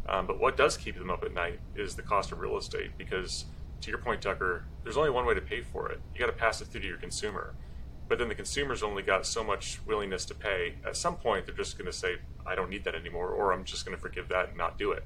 Um, 0.09 0.27
but 0.27 0.39
what 0.39 0.57
does 0.57 0.77
keep 0.77 0.97
them 0.97 1.11
up 1.11 1.25
at 1.25 1.35
night 1.35 1.59
is 1.75 1.97
the 1.97 2.03
cost 2.03 2.31
of 2.31 2.39
real 2.39 2.57
estate 2.57 2.93
because, 2.97 3.47
to 3.81 3.91
your 3.91 3.99
point, 3.99 4.23
Tucker, 4.23 4.65
there's 4.85 4.97
only 4.97 5.11
one 5.11 5.27
way 5.27 5.35
to 5.35 5.41
pay 5.41 5.63
for 5.63 5.91
it. 5.91 6.01
You 6.15 6.21
got 6.21 6.27
to 6.27 6.33
pass 6.33 6.61
it 6.61 6.67
through 6.69 6.83
to 6.83 6.87
your 6.87 6.99
consumer. 6.99 7.55
But 8.09 8.19
then 8.19 8.29
the 8.29 8.35
consumer's 8.35 8.83
only 8.83 9.03
got 9.03 9.27
so 9.27 9.43
much 9.43 9.81
willingness 9.87 10.25
to 10.27 10.35
pay. 10.35 10.75
At 10.87 10.97
some 10.97 11.17
point, 11.17 11.47
they're 11.47 11.55
just 11.55 11.77
going 11.77 11.91
to 11.91 11.97
say, 11.97 12.17
I 12.47 12.55
don't 12.55 12.71
need 12.71 12.85
that 12.85 12.95
anymore, 12.95 13.31
or 13.31 13.53
I'm 13.53 13.65
just 13.65 13.85
going 13.85 13.97
to 13.97 14.01
forgive 14.01 14.29
that 14.29 14.49
and 14.49 14.57
not 14.57 14.79
do 14.79 14.93
it. 14.93 15.05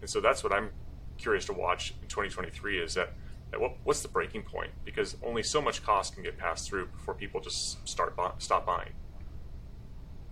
And 0.00 0.10
so 0.10 0.20
that's 0.20 0.44
what 0.44 0.52
I'm 0.52 0.70
curious 1.16 1.46
to 1.46 1.52
watch 1.52 1.94
in 2.02 2.08
2023 2.08 2.78
is 2.78 2.94
that, 2.94 3.10
that 3.50 3.60
what, 3.60 3.76
what's 3.84 4.02
the 4.02 4.08
breaking 4.08 4.42
point? 4.42 4.70
Because 4.84 5.16
only 5.22 5.42
so 5.42 5.62
much 5.62 5.82
cost 5.82 6.14
can 6.14 6.22
get 6.22 6.36
passed 6.36 6.68
through 6.68 6.86
before 6.86 7.14
people 7.14 7.40
just 7.40 7.86
start 7.88 8.14
stop 8.38 8.66
buying. 8.66 8.92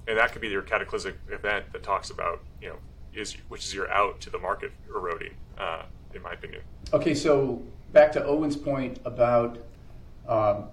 And 0.07 0.19
that 0.19 0.33
could 0.33 0.43
be 0.43 0.49
your 0.49 0.63
cataclysmic 0.63 1.17
event 1.31 1.73
that 1.73 1.83
talks 1.83 2.11
about, 2.11 2.43
you 2.61 2.69
know, 2.69 2.77
is 3.15 3.37
which 3.49 3.65
is 3.65 3.75
your 3.75 3.91
out 3.91 4.21
to 4.21 4.31
the 4.31 4.39
market 4.39 4.73
eroding, 4.95 5.35
uh, 5.59 5.83
in 6.15 6.23
my 6.23 6.33
opinion. 6.33 6.63
Okay, 6.93 7.15
so 7.15 7.63
back 7.93 8.11
to 8.13 8.25
Owen's 8.25 8.57
point 8.57 8.99
about 9.05 9.59
um, 10.27 10.65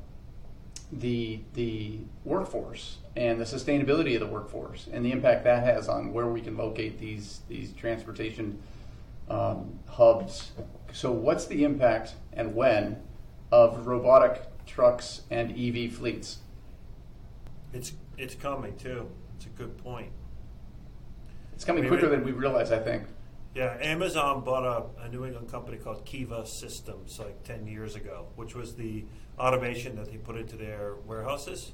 the 0.92 1.40
the 1.54 2.00
workforce 2.26 2.98
and 3.16 3.40
the 3.40 3.46
sustainability 3.46 4.16
of 4.16 4.22
the 4.22 4.28
workforce 4.28 4.88
and 4.92 5.06
the 5.06 5.12
impact 5.12 5.44
that 5.44 5.64
has 5.64 5.88
on 5.88 6.14
where 6.14 6.28
we 6.28 6.42
can 6.42 6.58
locate 6.58 7.00
these 7.00 7.42
these 7.48 7.74
transportation 7.74 8.60
um, 9.30 9.80
hubs. 9.88 10.52
So, 10.92 11.12
what's 11.12 11.46
the 11.46 11.64
impact 11.64 12.16
and 12.34 12.56
when 12.56 13.02
of 13.52 13.86
robotic 13.86 14.42
trucks 14.66 15.22
and 15.30 15.52
EV 15.52 15.94
fleets? 15.94 16.40
It's 17.74 17.94
it's 18.18 18.36
coming 18.36 18.76
too. 18.78 19.08
It's 19.36 19.46
a 19.46 19.50
good 19.50 19.78
point. 19.78 20.12
It's 21.54 21.66
coming 21.66 21.86
I 21.86 21.90
mean, 21.90 22.00
quicker 22.00 22.10
than 22.10 22.24
we 22.24 22.32
realize, 22.32 22.72
I 22.72 22.80
think. 22.80 23.04
Yeah, 23.56 23.76
Amazon 23.82 24.44
bought 24.44 24.64
a, 24.64 25.06
a 25.06 25.10
New 25.10 25.26
England 25.26 25.50
company 25.50 25.78
called 25.78 26.06
Kiva 26.06 26.46
Systems 26.46 27.18
like 27.18 27.44
10 27.44 27.66
years 27.66 27.96
ago, 27.96 28.28
which 28.36 28.54
was 28.54 28.76
the 28.76 29.06
automation 29.40 29.96
that 29.96 30.06
they 30.06 30.18
put 30.18 30.38
into 30.38 30.56
their 30.56 30.96
warehouses. 31.08 31.72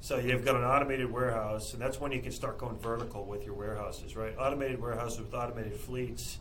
So 0.00 0.18
you've 0.18 0.44
got 0.44 0.54
an 0.54 0.62
automated 0.62 1.10
warehouse, 1.10 1.72
and 1.72 1.82
that's 1.82 2.00
when 2.00 2.12
you 2.12 2.20
can 2.20 2.30
start 2.30 2.56
going 2.56 2.78
vertical 2.78 3.24
with 3.24 3.44
your 3.44 3.54
warehouses, 3.54 4.14
right? 4.14 4.32
Automated 4.38 4.80
warehouses 4.80 5.18
with 5.18 5.34
automated 5.34 5.74
fleets 5.74 6.38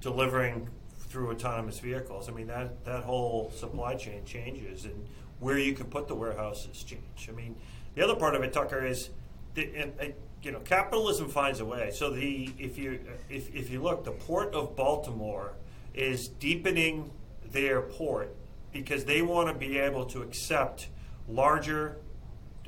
delivering 0.00 0.68
through 0.96 1.32
autonomous 1.32 1.80
vehicles. 1.80 2.28
I 2.28 2.32
mean, 2.32 2.46
that, 2.46 2.84
that 2.84 3.02
whole 3.02 3.50
supply 3.50 3.96
chain 3.96 4.24
changes, 4.24 4.84
and 4.84 5.08
where 5.40 5.58
you 5.58 5.72
can 5.72 5.86
put 5.86 6.06
the 6.06 6.14
warehouses 6.14 6.84
change. 6.84 7.28
I 7.28 7.32
mean, 7.32 7.56
the 7.96 8.04
other 8.04 8.14
part 8.14 8.36
of 8.36 8.44
it, 8.44 8.52
Tucker, 8.52 8.86
is 8.86 9.10
the, 9.54 9.74
and, 9.74 10.14
you 10.42 10.52
know 10.52 10.60
capitalism 10.60 11.28
finds 11.28 11.60
a 11.60 11.64
way. 11.64 11.90
So 11.92 12.10
the 12.10 12.50
if 12.58 12.78
you 12.78 13.00
if, 13.28 13.54
if 13.54 13.70
you 13.70 13.82
look, 13.82 14.04
the 14.04 14.12
port 14.12 14.54
of 14.54 14.76
Baltimore 14.76 15.52
is 15.94 16.28
deepening 16.28 17.10
their 17.50 17.82
port 17.82 18.34
because 18.72 19.04
they 19.04 19.22
want 19.22 19.48
to 19.48 19.54
be 19.54 19.78
able 19.78 20.04
to 20.06 20.22
accept 20.22 20.88
larger 21.28 21.96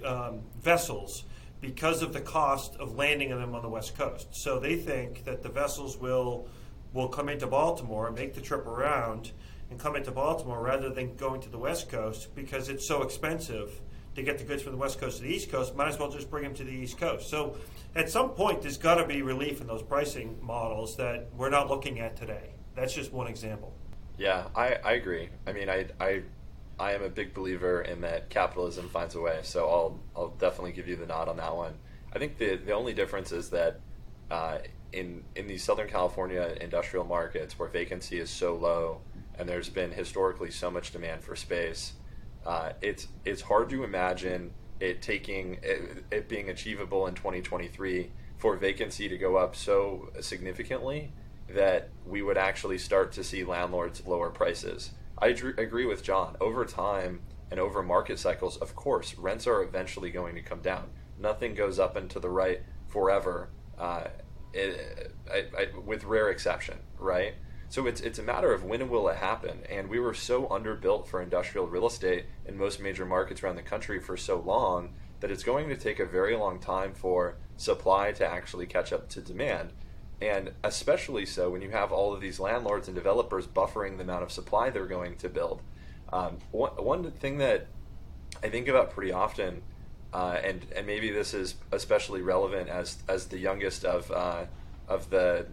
um, 0.05 0.41
vessels 0.61 1.25
because 1.61 2.03
of 2.03 2.13
the 2.13 2.21
cost 2.21 2.75
of 2.77 2.97
landing 2.97 3.31
them 3.31 3.55
on 3.55 3.63
the 3.63 3.69
west 3.69 3.97
coast. 3.97 4.35
So 4.35 4.59
they 4.59 4.77
think 4.77 5.25
that 5.25 5.43
the 5.43 5.49
vessels 5.49 5.97
will 5.97 6.49
will 6.93 7.09
come 7.09 7.31
into 7.31 7.47
Baltimore, 7.47 8.09
and 8.09 8.17
make 8.17 8.35
the 8.35 8.41
trip 8.41 8.67
around, 8.67 9.33
and 9.71 9.81
come 9.81 9.97
into 9.97 10.11
Baltimore 10.11 10.61
rather 10.63 10.91
than 10.91 11.17
going 11.17 11.41
to 11.41 11.49
the 11.49 11.59
west 11.59 11.89
coast 11.89 12.35
because 12.35 12.69
it's 12.69 12.87
so 12.87 13.03
expensive 13.03 13.81
to 14.15 14.23
get 14.23 14.39
the 14.39 14.45
goods 14.45 14.63
from 14.63 14.73
the 14.73 14.79
west 14.79 15.01
coast 15.01 15.19
to 15.19 15.23
the 15.23 15.31
east 15.31 15.51
coast. 15.51 15.75
Might 15.75 15.89
as 15.89 15.99
well 15.99 16.11
just 16.11 16.31
bring 16.31 16.45
them 16.45 16.55
to 16.55 16.65
the 16.65 16.71
east 16.71 16.99
coast. 16.99 17.29
So 17.29 17.57
at 17.95 18.11
some 18.11 18.31
point, 18.31 18.63
there's 18.63 18.79
got 18.79 18.97
to 18.97 19.07
be 19.07 19.23
relief 19.23 19.61
in 19.61 19.67
those 19.67 19.83
pricing 19.83 20.39
models 20.43 20.97
that 20.97 21.29
we're 21.37 21.51
not 21.51 21.69
looking 21.69 22.01
at 22.01 22.17
today. 22.17 22.51
That's 22.75 22.95
just 22.95 23.13
one 23.13 23.27
example. 23.27 23.75
Yeah, 24.19 24.49
I, 24.55 24.77
I 24.85 24.93
agree. 24.93 25.29
I 25.47 25.53
mean, 25.53 25.69
I, 25.69 25.87
I 26.01 26.23
I 26.79 26.93
am 26.93 27.03
a 27.03 27.09
big 27.09 27.35
believer 27.35 27.83
in 27.83 28.01
that 28.01 28.29
capitalism 28.31 28.89
finds 28.89 29.15
a 29.15 29.21
way. 29.21 29.41
So 29.43 29.69
I'll 29.69 30.01
I'll 30.17 30.31
definitely 30.31 30.73
give 30.73 30.89
you 30.89 30.97
the 30.97 31.07
nod 31.07 31.29
on 31.29 31.37
that 31.37 31.55
one. 31.55 31.75
I 32.13 32.19
think 32.19 32.39
the 32.39 32.57
the 32.57 32.73
only 32.73 32.93
difference 32.95 33.33
is 33.33 33.51
that 33.51 33.81
uh, 34.31 34.59
in 34.93 35.25
in 35.37 35.47
these 35.47 35.63
Southern 35.63 35.89
California 35.89 36.57
industrial 36.61 37.05
markets 37.05 37.59
where 37.59 37.69
vacancy 37.69 38.19
is 38.19 38.31
so 38.31 38.55
low 38.57 39.01
and 39.39 39.49
there's 39.49 39.69
been 39.69 39.91
historically 39.91 40.51
so 40.51 40.71
much 40.71 40.93
demand 40.93 41.23
for 41.23 41.35
space, 41.35 41.95
uh, 42.47 42.73
it's 42.81 43.09
it's 43.25 43.43
hard 43.43 43.71
to 43.71 43.85
imagine 43.85 44.53
it 44.81 45.01
taking 45.01 45.59
it, 45.63 46.05
it 46.11 46.29
being 46.29 46.51
achievable 46.51 47.07
in 47.07 47.15
2023 47.15 48.11
for 48.37 48.57
vacancy 48.57 49.09
to 49.09 49.17
go 49.17 49.37
up 49.37 49.55
so 49.55 50.11
significantly 50.21 51.13
that 51.49 51.91
we 52.07 52.23
would 52.23 52.37
actually 52.37 52.79
start 52.79 53.13
to 53.13 53.23
see 53.23 53.45
landlords 53.45 54.05
lower 54.07 54.31
prices. 54.31 54.91
I 55.19 55.29
agree 55.29 55.87
with 55.87 56.03
John. 56.03 56.37
Over 56.41 56.65
time 56.65 57.21
and 57.51 57.61
over 57.61 57.83
market 57.83 58.19
cycles, 58.19 58.57
of 58.57 58.75
course, 58.75 59.15
rents 59.17 59.47
are 59.47 59.63
eventually 59.63 60.11
going 60.11 60.35
to 60.35 60.43
come 60.43 60.61
down. 60.61 60.91
Nothing 61.19 61.55
goes 61.55 61.79
up 61.79 61.95
and 61.95 62.11
to 62.11 62.19
the 62.19 62.31
right 62.31 62.63
forever, 62.89 63.51
uh, 63.79 64.05
it, 64.53 65.15
I, 65.33 65.45
I, 65.57 65.79
with 65.79 66.05
rare 66.05 66.31
exception, 66.31 66.79
right? 66.99 67.35
So 67.73 67.87
it's 67.87 68.03
it's 68.03 68.19
a 68.19 68.23
matter 68.23 68.53
of 68.53 68.65
when 68.65 68.91
will 68.91 69.09
it 69.09 69.17
happen. 69.17 69.61
And 69.67 69.89
we 69.89 69.99
were 69.99 70.13
so 70.13 70.47
underbuilt 70.49 71.07
for 71.07 71.23
industrial 71.23 71.67
real 71.67 71.87
estate 71.87 72.27
in 72.45 72.59
most 72.59 72.81
major 72.81 73.07
markets 73.07 73.43
around 73.43 73.57
the 73.57 73.63
country 73.63 73.99
for 73.99 74.15
so 74.15 74.39
long 74.39 74.93
that 75.21 75.31
it's 75.31 75.43
going 75.43 75.71
to 75.71 75.77
take 75.77 75.99
a 75.99 76.05
very 76.05 76.37
long 76.37 76.59
time 76.59 76.93
for 76.93 77.37
supply 77.57 78.13
to 78.13 78.27
actually 78.27 78.67
catch 78.67 78.93
up 78.93 79.09
to 79.09 79.23
demand. 79.23 79.73
and 80.21 80.53
especially 80.63 81.25
so 81.25 81.49
when 81.49 81.63
you 81.63 81.71
have 81.71 81.93
all 81.93 82.13
of 82.13 82.21
these 82.21 82.39
landlords 82.39 82.89
and 82.89 82.95
developers 82.95 83.47
buffering 83.47 83.97
the 83.97 84.03
amount 84.03 84.23
of 84.23 84.31
supply 84.31 84.69
they're 84.69 84.85
going 84.99 85.17
to 85.17 85.31
build. 85.31 85.63
Um, 86.13 86.37
one, 86.51 86.73
one 86.73 87.11
thing 87.11 87.39
that 87.39 87.69
I 88.45 88.51
think 88.51 88.69
about 88.69 88.91
pretty 88.91 89.13
often, 89.13 89.63
uh, 90.13 90.37
and 90.45 90.67
and 90.77 90.87
maybe 90.87 91.11
this 91.11 91.33
is 91.33 91.55
especially 91.73 92.21
relevant 92.21 92.69
as 92.69 93.03
as 93.09 93.29
the 93.29 93.39
youngest 93.39 93.87
of 93.87 94.11
uh, 94.11 94.45
of 94.89 95.09
the, 95.11 95.47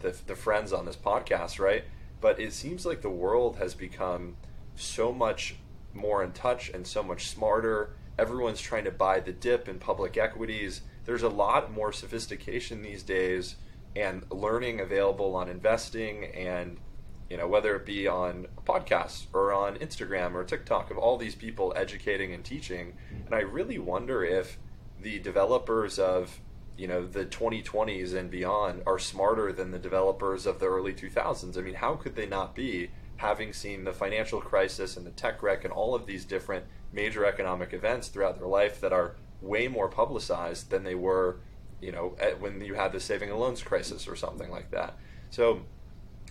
the 0.00 0.16
the 0.26 0.34
friends 0.34 0.72
on 0.72 0.86
this 0.86 0.96
podcast, 0.96 1.58
right? 1.58 1.84
But 2.20 2.40
it 2.40 2.52
seems 2.52 2.86
like 2.86 3.02
the 3.02 3.10
world 3.10 3.56
has 3.56 3.74
become 3.74 4.36
so 4.76 5.12
much 5.12 5.56
more 5.92 6.22
in 6.22 6.32
touch 6.32 6.70
and 6.70 6.86
so 6.86 7.02
much 7.02 7.28
smarter. 7.28 7.90
Everyone's 8.18 8.60
trying 8.60 8.84
to 8.84 8.90
buy 8.90 9.20
the 9.20 9.32
dip 9.32 9.68
in 9.68 9.78
public 9.78 10.16
equities. 10.16 10.82
There's 11.04 11.22
a 11.22 11.28
lot 11.28 11.72
more 11.72 11.92
sophistication 11.92 12.82
these 12.82 13.02
days 13.02 13.56
and 13.96 14.24
learning 14.30 14.80
available 14.80 15.36
on 15.36 15.48
investing 15.48 16.26
and 16.26 16.78
you 17.30 17.36
know 17.36 17.46
whether 17.46 17.76
it 17.76 17.86
be 17.86 18.06
on 18.06 18.46
podcasts 18.66 19.26
or 19.32 19.52
on 19.52 19.76
Instagram 19.76 20.34
or 20.34 20.44
TikTok 20.44 20.90
of 20.90 20.98
all 20.98 21.16
these 21.16 21.34
people 21.34 21.72
educating 21.76 22.32
and 22.32 22.44
teaching 22.44 22.94
and 23.26 23.34
I 23.34 23.40
really 23.40 23.78
wonder 23.78 24.24
if 24.24 24.58
the 25.00 25.18
developers 25.20 25.98
of 25.98 26.40
you 26.76 26.88
know 26.88 27.06
the 27.06 27.24
2020s 27.24 28.14
and 28.14 28.30
beyond 28.30 28.82
are 28.86 28.98
smarter 28.98 29.52
than 29.52 29.70
the 29.70 29.78
developers 29.78 30.46
of 30.46 30.58
the 30.58 30.66
early 30.66 30.92
2000s 30.92 31.56
I 31.56 31.60
mean 31.60 31.74
how 31.74 31.94
could 31.94 32.16
they 32.16 32.26
not 32.26 32.54
be 32.54 32.90
having 33.16 33.52
seen 33.52 33.84
the 33.84 33.92
financial 33.92 34.40
crisis 34.40 34.96
and 34.96 35.06
the 35.06 35.10
tech 35.12 35.42
wreck 35.42 35.64
and 35.64 35.72
all 35.72 35.94
of 35.94 36.06
these 36.06 36.24
different 36.24 36.64
major 36.92 37.24
economic 37.24 37.72
events 37.72 38.08
throughout 38.08 38.38
their 38.38 38.48
life 38.48 38.80
that 38.80 38.92
are 38.92 39.14
way 39.40 39.68
more 39.68 39.88
publicized 39.88 40.70
than 40.70 40.84
they 40.84 40.94
were 40.94 41.38
you 41.84 41.92
know, 41.92 42.16
when 42.38 42.62
you 42.62 42.74
had 42.74 42.92
the 42.92 43.00
saving 43.00 43.30
and 43.30 43.38
loans 43.38 43.62
crisis 43.62 44.08
or 44.08 44.16
something 44.16 44.50
like 44.50 44.70
that. 44.70 44.96
So, 45.28 45.64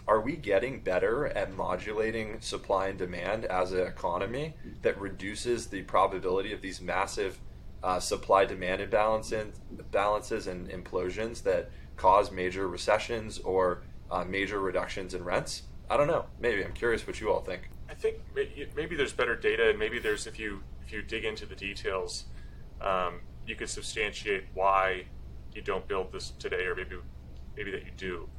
are 0.08 0.20
we 0.20 0.36
getting 0.36 0.82
better 0.82 1.28
at 1.28 1.56
modulating 1.56 2.42
supply 2.42 2.88
and 2.88 2.98
demand 2.98 3.46
as 3.46 3.72
an 3.72 3.88
economy 3.88 4.56
that 4.82 5.00
reduces 5.00 5.68
the 5.68 5.84
probability 5.84 6.52
of 6.52 6.62
these 6.62 6.82
massive 6.82 7.40
uh, 7.84 8.00
supply 8.00 8.46
demand 8.46 8.82
imbalances, 8.82 9.52
balances 9.92 10.48
and 10.48 10.70
implosions 10.70 11.44
that 11.44 11.70
cause 11.98 12.32
major 12.32 12.68
recessions 12.68 13.40
or 13.40 13.84
uh, 14.10 14.24
major 14.24 14.60
reductions 14.60 15.14
in 15.14 15.24
rents? 15.24 15.64
I 15.90 15.98
don't 15.98 16.08
know. 16.08 16.26
Maybe 16.40 16.64
I'm 16.64 16.74
curious 16.74 17.06
what 17.06 17.20
you 17.20 17.32
all 17.32 17.42
think. 17.42 17.70
I 17.90 17.94
think 17.94 18.18
maybe 18.76 18.96
there's 18.96 19.14
better 19.14 19.36
data, 19.36 19.70
and 19.70 19.78
maybe 19.78 20.00
there's 20.00 20.26
if 20.26 20.40
you 20.40 20.64
if 20.84 20.92
you 20.92 21.02
dig 21.02 21.26
into 21.26 21.46
the 21.46 21.56
details, 21.56 22.26
um, 22.82 23.22
you 23.46 23.56
could 23.56 23.70
substantiate 23.70 24.46
why 24.54 25.06
you 25.54 25.62
don't 25.62 25.88
build 25.88 26.12
this 26.12 26.32
today, 26.40 26.64
or 26.66 26.76
maybe 26.76 26.96
maybe 27.56 27.72
that 27.72 27.84
you 27.86 27.92
do. 27.98 28.30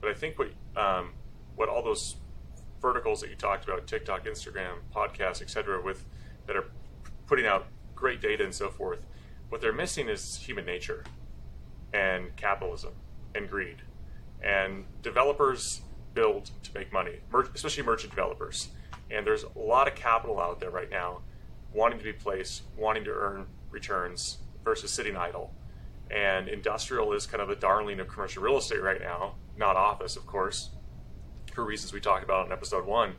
But 0.00 0.10
I 0.10 0.14
think 0.14 0.38
what 0.38 0.48
um, 0.76 1.12
what 1.56 1.68
all 1.68 1.82
those 1.82 2.16
verticals 2.80 3.20
that 3.20 3.30
you 3.30 3.36
talked 3.36 3.64
about, 3.64 3.86
TikTok, 3.86 4.24
Instagram, 4.24 4.78
podcasts, 4.94 5.42
etc., 5.42 5.82
with 5.82 6.04
that 6.46 6.56
are 6.56 6.70
putting 7.26 7.46
out 7.46 7.66
great 8.02 8.20
data 8.20 8.44
and 8.44 8.54
so 8.54 8.68
forth, 8.68 9.06
what 9.48 9.60
they're 9.60 9.72
missing 9.72 10.08
is 10.08 10.36
human 10.36 10.66
nature 10.66 11.04
and 11.94 12.34
capitalism 12.36 12.92
and 13.34 13.48
greed. 13.48 13.82
And 14.42 14.84
developers 15.02 15.80
build 16.12 16.50
to 16.64 16.74
make 16.74 16.92
money, 16.92 17.20
especially 17.54 17.84
merchant 17.84 18.10
developers. 18.10 18.68
And 19.10 19.26
there's 19.26 19.44
a 19.44 19.58
lot 19.58 19.88
of 19.88 19.94
capital 19.94 20.38
out 20.40 20.60
there 20.60 20.70
right 20.70 20.90
now 20.90 21.22
wanting 21.72 21.98
to 21.98 22.04
be 22.04 22.12
placed, 22.12 22.62
wanting 22.76 23.04
to 23.04 23.10
earn 23.10 23.46
returns 23.70 24.38
versus 24.64 24.90
sitting 24.90 25.16
idle 25.16 25.54
and 26.12 26.48
industrial 26.48 27.12
is 27.14 27.26
kind 27.26 27.42
of 27.42 27.48
a 27.48 27.56
darling 27.56 27.98
of 27.98 28.08
commercial 28.08 28.42
real 28.42 28.58
estate 28.58 28.82
right 28.82 29.00
now, 29.00 29.34
not 29.56 29.76
office, 29.76 30.16
of 30.16 30.26
course, 30.26 30.70
for 31.54 31.64
reasons 31.64 31.92
we 31.92 32.00
talked 32.00 32.22
about 32.22 32.46
in 32.46 32.52
episode 32.52 32.84
one. 32.84 33.14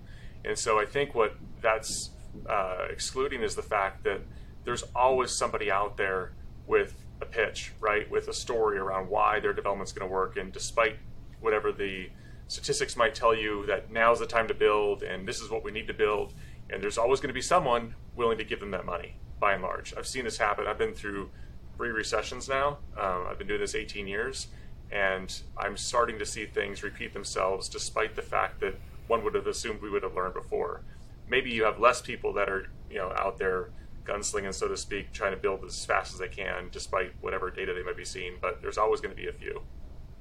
And 0.45 0.57
so 0.57 0.79
I 0.79 0.85
think 0.85 1.15
what 1.15 1.35
that's 1.61 2.11
uh, 2.47 2.85
excluding 2.89 3.41
is 3.41 3.55
the 3.55 3.63
fact 3.63 4.03
that 4.03 4.21
there's 4.63 4.83
always 4.95 5.31
somebody 5.31 5.71
out 5.71 5.97
there 5.97 6.33
with 6.67 6.95
a 7.21 7.25
pitch, 7.25 7.73
right, 7.79 8.09
with 8.09 8.27
a 8.27 8.33
story 8.33 8.77
around 8.77 9.09
why 9.09 9.39
their 9.39 9.53
development's 9.53 9.91
going 9.91 10.07
to 10.07 10.13
work. 10.13 10.37
And 10.37 10.51
despite 10.51 10.97
whatever 11.41 11.71
the 11.71 12.09
statistics 12.47 12.95
might 12.95 13.15
tell 13.15 13.35
you 13.35 13.65
that 13.65 13.91
now's 13.91 14.19
the 14.19 14.25
time 14.25 14.47
to 14.47 14.53
build 14.53 15.03
and 15.03 15.27
this 15.27 15.39
is 15.39 15.49
what 15.49 15.63
we 15.63 15.71
need 15.71 15.87
to 15.87 15.93
build, 15.93 16.33
and 16.69 16.81
there's 16.81 16.97
always 16.97 17.19
going 17.19 17.29
to 17.29 17.33
be 17.33 17.41
someone 17.41 17.95
willing 18.15 18.37
to 18.37 18.43
give 18.43 18.59
them 18.59 18.71
that 18.71 18.85
money 18.85 19.15
by 19.39 19.53
and 19.53 19.63
large. 19.63 19.93
I've 19.95 20.07
seen 20.07 20.23
this 20.23 20.37
happen. 20.37 20.65
I've 20.67 20.77
been 20.77 20.93
through 20.93 21.29
three 21.75 21.89
recessions 21.89 22.47
now. 22.47 22.77
Um, 22.97 23.25
I've 23.29 23.37
been 23.37 23.47
doing 23.47 23.59
this 23.59 23.75
18 23.75 24.07
years, 24.07 24.47
and 24.91 25.33
I'm 25.57 25.75
starting 25.75 26.19
to 26.19 26.25
see 26.25 26.45
things 26.45 26.83
repeat 26.83 27.13
themselves 27.13 27.67
despite 27.67 28.15
the 28.15 28.21
fact 28.21 28.59
that 28.61 28.75
one 29.07 29.23
would 29.23 29.35
have 29.35 29.47
assumed 29.47 29.81
we 29.81 29.89
would 29.89 30.03
have 30.03 30.15
learned 30.15 30.33
before. 30.33 30.81
Maybe 31.27 31.51
you 31.51 31.63
have 31.65 31.79
less 31.79 32.01
people 32.01 32.33
that 32.33 32.49
are 32.49 32.69
you 32.89 32.97
know 32.97 33.11
out 33.17 33.37
there 33.37 33.69
gunslinging, 34.05 34.53
so 34.53 34.67
to 34.67 34.77
speak, 34.77 35.11
trying 35.11 35.31
to 35.31 35.37
build 35.37 35.63
as 35.63 35.85
fast 35.85 36.13
as 36.13 36.19
they 36.19 36.27
can, 36.27 36.69
despite 36.71 37.13
whatever 37.21 37.49
data 37.49 37.73
they 37.73 37.83
might 37.83 37.97
be 37.97 38.05
seeing. 38.05 38.35
But 38.41 38.61
there's 38.61 38.77
always 38.77 39.01
going 39.01 39.15
to 39.15 39.21
be 39.21 39.27
a 39.27 39.33
few. 39.33 39.61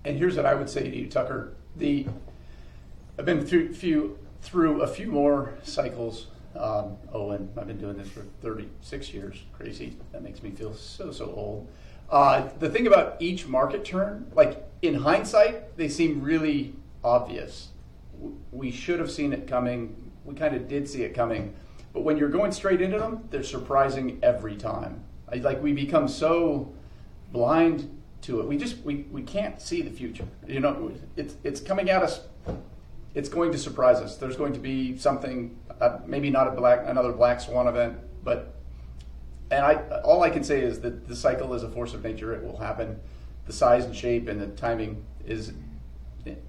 And 0.05 0.19
here's 0.19 0.37
what 0.37 0.47
I 0.47 0.55
would 0.55 0.69
say 0.69 0.91
to 0.91 0.97
you, 0.97 1.07
Tucker. 1.07 1.55
The 1.77 2.07
I've 3.19 3.25
been 3.25 3.47
through 3.47 3.75
few 3.75 4.19
through 4.41 4.83
a 4.83 4.89
few 4.89 5.07
more 5.07 5.55
cycles 5.63 6.27
um, 6.57 6.99
oh, 7.13 7.31
and 7.31 7.49
I've 7.59 7.67
been 7.67 7.79
doing 7.79 7.97
this 7.97 8.09
for 8.09 8.23
36 8.43 9.13
years. 9.15 9.43
Crazy. 9.57 9.97
That 10.13 10.23
makes 10.23 10.43
me 10.43 10.51
feel 10.51 10.75
so, 10.75 11.11
so 11.11 11.33
old. 11.35 11.69
Uh, 12.11 12.49
the 12.59 12.69
thing 12.69 12.87
about 12.87 13.17
each 13.21 13.47
market 13.47 13.85
turn, 13.85 14.31
like 14.35 14.63
in 14.83 14.95
hindsight, 14.95 15.77
they 15.77 15.89
seem 15.89 16.21
really 16.21 16.75
obvious. 17.03 17.69
We 18.51 18.71
should 18.71 19.01
have 19.01 19.11
seen 19.11 19.33
it 19.33 19.47
coming. 19.47 20.13
We 20.25 20.35
kind 20.35 20.55
of 20.55 20.69
did 20.69 20.89
see 20.89 21.03
it 21.05 21.15
coming. 21.15 21.55
But 21.93 22.05
when 22.05 22.17
you're 22.17 22.29
going 22.29 22.53
straight 22.53 22.81
into 22.81 22.99
them, 22.99 23.29
they're 23.31 23.43
surprising 23.43 24.19
every 24.23 24.57
time. 24.57 25.05
I, 25.31 25.37
like 25.37 25.63
we 25.63 25.73
become 25.73 26.09
so 26.09 26.73
blind 27.33 28.03
to 28.23 28.41
it. 28.41 28.47
We 28.47 28.57
just 28.57 28.79
we, 28.83 29.07
we 29.11 29.23
can't 29.23 29.61
see 29.61 29.83
the 29.83 29.91
future. 29.91 30.27
You 30.47 30.61
know, 30.61 30.93
it's 31.17 31.37
it's 31.43 31.61
coming 31.61 31.91
at 31.91 32.03
us. 32.03 32.21
It's 33.15 33.29
going 33.29 33.53
to 33.53 33.59
surprise 33.59 33.99
us. 33.99 34.17
There's 34.17 34.37
going 34.37 34.55
to 34.55 34.59
be 34.59 34.97
something 34.97 35.59
uh, 35.81 35.99
maybe 36.07 36.31
not 36.31 36.49
a 36.49 36.53
black 36.53 36.85
another 36.87 37.13
black 37.13 37.41
swan 37.41 37.67
event, 37.67 37.99
but 38.25 38.55
and 39.51 39.65
I 39.65 39.75
all 40.05 40.23
I 40.23 40.31
can 40.31 40.45
say 40.45 40.63
is 40.63 40.81
that 40.81 41.09
the 41.09 41.17
cycle 41.17 41.53
is 41.55 41.63
a 41.63 41.69
force 41.69 41.93
of 41.95 42.03
nature. 42.03 42.33
It 42.35 42.43
will 42.43 42.57
happen. 42.57 42.99
The 43.47 43.53
size 43.53 43.85
and 43.85 43.95
shape 43.95 44.29
and 44.29 44.41
the 44.41 44.47
timing 44.49 45.05
is 45.27 45.53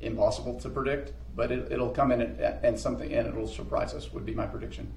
impossible 0.02 0.60
to 0.60 0.70
predict, 0.70 1.14
but 1.36 1.52
it, 1.52 1.80
will 1.80 1.90
come 1.90 2.12
in 2.12 2.22
and, 2.22 2.40
and, 2.40 2.80
something 2.80 3.12
and 3.12 3.28
it'll 3.28 3.48
surprise 3.48 3.96
us. 3.96 4.14
Would 4.14 4.26
be 4.26 4.36
my 4.36 4.46
prediction. 4.46 4.94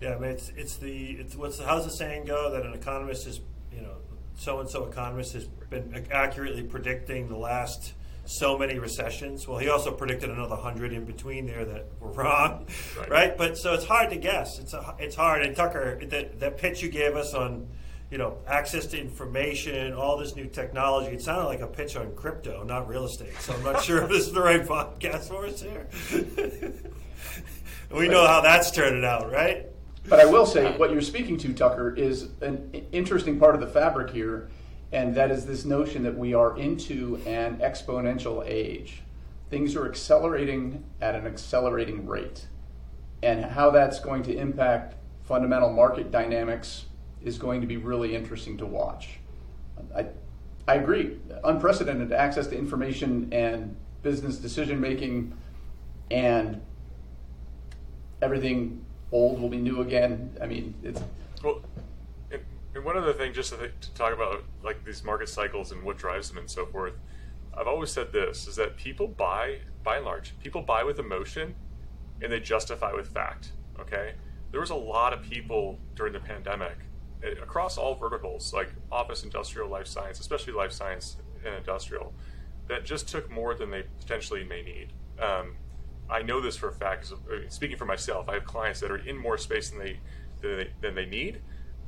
Yeah, 0.00 0.14
I 0.14 0.18
mean 0.18 0.30
it's 0.30 0.50
it's 0.56 0.76
the 0.76 1.12
it's 1.12 1.36
what's 1.36 1.58
the, 1.58 1.64
how's 1.64 1.84
the 1.84 1.90
saying 1.90 2.24
go 2.24 2.50
that 2.50 2.64
an 2.64 2.72
economist 2.72 3.26
is 3.26 3.40
you 3.72 3.82
know 3.82 3.96
so 4.36 4.60
and 4.60 4.68
so 4.68 4.86
economist 4.86 5.34
has 5.34 5.46
been 5.46 6.06
accurately 6.10 6.62
predicting 6.62 7.28
the 7.28 7.36
last 7.36 7.92
so 8.24 8.56
many 8.56 8.78
recessions. 8.78 9.48
Well, 9.48 9.58
he 9.58 9.68
also 9.68 9.90
predicted 9.90 10.30
another 10.30 10.56
hundred 10.56 10.92
in 10.92 11.04
between 11.04 11.46
there 11.46 11.64
that 11.64 11.86
were 11.98 12.12
wrong, 12.12 12.66
right? 12.98 13.10
right? 13.10 13.36
But 13.36 13.58
so 13.58 13.74
it's 13.74 13.84
hard 13.84 14.10
to 14.10 14.16
guess. 14.16 14.58
It's 14.58 14.72
a, 14.72 14.94
it's 14.98 15.16
hard. 15.16 15.42
And 15.42 15.56
Tucker, 15.56 16.00
that 16.06 16.38
that 16.38 16.58
pitch 16.58 16.82
you 16.82 16.88
gave 16.88 17.16
us 17.16 17.34
on, 17.34 17.66
you 18.10 18.18
know, 18.18 18.38
access 18.46 18.86
to 18.86 19.00
information, 19.00 19.92
all 19.92 20.16
this 20.16 20.36
new 20.36 20.46
technology. 20.46 21.14
It 21.14 21.22
sounded 21.22 21.46
like 21.46 21.60
a 21.60 21.66
pitch 21.66 21.96
on 21.96 22.14
crypto, 22.14 22.62
not 22.62 22.88
real 22.88 23.04
estate. 23.04 23.34
So 23.40 23.52
I'm 23.52 23.64
not 23.64 23.82
sure 23.84 24.04
if 24.04 24.10
this 24.10 24.26
is 24.26 24.32
the 24.32 24.42
right 24.42 24.64
podcast 24.64 25.28
for 25.28 25.46
us 25.46 25.60
here. 25.60 25.88
we 27.90 28.08
know 28.08 28.26
how 28.26 28.40
that's 28.42 28.70
turning 28.70 29.04
out, 29.04 29.30
right? 29.30 29.66
But 30.08 30.20
I 30.20 30.24
will 30.24 30.46
say, 30.46 30.76
what 30.76 30.90
you're 30.90 31.02
speaking 31.02 31.36
to, 31.38 31.52
Tucker, 31.52 31.94
is 31.94 32.30
an 32.40 32.86
interesting 32.90 33.38
part 33.38 33.54
of 33.54 33.60
the 33.60 33.66
fabric 33.66 34.10
here 34.10 34.48
and 34.92 35.14
that 35.14 35.30
is 35.30 35.46
this 35.46 35.64
notion 35.64 36.02
that 36.02 36.16
we 36.16 36.34
are 36.34 36.56
into 36.58 37.20
an 37.26 37.58
exponential 37.58 38.44
age. 38.44 39.02
Things 39.48 39.76
are 39.76 39.88
accelerating 39.88 40.84
at 41.00 41.14
an 41.14 41.26
accelerating 41.26 42.06
rate. 42.06 42.46
And 43.22 43.44
how 43.44 43.70
that's 43.70 44.00
going 44.00 44.22
to 44.24 44.36
impact 44.36 44.96
fundamental 45.22 45.72
market 45.72 46.10
dynamics 46.10 46.86
is 47.22 47.38
going 47.38 47.60
to 47.60 47.66
be 47.66 47.76
really 47.76 48.16
interesting 48.16 48.56
to 48.58 48.66
watch. 48.66 49.20
I, 49.94 50.06
I 50.66 50.76
agree. 50.76 51.18
Unprecedented 51.44 52.12
access 52.12 52.46
to 52.48 52.58
information 52.58 53.28
and 53.32 53.76
business 54.02 54.36
decision 54.36 54.80
making, 54.80 55.36
and 56.10 56.62
everything 58.22 58.84
old 59.12 59.40
will 59.40 59.48
be 59.48 59.58
new 59.58 59.80
again. 59.80 60.36
I 60.40 60.46
mean, 60.46 60.74
it's. 60.82 61.02
Well, 61.42 61.62
and 62.74 62.84
one 62.84 62.96
other 62.96 63.12
thing, 63.12 63.32
just 63.32 63.50
to, 63.50 63.68
to 63.68 63.94
talk 63.94 64.12
about 64.12 64.44
like 64.62 64.84
these 64.84 65.02
market 65.02 65.28
cycles 65.28 65.72
and 65.72 65.82
what 65.82 65.98
drives 65.98 66.28
them 66.28 66.38
and 66.38 66.50
so 66.50 66.66
forth. 66.66 66.94
I've 67.56 67.66
always 67.66 67.90
said 67.90 68.12
this: 68.12 68.46
is 68.46 68.56
that 68.56 68.76
people 68.76 69.08
buy, 69.08 69.58
by 69.82 69.96
and 69.96 70.04
large, 70.04 70.38
people 70.40 70.62
buy 70.62 70.84
with 70.84 70.98
emotion, 70.98 71.54
and 72.22 72.32
they 72.32 72.40
justify 72.40 72.92
with 72.92 73.08
fact. 73.08 73.52
Okay, 73.80 74.12
there 74.52 74.60
was 74.60 74.70
a 74.70 74.76
lot 74.76 75.12
of 75.12 75.22
people 75.22 75.78
during 75.96 76.12
the 76.12 76.20
pandemic 76.20 76.76
eh, 77.24 77.30
across 77.42 77.76
all 77.76 77.96
verticals, 77.96 78.52
like 78.54 78.70
office, 78.92 79.24
industrial, 79.24 79.68
life 79.68 79.86
science, 79.86 80.20
especially 80.20 80.52
life 80.52 80.72
science 80.72 81.16
and 81.44 81.54
industrial, 81.54 82.12
that 82.68 82.84
just 82.84 83.08
took 83.08 83.30
more 83.30 83.54
than 83.54 83.70
they 83.70 83.82
potentially 83.98 84.44
may 84.44 84.62
need. 84.62 84.92
Um, 85.18 85.56
I 86.10 86.22
know 86.22 86.40
this 86.40 86.56
for 86.56 86.68
a 86.68 86.72
fact. 86.72 87.12
Speaking 87.48 87.76
for 87.76 87.86
myself, 87.86 88.28
I 88.28 88.34
have 88.34 88.44
clients 88.44 88.80
that 88.80 88.90
are 88.90 88.96
in 88.96 89.16
more 89.16 89.38
space 89.38 89.70
than 89.70 89.78
they 89.78 89.98
than 90.40 90.56
they, 90.56 90.70
than 90.80 90.94
they 90.94 91.06
need, 91.06 91.40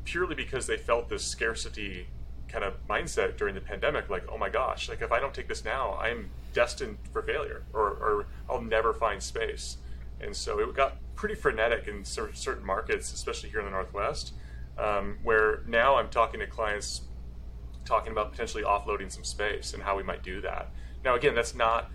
purely 0.05 0.35
because 0.35 0.67
they 0.67 0.77
felt 0.77 1.09
this 1.09 1.25
scarcity 1.25 2.09
kind 2.49 2.65
of 2.65 2.75
mindset 2.87 3.37
during 3.37 3.55
the 3.55 3.61
pandemic. 3.61 4.11
Like, 4.11 4.25
oh 4.31 4.39
my 4.39 4.51
gosh, 4.51 4.89
like 4.89 5.01
if 5.01 5.11
I 5.11 5.21
don't 5.21 5.33
take 5.33 5.49
this 5.49 5.65
now, 5.65 5.95
I'm 5.95 6.31
destined 6.53 6.99
for 7.13 7.23
failure, 7.23 7.63
or, 7.73 7.87
or 7.87 8.27
I'll 8.49 8.61
never 8.61 8.93
find 8.93 9.23
space. 9.23 9.79
And 10.21 10.37
so 10.37 10.61
it 10.61 10.75
got 10.75 10.99
pretty 11.15 11.35
frenetic 11.35 11.89
in 11.89 12.05
certain 12.05 12.65
markets, 12.65 13.13
especially 13.13 13.49
here 13.49 13.61
in 13.61 13.65
the 13.65 13.71
Northwest, 13.71 14.35
um, 14.79 15.19
where 15.23 15.63
now 15.67 15.97
I'm 15.97 16.09
talking 16.11 16.41
to 16.41 16.47
clients 16.47 17.03
talking 17.85 18.13
about 18.13 18.31
potentially 18.31 18.63
offloading 18.63 19.11
some 19.11 19.25
space 19.25 19.75
and 19.75 19.83
how 19.83 19.97
we 19.97 20.03
might 20.03 20.23
do 20.23 20.41
that. 20.43 20.71
Now, 21.05 21.17
again, 21.17 21.35
that's 21.35 21.55
not, 21.55 21.91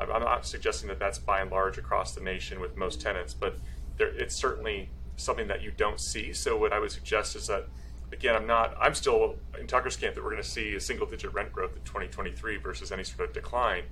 I'm 0.00 0.22
not 0.22 0.46
suggesting 0.46 0.88
that 0.88 0.98
that's 0.98 1.18
by 1.18 1.40
and 1.40 1.50
large 1.50 1.78
across 1.78 2.14
the 2.14 2.20
nation 2.20 2.60
with 2.60 2.76
most 2.76 3.00
tenants, 3.00 3.34
but 3.34 3.56
there, 3.98 4.08
it's 4.08 4.34
certainly 4.34 4.88
something 5.16 5.48
that 5.48 5.62
you 5.62 5.70
don't 5.76 6.00
see. 6.00 6.32
So, 6.32 6.56
what 6.56 6.72
I 6.72 6.78
would 6.78 6.90
suggest 6.90 7.36
is 7.36 7.46
that, 7.48 7.66
again, 8.12 8.34
I'm 8.34 8.46
not, 8.46 8.74
I'm 8.80 8.94
still 8.94 9.36
in 9.58 9.66
Tucker's 9.66 9.96
camp 9.96 10.14
that 10.14 10.24
we're 10.24 10.30
going 10.30 10.42
to 10.42 10.48
see 10.48 10.74
a 10.74 10.80
single 10.80 11.06
digit 11.06 11.32
rent 11.34 11.52
growth 11.52 11.76
in 11.76 11.82
2023 11.82 12.56
versus 12.56 12.92
any 12.92 13.04
sort 13.04 13.28
of 13.28 13.34
decline. 13.34 13.84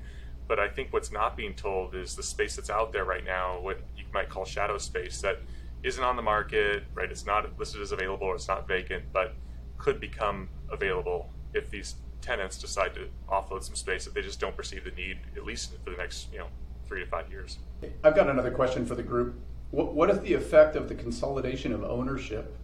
But 0.47 0.59
I 0.59 0.69
think 0.69 0.93
what's 0.95 1.13
not 1.13 1.37
being 1.37 1.55
told 1.55 1.95
is 1.95 2.17
the 2.17 2.23
space 2.23 2.57
that's 2.57 2.71
out 2.71 2.91
there 2.93 3.05
right 3.05 3.25
now, 3.25 3.61
what 3.61 3.81
you 3.97 4.05
might 4.15 4.31
call 4.31 4.47
shadow 4.47 4.79
space, 4.79 5.21
that 5.21 5.41
isn't 5.83 6.03
on 6.03 6.17
the 6.17 6.23
market, 6.23 6.85
right? 6.95 7.11
It's 7.11 7.27
not 7.27 7.47
listed 7.59 7.83
as 7.83 7.93
available, 7.93 8.29
or 8.29 8.35
it's 8.35 8.49
not 8.49 8.67
vacant, 8.67 9.05
but 9.13 9.35
could 9.77 10.01
become 10.01 10.49
available 10.71 11.31
if 11.53 11.71
these 11.71 11.97
tenants 12.29 12.59
decide 12.59 12.95
to 12.95 13.09
offload 13.31 13.63
some 13.63 13.75
space 13.75 14.05
that 14.05 14.13
they 14.13 14.21
just 14.21 14.39
don't 14.39 14.55
perceive 14.55 14.85
the 14.85 14.91
need, 14.91 15.19
at 15.35 15.45
least 15.45 15.73
for 15.83 15.91
the 15.91 15.97
next 15.97 16.31
you 16.31 16.39
know 16.39 16.49
three 16.87 17.01
to 17.01 17.07
five 17.07 17.31
years. 17.31 17.59
I've 18.05 18.15
got 18.15 18.29
another 18.29 18.51
question 18.51 18.85
for 18.85 18.95
the 18.95 19.03
group. 19.03 19.41
What, 19.71 19.95
what 19.95 20.11
is 20.11 20.21
the 20.21 20.35
effect 20.35 20.77
of 20.77 20.89
the 20.89 20.95
consolidation 20.95 21.73
of 21.73 21.83
ownership 21.85 22.57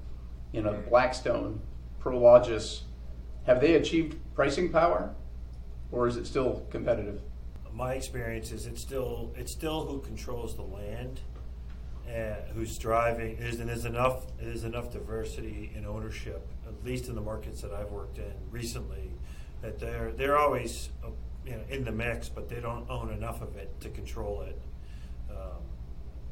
in 0.53 0.67
a 0.67 0.73
mm. 0.73 0.89
Blackstone, 0.89 1.61
Prologis? 2.03 2.83
Have 3.47 3.61
they 3.61 3.75
achieved 3.75 4.17
pricing 4.35 4.71
power, 4.71 5.15
or 5.91 6.09
is 6.09 6.17
it 6.17 6.27
still 6.27 6.67
competitive? 6.71 7.23
My 7.73 7.95
experience 7.95 8.53
is 8.53 8.67
it's 8.67 8.83
still 8.83 9.33
it's 9.35 9.53
still 9.53 9.87
who 9.87 10.01
controls 10.01 10.57
the 10.57 10.63
land, 10.63 11.21
uh, 12.09 12.53
who's 12.55 12.77
driving. 12.77 13.39
Is 13.39 13.61
and 13.61 13.71
there's 13.71 13.87
enough 13.87 14.27
there's 14.39 14.65
enough 14.65 14.93
diversity 14.93 15.73
in 15.75 15.87
ownership 15.87 16.47
at 16.67 16.85
least 16.85 17.09
in 17.09 17.15
the 17.15 17.21
markets 17.21 17.61
that 17.63 17.73
I've 17.73 17.91
worked 17.91 18.19
in 18.19 18.33
recently, 18.51 19.11
that 19.65 19.79
they're 19.79 20.13
they're 20.13 20.37
always 20.37 20.91
uh, 21.03 21.09
you 21.47 21.53
know 21.53 21.63
in 21.71 21.85
the 21.85 21.93
mix, 21.93 22.29
but 22.29 22.49
they 22.49 22.61
don't 22.61 22.89
own 22.91 23.11
enough 23.11 23.41
of 23.41 23.57
it 23.57 23.81
to 23.81 23.89
control 23.89 24.43
it. 24.43 24.61
Um, 25.31 25.63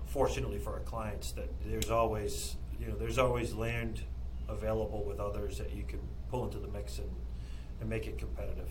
fortunately 0.04 0.58
for 0.58 0.74
our 0.74 0.80
clients, 0.80 1.32
that 1.32 1.48
there's 1.64 1.90
always 1.90 2.56
you 2.78 2.86
know 2.86 2.94
there's 2.94 3.18
always 3.18 3.54
land 3.54 4.02
available 4.48 5.02
with 5.04 5.18
others 5.18 5.56
that 5.58 5.72
you 5.72 5.82
can 5.84 6.00
pull 6.30 6.44
into 6.44 6.58
the 6.58 6.68
mix 6.68 6.98
and, 6.98 7.10
and 7.80 7.88
make 7.88 8.06
it 8.06 8.18
competitive. 8.18 8.68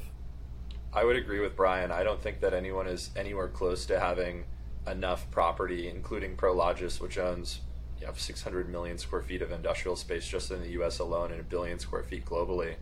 I 0.93 1.05
would 1.05 1.15
agree 1.15 1.39
with 1.39 1.55
Brian. 1.55 1.91
I 1.91 2.03
don't 2.03 2.21
think 2.21 2.41
that 2.41 2.53
anyone 2.53 2.85
is 2.85 3.09
anywhere 3.15 3.47
close 3.47 3.85
to 3.87 3.99
having 3.99 4.43
enough 4.85 5.29
property, 5.31 5.87
including 5.87 6.35
Prologis, 6.35 6.99
which 6.99 7.17
owns 7.17 7.61
you 7.99 8.05
have 8.05 8.19
600 8.19 8.69
million 8.69 8.97
square 8.97 9.21
feet 9.21 9.41
of 9.41 9.51
industrial 9.51 9.95
space 9.95 10.27
just 10.27 10.51
in 10.51 10.61
the 10.61 10.69
U.S. 10.71 10.99
alone, 10.99 11.31
and 11.31 11.39
a 11.39 11.43
billion 11.43 11.79
square 11.79 12.03
feet 12.03 12.25
globally. 12.25 12.75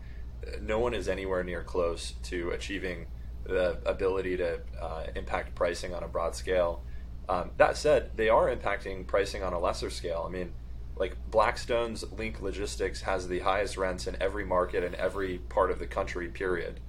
No 0.60 0.78
one 0.78 0.94
is 0.94 1.08
anywhere 1.08 1.44
near 1.44 1.62
close 1.62 2.14
to 2.24 2.50
achieving 2.50 3.06
the 3.44 3.78
ability 3.86 4.36
to 4.36 4.60
uh, 4.80 5.06
impact 5.14 5.54
pricing 5.54 5.94
on 5.94 6.02
a 6.02 6.08
broad 6.08 6.34
scale. 6.34 6.82
Um, 7.28 7.50
that 7.58 7.76
said, 7.76 8.10
they 8.16 8.28
are 8.28 8.54
impacting 8.54 9.06
pricing 9.06 9.42
on 9.42 9.52
a 9.52 9.58
lesser 9.58 9.90
scale. 9.90 10.24
I 10.26 10.30
mean, 10.30 10.52
like 10.96 11.16
Blackstone's 11.30 12.04
Link 12.12 12.42
Logistics 12.42 13.00
has 13.02 13.28
the 13.28 13.38
highest 13.40 13.76
rents 13.76 14.06
in 14.06 14.16
every 14.20 14.44
market 14.44 14.84
in 14.84 14.94
every 14.96 15.38
part 15.38 15.70
of 15.70 15.78
the 15.78 15.86
country, 15.86 16.28
period. 16.28 16.80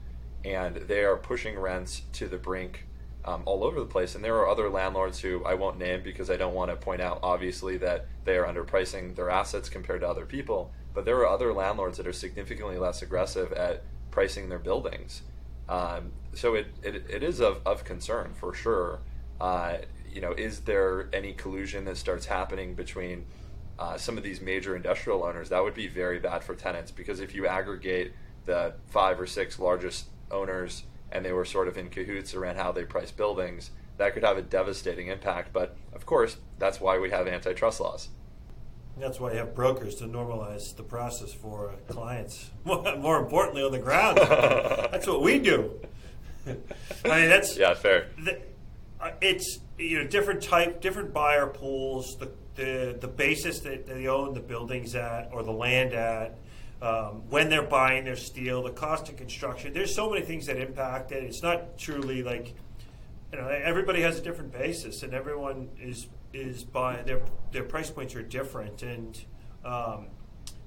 And 0.44 0.76
they 0.76 1.04
are 1.04 1.16
pushing 1.16 1.58
rents 1.58 2.02
to 2.14 2.28
the 2.28 2.38
brink 2.38 2.88
um, 3.24 3.44
all 3.46 3.64
over 3.64 3.80
the 3.80 3.86
place. 3.86 4.16
And 4.16 4.24
there 4.24 4.36
are 4.38 4.50
other 4.50 4.70
landlords 4.70 5.20
who 5.20 5.44
I 5.46 5.54
won't 5.54 5.78
name 5.78 6.02
because 6.04 6.30
I 6.30 6.38
don't 6.38 6.56
want 6.56 6.72
to 6.72 6.76
point 6.76 7.02
out, 7.02 7.20
obviously, 7.22 7.78
that 7.78 8.08
they 8.26 8.38
are 8.38 8.52
underpricing 8.52 9.16
their 9.16 9.30
assets 9.30 9.70
compared 9.70 10.02
to 10.02 10.10
other 10.10 10.26
people. 10.26 10.74
But 10.94 11.06
there 11.06 11.18
are 11.18 11.28
other 11.28 11.54
landlords 11.54 11.98
that 11.98 12.08
are 12.08 12.14
significantly 12.14 12.78
less 12.78 13.02
aggressive 13.02 13.52
at 13.54 13.84
pricing 14.12 14.50
their 14.50 14.60
buildings. 14.60 15.22
Um, 15.70 16.12
so 16.34 16.56
it, 16.56 16.68
it, 16.84 17.06
it 17.10 17.24
is 17.24 17.40
of, 17.40 17.62
of 17.66 17.84
concern 17.84 18.34
for 18.34 18.54
sure. 18.54 19.00
Uh, 19.40 19.78
you 20.12 20.22
know, 20.22 20.34
is 20.34 20.62
there 20.62 21.10
any 21.14 21.34
collusion 21.34 21.86
that 21.86 21.98
starts 21.98 22.26
happening 22.26 22.76
between 22.76 23.26
uh, 23.80 23.98
some 23.98 24.18
of 24.18 24.24
these 24.24 24.42
major 24.42 24.76
industrial 24.76 25.24
owners? 25.24 25.50
That 25.50 25.64
would 25.64 25.74
be 25.74 25.88
very 25.88 26.20
bad 26.20 26.44
for 26.44 26.56
tenants 26.56 26.92
because 26.92 27.20
if 27.20 27.34
you 27.34 27.48
aggregate 27.48 28.14
the 28.46 28.74
five 28.88 29.20
or 29.20 29.26
six 29.26 29.60
largest 29.60 30.08
owners 30.30 30.84
and 31.12 31.24
they 31.24 31.32
were 31.32 31.46
sort 31.46 31.68
of 31.68 31.78
in 31.78 31.90
cahoots 31.90 32.34
around 32.34 32.58
how 32.58 32.72
they 32.72 32.84
price 32.84 33.12
buildings, 33.12 33.72
that 33.98 34.14
could 34.14 34.24
have 34.24 34.38
a 34.38 34.42
devastating 34.42 35.08
impact. 35.08 35.54
But 35.54 35.78
of 35.94 36.06
course, 36.06 36.38
that's 36.60 36.82
why 36.82 36.98
we 36.98 37.10
have 37.12 37.28
antitrust 37.28 37.80
laws. 37.80 38.10
That's 39.02 39.20
why 39.20 39.32
you 39.32 39.40
have 39.40 39.56
brokers 39.56 39.96
to 39.96 40.06
normalize 40.06 40.76
the 40.76 40.84
process 40.84 41.34
for 41.34 41.72
uh, 41.72 41.92
clients. 41.92 42.52
More 42.66 43.20
importantly, 43.20 43.64
on 43.64 43.72
the 43.72 43.80
ground, 43.80 44.18
that's 44.18 45.08
what 45.08 45.24
we 45.24 45.40
do. 45.40 45.80
I 46.48 46.52
mean, 46.52 47.30
that's 47.30 47.58
yeah, 47.58 47.74
fair. 47.74 48.08
The, 48.24 48.40
uh, 49.00 49.12
it's 49.20 49.60
you 49.80 50.00
know 50.00 50.08
different 50.08 50.44
type, 50.44 50.82
different 50.82 51.14
buyer 51.14 51.48
pools, 51.48 52.16
the 52.18 52.32
the 52.56 52.98
the 53.00 53.08
basis 53.08 53.60
that 53.62 53.88
they 53.88 54.08
own 54.08 54.36
the 54.36 54.40
buildings 54.40 54.94
at 54.94 55.30
or 55.34 55.42
the 55.42 55.52
land 55.52 55.94
at 55.94 56.38
um, 56.82 57.24
when 57.30 57.50
they're 57.50 57.62
buying 57.62 58.04
their 58.04 58.16
steel, 58.16 58.64
the 58.64 58.72
cost 58.72 59.10
of 59.10 59.18
construction. 59.18 59.74
There's 59.74 59.94
so 59.94 60.10
many 60.10 60.26
things 60.26 60.46
that 60.46 60.58
impact 60.58 61.12
it. 61.12 61.24
It's 61.24 61.42
not 61.42 61.78
truly 61.78 62.22
like 62.24 62.54
you 63.32 63.40
know 63.40 63.48
everybody 63.48 64.02
has 64.02 64.18
a 64.18 64.22
different 64.22 64.52
basis, 64.52 65.04
and 65.04 65.14
everyone 65.14 65.70
is 65.80 66.08
is 66.34 66.64
buying 66.64 67.06
their 67.06 67.22
their 67.52 67.64
price 67.64 67.90
points 67.90 68.16
are 68.16 68.24
different. 68.24 68.84
And 68.84 69.20
um, 69.64 70.08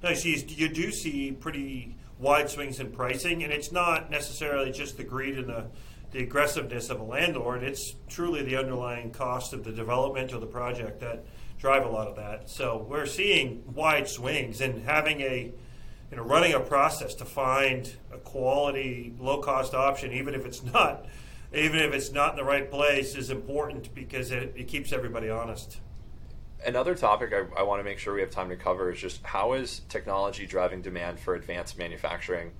you, 0.03 0.15
see, 0.15 0.45
you 0.49 0.69
do 0.69 0.91
see 0.91 1.31
pretty 1.31 1.95
wide 2.19 2.49
swings 2.49 2.79
in 2.79 2.91
pricing, 2.91 3.43
and 3.43 3.51
it's 3.51 3.71
not 3.71 4.09
necessarily 4.09 4.71
just 4.71 4.97
the 4.97 5.03
greed 5.03 5.37
and 5.37 5.49
the 5.49 5.65
the 6.11 6.23
aggressiveness 6.23 6.89
of 6.89 6.99
a 6.99 7.03
landlord. 7.03 7.63
It's 7.63 7.95
truly 8.07 8.43
the 8.43 8.55
underlying 8.55 9.11
cost 9.11 9.53
of 9.53 9.63
the 9.63 9.71
development 9.71 10.31
of 10.31 10.41
the 10.41 10.47
project 10.47 11.01
that 11.01 11.25
drive 11.57 11.85
a 11.85 11.89
lot 11.89 12.07
of 12.07 12.15
that. 12.15 12.49
So 12.49 12.85
we're 12.89 13.05
seeing 13.05 13.63
wide 13.73 14.07
swings, 14.07 14.61
and 14.61 14.83
having 14.83 15.21
a 15.21 15.53
you 16.11 16.17
know, 16.17 16.23
running 16.23 16.53
a 16.53 16.59
process 16.59 17.15
to 17.15 17.25
find 17.25 17.91
a 18.13 18.17
quality, 18.17 19.13
low 19.19 19.41
cost 19.41 19.73
option, 19.73 20.13
even 20.13 20.35
if 20.35 20.45
it's 20.45 20.63
not, 20.63 21.05
even 21.53 21.79
if 21.79 21.93
it's 21.93 22.11
not 22.11 22.31
in 22.31 22.35
the 22.37 22.43
right 22.43 22.69
place, 22.69 23.15
is 23.15 23.29
important 23.29 23.93
because 23.93 24.31
it, 24.31 24.53
it 24.55 24.67
keeps 24.67 24.91
everybody 24.91 25.29
honest. 25.29 25.79
Another 26.65 26.95
topic 26.95 27.31
I, 27.33 27.59
I, 27.59 27.63
want 27.63 27.79
to 27.79 27.83
make 27.83 27.99
sure 27.99 28.13
we 28.13 28.21
have 28.21 28.31
time 28.31 28.49
to 28.49 28.55
cover 28.55 28.91
is 28.91 28.99
just 28.99 29.23
how 29.23 29.53
is 29.53 29.81
technology 29.87 30.47
driving 30.47 30.81
demand 30.81 31.19
for 31.19 31.35
advanced 31.35 31.77
manufacturing? 31.77 32.51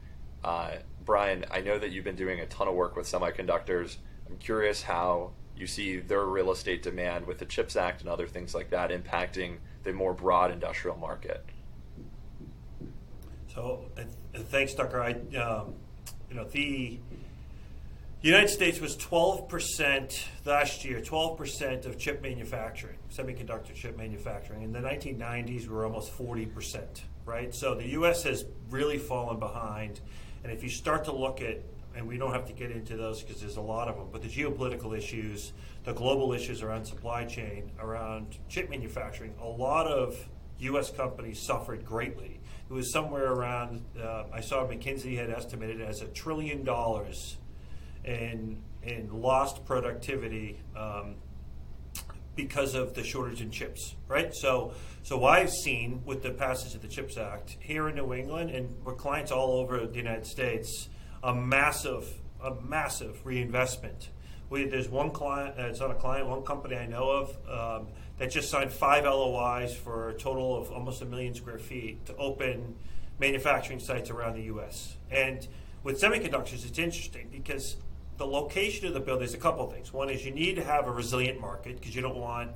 Uh, 0.44 0.74
Brian, 1.04 1.46
I 1.50 1.62
know 1.62 1.80
that 1.80 1.92
you've 1.92 2.04
been 2.04 2.16
doing 2.16 2.40
a 2.40 2.46
ton 2.46 2.68
of 2.68 2.76
work 2.76 2.96
with 2.96 3.08
semiconductors. 3.08 3.98
I'm 4.30 4.38
curious 4.38 4.84
how 4.84 5.32
you 5.56 5.66
see 5.66 6.00
their 6.00 6.26
real 6.26 6.52
estate 6.52 6.84
demand 6.84 7.26
with 7.26 7.40
the 7.40 7.46
CHIPS 7.46 7.76
Act 7.76 8.02
and 8.02 8.10
other 8.10 8.28
things 8.28 8.54
like 8.54 8.70
that 8.72 8.92
impacting 8.92 9.58
the 9.84 9.94
more 9.94 10.14
broad 10.14 10.52
industrial 10.52 10.98
market. 10.98 11.46
So 13.54 13.86
thanks, 14.36 14.74
Tucker. 14.74 15.02
I, 15.02 15.12
um, 15.38 15.76
you 16.30 16.36
know, 16.36 16.44
the 16.44 17.00
United 18.26 18.50
States 18.50 18.82
was 18.82 18.98
12% 18.98 20.26
last 20.46 20.84
year, 20.84 21.00
12% 21.00 21.86
of 21.86 22.00
chip 22.00 22.24
manufacturing, 22.24 22.98
semiconductor 23.14 23.72
chip 23.76 23.96
manufacturing. 23.96 24.64
In 24.64 24.72
the 24.72 24.80
1990s, 24.80 25.68
we 25.68 25.68
were 25.68 25.86
almost 25.86 26.12
40%, 26.18 27.02
right? 27.24 27.54
So 27.54 27.76
the 27.76 27.88
U.S. 27.90 28.24
has 28.24 28.46
really 28.72 28.98
fallen 28.98 29.38
behind. 29.38 30.02
And 30.44 30.52
if 30.52 30.64
you 30.64 30.70
start 30.70 31.04
to 31.06 31.12
look 31.12 31.40
at, 31.40 31.62
and 31.96 32.08
we 32.08 32.18
don't 32.18 32.34
have 32.34 32.48
to 32.48 32.54
get 32.54 32.72
into 32.72 32.98
those 32.98 33.22
because 33.22 33.42
there's 33.42 33.58
a 33.58 33.62
lot 33.62 33.90
of 33.90 33.96
them, 33.96 34.08
but 34.12 34.24
the 34.24 34.28
geopolitical 34.28 34.98
issues, 34.98 35.54
the 35.84 35.94
global 35.94 36.34
issues 36.34 36.64
around 36.64 36.86
supply 36.86 37.26
chain, 37.26 37.70
around 37.80 38.40
chip 38.50 38.72
manufacturing, 38.72 39.36
a 39.40 39.48
lot 39.48 39.86
of 39.86 40.18
U.S. 40.62 40.90
companies 40.90 41.46
suffered 41.46 41.86
greatly 41.86 42.40
it 42.68 42.74
was 42.74 42.92
somewhere 42.92 43.32
around, 43.32 43.84
uh, 44.02 44.24
I 44.34 44.42
saw 44.42 44.66
McKinsey 44.66 45.16
had 45.18 45.30
estimated 45.30 45.82
as 45.82 46.02
a 46.02 46.08
trillion 46.08 46.64
dollars 46.64 47.38
in, 48.06 48.62
in 48.84 49.22
lost 49.22 49.66
productivity 49.66 50.60
um, 50.76 51.16
because 52.36 52.76
of 52.76 52.93
the 52.93 53.03
shortage 53.03 53.41
in 53.41 53.51
chips, 53.51 53.95
right? 54.08 54.34
So, 54.34 54.74
so 55.03 55.26
I've 55.26 55.51
seen 55.51 56.01
with 56.06 56.24
the 56.24 56.32
passage 56.32 56.76
of 56.76 56.82
the 56.82 56.88
CHIPS 56.88 57.18
Act 57.18 57.58
here 57.60 57.89
in 57.89 57.95
New 57.95 58.14
England 58.14 58.51
and 58.51 58.86
with 58.86 58.97
clients 58.97 59.32
all 59.32 59.60
over 59.60 59.86
the 59.86 59.97
United 59.97 60.26
States, 60.26 60.89
a 61.24 61.34
massive 61.34 62.22
a 62.45 62.53
massive 62.62 63.26
reinvestment. 63.26 64.10
We, 64.49 64.66
there's 64.66 64.88
one 64.89 65.10
client, 65.10 65.56
uh, 65.58 65.64
it's 65.64 65.80
not 65.80 65.89
a 65.89 65.95
client, 65.95 66.28
one 66.28 66.43
company 66.43 66.76
I 66.76 66.86
know 66.86 67.10
of 67.10 67.30
um, 67.49 67.88
that 68.20 68.30
just 68.30 68.49
signed 68.49 68.72
five 68.72 69.06
LOIs 69.06 69.76
for 69.76 70.10
a 70.10 70.14
total 70.14 70.56
of 70.56 70.72
almost 70.72 71.01
a 71.01 71.06
million 71.06 71.34
square 71.34 71.58
feet 71.58 72.06
to 72.06 72.16
open 72.18 72.76
manufacturing 73.20 73.80
sites 73.80 74.12
around 74.12 74.36
the 74.36 74.43
U.S. 74.43 74.97
And 75.10 75.47
with 75.84 75.99
semiconductors, 75.99 76.66
it's 76.66 76.78
interesting 76.78 77.30
because 77.32 77.78
the 78.18 78.26
location 78.26 78.88
of 78.88 78.93
the 78.93 78.99
building 78.99 79.26
is 79.26 79.34
a 79.34 79.38
couple 79.38 79.66
of 79.66 79.74
things. 79.74 79.91
One 79.91 80.09
is 80.09 80.26
you 80.26 80.32
need 80.32 80.55
to 80.55 80.63
have 80.63 80.88
a 80.88 80.91
resilient 80.91 81.39
market 81.39 81.80
because 81.80 81.95
you 81.95 82.01
don't 82.01 82.18
want 82.18 82.51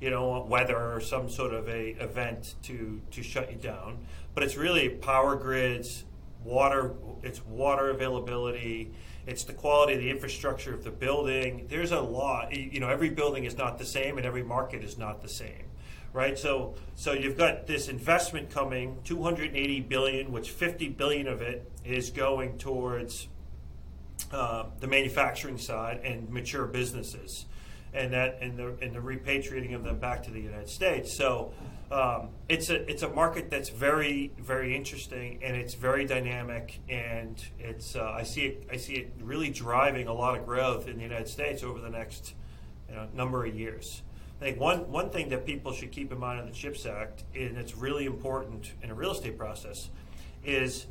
you 0.00 0.10
know 0.10 0.44
weather 0.48 0.76
or 0.76 1.00
some 1.00 1.28
sort 1.28 1.54
of 1.54 1.68
a 1.68 1.90
event 2.02 2.54
to 2.64 3.00
to 3.12 3.22
shut 3.22 3.50
you 3.50 3.56
down. 3.56 3.98
But 4.34 4.42
it's 4.42 4.56
really 4.56 4.88
power 4.88 5.36
grids, 5.36 6.04
water, 6.42 6.94
it's 7.22 7.44
water 7.46 7.90
availability, 7.90 8.92
it's 9.26 9.44
the 9.44 9.52
quality 9.52 9.94
of 9.94 10.00
the 10.00 10.10
infrastructure 10.10 10.74
of 10.74 10.84
the 10.84 10.90
building. 10.90 11.66
There's 11.68 11.92
a 11.92 12.00
lot. 12.00 12.52
You 12.52 12.80
know, 12.80 12.88
every 12.88 13.10
building 13.10 13.44
is 13.44 13.56
not 13.56 13.78
the 13.78 13.84
same, 13.86 14.18
and 14.18 14.26
every 14.26 14.42
market 14.42 14.82
is 14.82 14.98
not 14.98 15.22
the 15.22 15.28
same 15.28 15.64
right? 16.14 16.38
So, 16.38 16.76
so 16.94 17.12
you've 17.12 17.36
got 17.36 17.66
this 17.66 17.88
investment 17.88 18.48
coming, 18.48 18.98
280 19.02 19.80
billion, 19.80 20.32
which 20.32 20.50
50 20.52 20.90
billion 20.90 21.26
of 21.26 21.42
it 21.42 21.70
is 21.84 22.08
going 22.08 22.56
towards 22.56 23.26
uh, 24.32 24.64
the 24.80 24.86
manufacturing 24.86 25.58
side 25.58 26.00
and 26.04 26.28
mature 26.30 26.66
businesses, 26.66 27.46
and 27.92 28.12
that 28.12 28.38
and 28.40 28.56
the 28.56 28.76
and 28.82 28.94
the 28.94 29.00
repatriating 29.00 29.74
of 29.74 29.84
them 29.84 29.98
back 29.98 30.22
to 30.24 30.30
the 30.30 30.40
United 30.40 30.68
States. 30.68 31.16
So. 31.16 31.52
Um, 31.92 32.30
it's 32.48 32.70
a 32.70 32.90
it's 32.90 33.02
a 33.02 33.10
market 33.10 33.50
that's 33.50 33.68
very 33.68 34.32
very 34.38 34.74
interesting 34.74 35.38
and 35.44 35.54
it's 35.54 35.74
very 35.74 36.06
dynamic 36.06 36.80
and 36.88 37.44
it's 37.58 37.94
uh, 37.94 38.10
I 38.10 38.22
see 38.22 38.46
it 38.46 38.66
I 38.72 38.78
see 38.78 38.94
it 38.94 39.12
really 39.20 39.50
driving 39.50 40.08
a 40.08 40.12
lot 40.12 40.36
of 40.36 40.46
growth 40.46 40.88
in 40.88 40.96
the 40.96 41.02
United 41.02 41.28
States 41.28 41.62
over 41.62 41.78
the 41.78 41.90
next 41.90 42.34
you 42.88 42.94
know, 42.94 43.08
number 43.14 43.44
of 43.44 43.54
years. 43.54 44.02
I 44.40 44.44
think 44.44 44.60
one, 44.60 44.90
one 44.90 45.10
thing 45.10 45.28
that 45.30 45.46
people 45.46 45.72
should 45.72 45.92
keep 45.92 46.12
in 46.12 46.18
mind 46.18 46.40
on 46.40 46.46
the 46.46 46.52
CHIPS 46.52 46.86
Act, 46.86 47.24
and 47.34 47.56
it's 47.56 47.76
really 47.76 48.04
important 48.04 48.72
in 48.82 48.90
a 48.90 48.94
real 48.94 49.12
estate 49.12 49.38
process, 49.38 49.90
is 50.44 50.86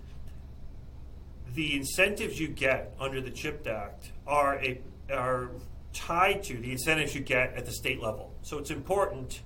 the 1.54 1.76
incentives 1.76 2.40
you 2.40 2.48
get 2.48 2.96
under 3.00 3.22
the 3.22 3.32
CHIPS 3.32 3.68
Act 3.68 4.12
are, 4.26 4.56
a, 4.56 4.82
are 5.12 5.52
tied 5.94 6.44
to 6.44 6.58
the 6.58 6.72
incentives 6.72 7.14
you 7.14 7.22
get 7.22 7.54
at 7.56 7.66
the 7.66 7.72
state 7.72 8.02
level. 8.02 8.34
So 8.42 8.58
it's 8.58 8.72
important 8.72 9.42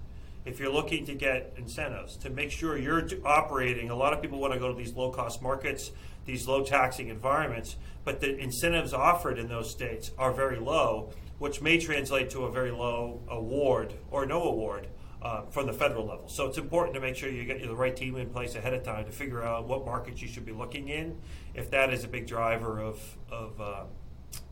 if 0.46 0.60
you're 0.60 0.72
looking 0.72 1.06
to 1.06 1.14
get 1.14 1.54
incentives 1.58 2.16
to 2.18 2.30
make 2.30 2.52
sure 2.52 2.78
you're 2.78 3.06
operating. 3.26 3.90
A 3.90 3.96
lot 3.96 4.14
of 4.14 4.22
people 4.22 4.40
want 4.40 4.54
to 4.54 4.60
go 4.60 4.70
to 4.70 4.78
these 4.78 4.94
low 4.94 5.12
cost 5.12 5.42
markets, 5.42 5.92
these 6.26 6.48
low 6.48 6.64
taxing 6.64 7.10
environments, 7.10 7.76
but 8.06 8.22
the 8.22 8.38
incentives 8.38 8.94
offered 8.94 9.38
in 9.38 9.50
those 9.50 9.70
states 9.70 10.12
are 10.18 10.32
very 10.32 10.60
low 10.60 11.12
which 11.40 11.62
may 11.62 11.78
translate 11.78 12.30
to 12.32 12.46
a 12.46 12.52
very 12.52 12.72
low 12.72 13.22
award 13.30 13.94
or 14.12 14.26
no 14.26 14.44
award 14.44 14.88
uh, 15.22 15.42
from 15.50 15.66
the 15.66 15.74
federal 15.74 16.06
level. 16.06 16.28
So 16.30 16.46
it's 16.46 16.58
important 16.58 16.96
to 16.96 17.02
make 17.02 17.16
sure 17.16 17.30
you 17.30 17.44
get 17.46 17.62
the 17.62 17.76
right 17.76 17.96
team 17.96 18.16
in 18.18 18.30
place 18.30 18.56
ahead 18.56 18.74
of 18.74 18.84
time 18.84 19.06
to 19.06 19.12
figure 19.12 19.44
out 19.44 19.68
what 19.68 19.86
markets 19.86 20.22
you 20.22 20.28
should 20.28 20.46
be 20.46 20.52
looking 20.52 20.90
in, 20.90 21.18
if 21.58 21.72
that 21.72 21.92
is 21.92 22.04
a 22.04 22.08
big 22.08 22.28
driver 22.28 22.80
of, 22.80 23.18
of 23.30 23.60
uh, 23.60 23.84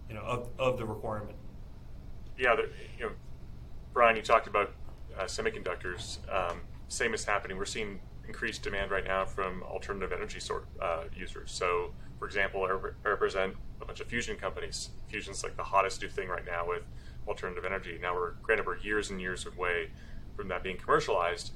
you 0.10 0.16
know, 0.16 0.22
of, 0.22 0.50
of 0.58 0.78
the 0.78 0.86
requirement. 0.86 1.38
Yeah, 2.38 2.56
you 2.98 3.06
know, 3.06 3.12
Brian, 3.94 4.16
you 4.18 4.22
talked 4.22 4.48
about 4.48 4.74
uh, 5.18 5.24
semiconductors. 5.24 6.18
Um, 6.34 6.62
same 6.90 7.14
is 7.14 7.24
happening. 7.24 7.58
We're 7.58 7.66
seeing 7.66 8.00
increased 8.28 8.64
demand 8.64 8.92
right 8.92 9.06
now 9.06 9.24
from 9.24 9.64
alternative 9.64 10.12
energy 10.12 10.40
sort 10.40 10.68
uh, 10.82 11.04
users. 11.16 11.52
So, 11.52 11.94
for 12.20 12.26
example, 12.26 12.64
I 12.64 13.08
represent 13.08 13.56
a 13.80 13.86
bunch 13.86 14.00
of 14.00 14.08
fusion 14.08 14.36
companies. 14.36 14.90
Fusion's 15.08 15.44
like 15.44 15.56
the 15.56 15.64
hottest 15.64 16.02
new 16.02 16.10
thing 16.10 16.28
right 16.28 16.46
now 16.46 16.68
with 16.68 16.84
alternative 17.28 17.66
energy. 17.66 18.00
Now 18.02 18.16
we're 18.16 18.32
granted 18.42 18.66
we're 18.66 18.78
years 18.78 19.12
and 19.12 19.22
years 19.22 19.46
away 19.46 19.92
from 20.36 20.48
that 20.50 20.64
being 20.64 20.78
commercialized, 20.78 21.52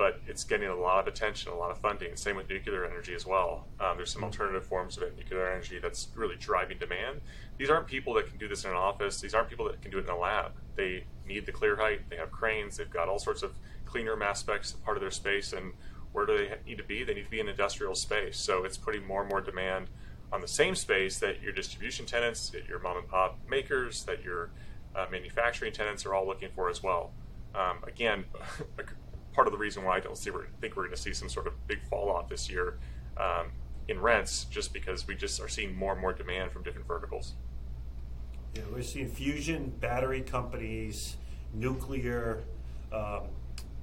but 0.00 0.18
it's 0.26 0.44
getting 0.44 0.70
a 0.70 0.74
lot 0.74 0.98
of 0.98 1.06
attention, 1.12 1.52
a 1.52 1.54
lot 1.54 1.70
of 1.70 1.76
funding. 1.76 2.16
Same 2.16 2.34
with 2.34 2.48
nuclear 2.48 2.86
energy 2.86 3.14
as 3.14 3.26
well. 3.26 3.66
Um, 3.78 3.98
there's 3.98 4.10
some 4.10 4.24
alternative 4.24 4.64
forms 4.64 4.96
of 4.96 5.02
nuclear 5.14 5.46
energy 5.46 5.78
that's 5.78 6.08
really 6.14 6.36
driving 6.36 6.78
demand. 6.78 7.20
These 7.58 7.68
aren't 7.68 7.86
people 7.86 8.14
that 8.14 8.26
can 8.26 8.38
do 8.38 8.48
this 8.48 8.64
in 8.64 8.70
an 8.70 8.78
office. 8.78 9.20
These 9.20 9.34
aren't 9.34 9.50
people 9.50 9.66
that 9.66 9.82
can 9.82 9.90
do 9.90 9.98
it 9.98 10.04
in 10.04 10.10
a 10.10 10.16
lab. 10.16 10.52
They 10.74 11.04
need 11.28 11.44
the 11.44 11.52
clear 11.52 11.76
height. 11.76 12.08
They 12.08 12.16
have 12.16 12.30
cranes. 12.30 12.78
They've 12.78 12.88
got 12.88 13.10
all 13.10 13.18
sorts 13.18 13.42
of 13.42 13.52
clean 13.84 14.06
room 14.06 14.22
aspects 14.22 14.72
part 14.72 14.96
of 14.96 15.02
their 15.02 15.10
space. 15.10 15.52
And 15.52 15.74
where 16.12 16.24
do 16.24 16.38
they 16.38 16.54
need 16.64 16.78
to 16.78 16.84
be? 16.84 17.04
They 17.04 17.12
need 17.12 17.24
to 17.24 17.30
be 17.30 17.40
in 17.40 17.50
industrial 17.50 17.94
space. 17.94 18.38
So 18.38 18.64
it's 18.64 18.78
putting 18.78 19.06
more 19.06 19.20
and 19.20 19.28
more 19.28 19.42
demand 19.42 19.88
on 20.32 20.40
the 20.40 20.48
same 20.48 20.76
space 20.76 21.18
that 21.18 21.42
your 21.42 21.52
distribution 21.52 22.06
tenants, 22.06 22.48
that 22.48 22.66
your 22.66 22.78
mom 22.78 22.96
and 22.96 23.06
pop 23.06 23.38
makers, 23.46 24.04
that 24.04 24.24
your 24.24 24.48
uh, 24.96 25.04
manufacturing 25.10 25.74
tenants 25.74 26.06
are 26.06 26.14
all 26.14 26.26
looking 26.26 26.48
for 26.54 26.70
as 26.70 26.82
well. 26.82 27.12
Um, 27.54 27.80
again, 27.86 28.24
part 29.32 29.46
of 29.46 29.52
the 29.52 29.58
reason 29.58 29.84
why 29.84 29.96
I 29.96 30.00
don't 30.00 30.16
see, 30.16 30.30
we 30.30 30.40
think 30.60 30.76
we're 30.76 30.84
going 30.84 30.96
to 30.96 31.00
see 31.00 31.12
some 31.12 31.28
sort 31.28 31.46
of 31.46 31.66
big 31.66 31.82
fall 31.88 32.10
off 32.10 32.28
this 32.28 32.50
year 32.50 32.78
um, 33.16 33.52
in 33.88 34.00
rents, 34.00 34.44
just 34.50 34.72
because 34.72 35.06
we 35.06 35.14
just 35.14 35.40
are 35.40 35.48
seeing 35.48 35.74
more 35.74 35.92
and 35.92 36.00
more 36.00 36.12
demand 36.12 36.52
from 36.52 36.62
different 36.62 36.86
verticals. 36.86 37.34
Yeah, 38.54 38.62
we're 38.72 38.82
seeing 38.82 39.08
fusion, 39.08 39.72
battery 39.80 40.22
companies, 40.22 41.16
nuclear, 41.54 42.42
um, 42.92 43.28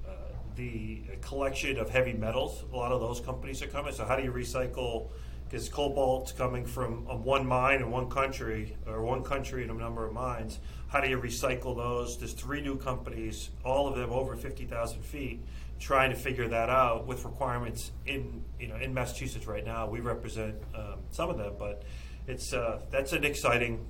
uh, 0.05 0.11
the 0.55 1.01
collection 1.21 1.77
of 1.77 1.89
heavy 1.89 2.13
metals. 2.13 2.63
A 2.73 2.75
lot 2.75 2.91
of 2.91 2.99
those 2.99 3.21
companies 3.21 3.61
are 3.61 3.67
coming. 3.67 3.93
So, 3.93 4.03
how 4.03 4.17
do 4.17 4.23
you 4.23 4.31
recycle? 4.31 5.09
because 5.49 5.69
cobalt's 5.69 6.31
coming 6.31 6.65
from 6.65 7.05
one 7.23 7.45
mine 7.45 7.79
in 7.79 7.89
one 7.89 8.09
country 8.09 8.75
or 8.85 9.01
one 9.01 9.23
country 9.23 9.63
in 9.63 9.69
a 9.69 9.73
number 9.73 10.05
of 10.05 10.13
mines. 10.13 10.59
How 10.87 11.01
do 11.01 11.09
you 11.09 11.19
recycle 11.19 11.75
those? 11.75 12.17
There's 12.17 12.33
three 12.33 12.61
new 12.61 12.77
companies, 12.77 13.49
all 13.65 13.87
of 13.87 13.95
them 13.95 14.11
over 14.11 14.35
50,000 14.35 15.01
feet, 15.03 15.43
trying 15.79 16.11
to 16.11 16.15
figure 16.15 16.47
that 16.47 16.69
out 16.69 17.05
with 17.05 17.25
requirements 17.25 17.91
in 18.05 18.43
you 18.59 18.67
know 18.67 18.77
in 18.77 18.93
Massachusetts 18.93 19.47
right 19.47 19.65
now. 19.65 19.87
We 19.87 19.99
represent 19.99 20.55
um, 20.73 20.99
some 21.11 21.29
of 21.29 21.37
them, 21.37 21.53
but 21.59 21.83
it's 22.25 22.53
uh, 22.53 22.81
that's 22.89 23.13
an 23.13 23.25
exciting 23.25 23.85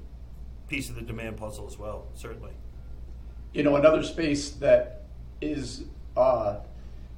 piece 0.67 0.89
of 0.89 0.95
the 0.95 1.01
demand 1.01 1.37
puzzle 1.37 1.67
as 1.67 1.77
well, 1.77 2.07
certainly. 2.15 2.51
You 3.53 3.63
know, 3.63 3.75
another 3.75 4.03
space 4.03 4.49
that 4.51 5.03
is 5.39 5.83
uh, 6.17 6.57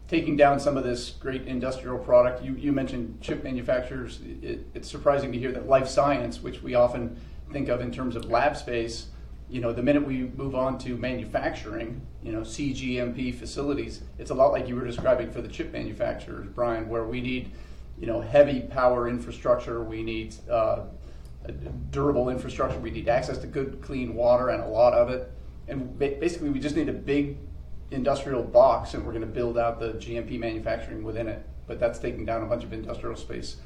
taking 0.08 0.36
down 0.36 0.60
some 0.60 0.78
of 0.78 0.84
this 0.84 1.12
great 1.12 1.48
industrial 1.48 1.98
product. 2.00 2.44
You, 2.44 2.54
you 2.56 2.72
mentioned 2.72 3.20
chip 3.22 3.44
manufacturers. 3.44 4.20
It, 4.42 4.68
it's 4.74 4.90
surprising 4.90 5.32
to 5.32 5.40
hear 5.40 5.52
that 5.52 5.68
life 5.68 5.88
science, 5.88 6.42
which 6.42 6.62
we 6.62 6.76
often 6.76 7.20
think 7.52 7.70
of 7.70 7.82
in 7.82 7.92
terms 7.92 8.16
of 8.16 8.26
lab 8.26 8.56
space, 8.56 9.08
you 9.50 9.62
know, 9.62 9.74
the 9.74 9.82
minute 9.82 10.06
we 10.06 10.32
move 10.36 10.54
on 10.54 10.78
to 10.80 10.96
manufacturing, 10.96 12.02
you 12.24 12.32
know, 12.32 12.42
CGMP 12.42 13.34
facilities, 13.34 14.02
it's 14.20 14.30
a 14.30 14.34
lot 14.34 14.52
like 14.52 14.68
you 14.68 14.76
were 14.76 14.86
describing 14.86 15.32
for 15.32 15.42
the 15.42 15.48
chip 15.48 15.74
manufacturers, 15.74 16.48
Brian, 16.54 16.88
where 16.88 17.06
we 17.06 17.20
need, 17.20 17.52
you 18.00 18.06
know, 18.06 18.22
heavy 18.22 18.62
power 18.62 19.10
infrastructure, 19.10 19.84
we 19.84 20.04
need 20.04 20.36
uh, 20.50 20.82
durable 21.90 22.30
infrastructure, 22.30 22.80
we 22.80 22.92
need 22.92 23.10
access 23.10 23.40
to 23.40 23.48
good, 23.48 23.82
clean 23.82 24.14
water 24.14 24.50
and 24.50 24.62
a 24.62 24.68
lot 24.68 24.94
of 24.94 25.10
it. 25.10 25.32
And 25.68 25.98
basically, 25.98 26.50
we 26.50 26.60
just 26.60 26.76
need 26.76 26.90
a 26.90 26.94
big 26.94 27.38
industrial 27.92 28.44
box 28.44 28.94
and 28.94 29.04
we're 29.04 29.14
going 29.14 29.22
to 29.22 29.28
build 29.28 29.58
out 29.58 29.80
the 29.80 29.94
GMP 29.94 30.40
manufacturing 30.40 31.04
within 31.04 31.28
it. 31.28 31.44
But 31.66 31.80
that's 31.80 31.98
taking 32.00 32.26
down 32.26 32.44
a 32.44 32.46
bunch 32.46 32.64
of 32.64 32.74
industrial 32.74 33.16
space 33.16 33.58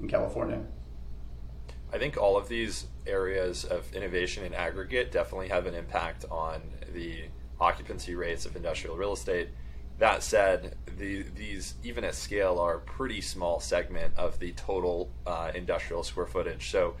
in 0.00 0.08
California. 0.08 0.64
I 1.92 1.98
think 1.98 2.16
all 2.16 2.36
of 2.36 2.48
these 2.48 2.86
areas 3.06 3.64
of 3.64 3.92
innovation 3.94 4.44
in 4.44 4.54
aggregate 4.54 5.10
definitely 5.10 5.48
have 5.48 5.66
an 5.66 5.74
impact 5.74 6.24
on 6.30 6.60
the 6.92 7.24
occupancy 7.60 8.14
rates 8.14 8.46
of 8.46 8.56
industrial 8.56 8.96
real 8.96 9.12
estate. 9.12 9.48
That 9.98 10.22
said, 10.22 10.76
the, 10.96 11.22
these, 11.34 11.74
even 11.82 12.04
at 12.04 12.14
scale, 12.14 12.58
are 12.58 12.76
a 12.76 12.80
pretty 12.80 13.20
small 13.20 13.58
segment 13.58 14.14
of 14.16 14.38
the 14.38 14.52
total 14.52 15.10
uh, 15.26 15.50
industrial 15.54 16.04
square 16.04 16.26
footage. 16.26 16.70
So 16.70 16.94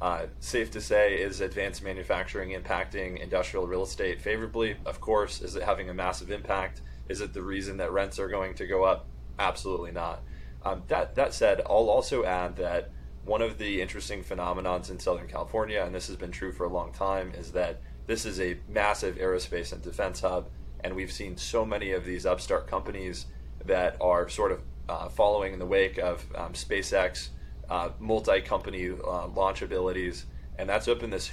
uh, 0.00 0.26
safe 0.40 0.70
to 0.72 0.80
say, 0.80 1.14
is 1.14 1.40
advanced 1.40 1.82
manufacturing 1.82 2.50
impacting 2.50 3.20
industrial 3.20 3.66
real 3.66 3.82
estate 3.82 4.20
favorably? 4.20 4.76
Of 4.84 5.00
course. 5.00 5.40
Is 5.40 5.56
it 5.56 5.62
having 5.62 5.88
a 5.88 5.94
massive 5.94 6.30
impact? 6.30 6.82
Is 7.08 7.20
it 7.20 7.32
the 7.32 7.42
reason 7.42 7.78
that 7.78 7.92
rents 7.92 8.18
are 8.18 8.28
going 8.28 8.54
to 8.54 8.66
go 8.66 8.84
up? 8.84 9.06
Absolutely 9.38 9.90
not. 9.90 10.22
Um, 10.64 10.82
that 10.88 11.14
that 11.16 11.34
said, 11.34 11.60
I'll 11.66 11.90
also 11.90 12.24
add 12.24 12.56
that 12.56 12.90
one 13.24 13.42
of 13.42 13.58
the 13.58 13.80
interesting 13.80 14.22
phenomenons 14.22 14.90
in 14.90 14.98
Southern 14.98 15.26
California, 15.26 15.82
and 15.84 15.94
this 15.94 16.06
has 16.08 16.16
been 16.16 16.30
true 16.30 16.52
for 16.52 16.64
a 16.64 16.68
long 16.68 16.92
time, 16.92 17.32
is 17.36 17.52
that 17.52 17.80
this 18.06 18.26
is 18.26 18.38
a 18.40 18.58
massive 18.68 19.16
aerospace 19.16 19.72
and 19.72 19.82
defense 19.82 20.20
hub, 20.20 20.48
and 20.80 20.94
we've 20.94 21.12
seen 21.12 21.36
so 21.36 21.64
many 21.64 21.92
of 21.92 22.04
these 22.04 22.26
upstart 22.26 22.66
companies 22.66 23.26
that 23.64 23.96
are 24.00 24.28
sort 24.28 24.52
of 24.52 24.62
uh, 24.88 25.08
following 25.08 25.54
in 25.54 25.58
the 25.58 25.66
wake 25.66 25.98
of 25.98 26.26
um, 26.34 26.52
SpaceX 26.52 27.30
uh, 27.70 27.88
multi-company 27.98 28.90
uh, 28.90 29.26
launch 29.28 29.62
abilities, 29.62 30.26
and 30.58 30.68
that's 30.68 30.86
opened 30.86 31.12
this 31.12 31.30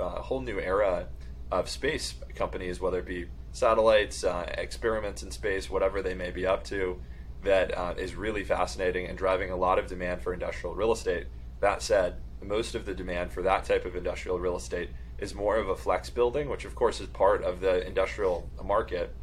uh, 0.00 0.08
whole 0.22 0.40
new 0.40 0.58
era 0.58 1.06
of 1.52 1.68
space 1.68 2.14
companies, 2.34 2.80
whether 2.80 3.00
it 3.00 3.06
be 3.06 3.26
satellites, 3.52 4.24
uh, 4.24 4.50
experiments 4.56 5.22
in 5.22 5.30
space, 5.30 5.68
whatever 5.68 6.00
they 6.00 6.14
may 6.14 6.30
be 6.30 6.46
up 6.46 6.64
to, 6.64 7.00
that 7.42 7.76
uh, 7.76 7.94
is 7.96 8.14
really 8.14 8.44
fascinating 8.44 9.06
and 9.06 9.16
driving 9.16 9.50
a 9.50 9.56
lot 9.56 9.78
of 9.78 9.86
demand 9.86 10.22
for 10.22 10.32
industrial 10.32 10.74
real 10.74 10.92
estate. 10.92 11.26
That 11.60 11.82
said, 11.82 12.16
most 12.42 12.74
of 12.74 12.86
the 12.86 12.94
demand 12.94 13.32
for 13.32 13.42
that 13.42 13.64
type 13.64 13.84
of 13.84 13.96
industrial 13.96 14.38
real 14.38 14.56
estate 14.56 14.90
is 15.18 15.34
more 15.34 15.56
of 15.56 15.68
a 15.68 15.76
flex 15.76 16.10
building, 16.10 16.48
which 16.48 16.64
of 16.64 16.74
course 16.74 17.00
is 17.00 17.06
part 17.08 17.42
of 17.42 17.60
the 17.60 17.86
industrial 17.86 18.48
market. 18.64 19.14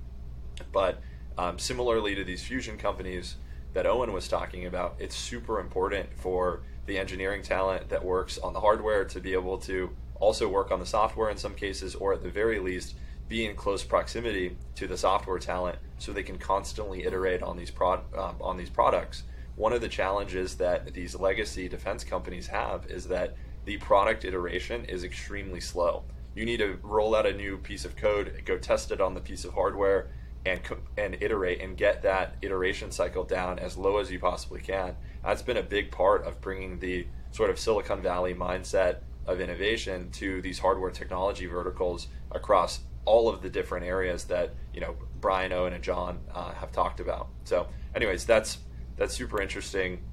But 0.72 1.02
um, 1.38 1.60
similarly 1.60 2.16
to 2.16 2.24
these 2.24 2.44
fusion 2.44 2.78
companies 2.78 3.36
that 3.74 3.86
Owen 3.86 4.14
was 4.14 4.28
talking 4.28 4.66
about, 4.66 4.96
it's 5.00 5.16
super 5.16 5.60
important 5.60 6.10
for 6.16 6.62
the 6.86 6.98
engineering 6.98 7.44
talent 7.44 7.90
that 7.90 8.04
works 8.04 8.38
on 8.38 8.54
the 8.54 8.60
hardware 8.60 9.06
to 9.06 9.20
be 9.20 9.34
able 9.34 9.58
to 9.60 9.90
also 10.20 10.48
work 10.48 10.72
on 10.72 10.80
the 10.80 10.86
software 10.86 11.30
in 11.30 11.38
some 11.38 11.54
cases, 11.54 11.94
or 11.96 12.14
at 12.14 12.24
the 12.24 12.30
very 12.30 12.60
least, 12.60 12.96
be 13.28 13.46
in 13.46 13.56
close 13.56 13.84
proximity 13.84 14.58
to 14.76 14.88
the 14.88 14.98
software 14.98 15.40
talent 15.40 15.80
so 15.98 16.12
they 16.12 16.24
can 16.24 16.38
constantly 16.38 17.06
iterate 17.06 17.44
on 17.44 17.58
these 17.58 17.72
prod, 17.72 18.02
um, 18.16 18.36
on 18.42 18.58
these 18.58 18.70
products. 18.70 19.24
One 19.56 19.74
of 19.74 19.82
the 19.82 19.90
challenges 19.90 20.56
that 20.56 20.94
these 20.94 21.16
legacy 21.16 21.68
defense 21.68 22.04
companies 22.04 22.48
have 22.48 22.86
is 22.90 23.08
that 23.08 23.36
the 23.66 23.78
product 23.78 24.24
iteration 24.24 24.86
is 24.86 25.04
extremely 25.04 25.60
slow. 25.60 26.04
You 26.36 26.46
need 26.46 26.58
to 26.58 26.80
roll 26.84 27.16
out 27.16 27.26
a 27.26 27.34
new 27.34 27.58
piece 27.58 27.84
of 27.84 27.96
code, 27.96 28.44
go 28.46 28.58
test 28.58 28.92
it 28.92 29.02
on 29.02 29.14
the 29.14 29.20
piece 29.20 29.44
of 29.44 29.54
hardware, 29.54 30.10
and 30.46 30.62
and 30.98 31.18
iterate 31.22 31.62
and 31.62 31.76
get 31.76 32.04
that 32.04 32.36
iteration 32.42 32.92
cycle 32.92 33.24
down 33.24 33.60
as 33.60 33.78
low 33.78 33.98
as 33.98 34.12
you 34.12 34.20
possibly 34.20 34.62
can. 34.62 34.96
That's 35.24 35.42
been 35.42 35.58
a 35.58 35.64
big 35.64 35.92
part 35.92 36.26
of 36.26 36.40
bringing 36.40 36.80
the 36.80 37.08
sort 37.32 37.50
of 37.50 37.60
Silicon 37.60 38.02
Valley 38.02 38.34
mindset 38.34 38.98
of 39.26 39.42
innovation 39.42 40.10
to 40.12 40.42
these 40.42 40.60
hardware 40.60 40.92
technology 40.92 41.46
verticals 41.46 42.08
across 42.32 42.80
all 43.08 43.30
of 43.30 43.42
the 43.42 43.50
different 43.50 43.86
areas 43.86 44.26
that 44.26 44.54
you 44.74 44.82
know 44.82 44.96
Brian 45.20 45.52
Owen 45.54 45.74
and 45.74 45.84
John 45.84 46.20
uh, 46.34 46.54
have 46.54 46.72
talked 46.72 47.00
about. 47.00 47.30
So, 47.46 47.68
anyways, 47.96 48.26
that's 48.26 48.60
that's 48.98 49.16
super 49.16 49.42
interesting. 49.42 50.04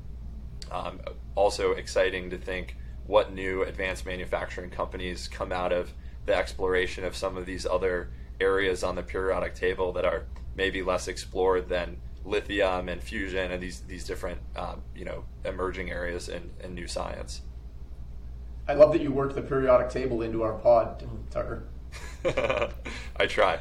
Um, 0.70 1.00
also 1.34 1.72
exciting 1.72 2.30
to 2.30 2.38
think 2.38 2.76
what 3.06 3.34
new 3.34 3.62
advanced 3.62 4.06
manufacturing 4.06 4.70
companies 4.70 5.28
come 5.28 5.52
out 5.52 5.72
of 5.72 5.92
the 6.24 6.34
exploration 6.34 7.04
of 7.04 7.14
some 7.14 7.36
of 7.36 7.44
these 7.44 7.66
other 7.66 8.10
areas 8.40 8.82
on 8.82 8.94
the 8.94 9.02
periodic 9.02 9.54
table 9.54 9.92
that 9.92 10.04
are 10.04 10.24
maybe 10.56 10.82
less 10.82 11.08
explored 11.08 11.68
than 11.68 11.98
lithium 12.24 12.88
and 12.88 13.02
fusion 13.02 13.52
and 13.52 13.62
these 13.62 13.80
these 13.80 14.04
different 14.04 14.40
um, 14.56 14.80
you 14.94 15.04
know 15.04 15.24
emerging 15.44 15.90
areas 15.90 16.28
in, 16.28 16.50
new 16.74 16.86
science. 16.86 17.42
I 18.66 18.72
love 18.72 18.92
that 18.92 19.02
you 19.02 19.10
worked 19.10 19.34
the 19.34 19.42
periodic 19.42 19.90
table 19.90 20.22
into 20.22 20.42
our 20.42 20.54
pod, 20.54 21.04
Tucker. 21.30 21.64
I 23.16 23.26
try. 23.26 23.60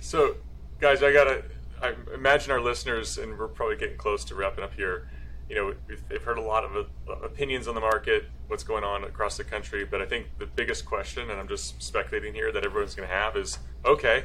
So, 0.00 0.36
guys, 0.80 1.02
I 1.02 1.12
gotta 1.12 1.44
I 1.84 1.94
imagine 2.14 2.50
our 2.50 2.60
listeners, 2.60 3.18
and 3.18 3.38
we're 3.38 3.48
probably 3.48 3.76
getting 3.76 3.98
close 3.98 4.24
to 4.26 4.34
wrapping 4.34 4.64
up 4.64 4.74
here. 4.74 5.08
You 5.48 5.54
know, 5.56 5.74
they've 6.08 6.22
heard 6.22 6.38
a 6.38 6.42
lot 6.42 6.64
of 6.64 6.86
opinions 7.22 7.68
on 7.68 7.74
the 7.74 7.80
market, 7.80 8.24
what's 8.48 8.64
going 8.64 8.84
on 8.84 9.04
across 9.04 9.36
the 9.36 9.44
country. 9.44 9.84
But 9.84 10.00
I 10.00 10.06
think 10.06 10.26
the 10.38 10.46
biggest 10.46 10.86
question, 10.86 11.28
and 11.30 11.38
I'm 11.38 11.48
just 11.48 11.82
speculating 11.82 12.32
here, 12.32 12.50
that 12.52 12.64
everyone's 12.64 12.94
going 12.94 13.06
to 13.06 13.14
have 13.14 13.36
is, 13.36 13.58
okay, 13.84 14.24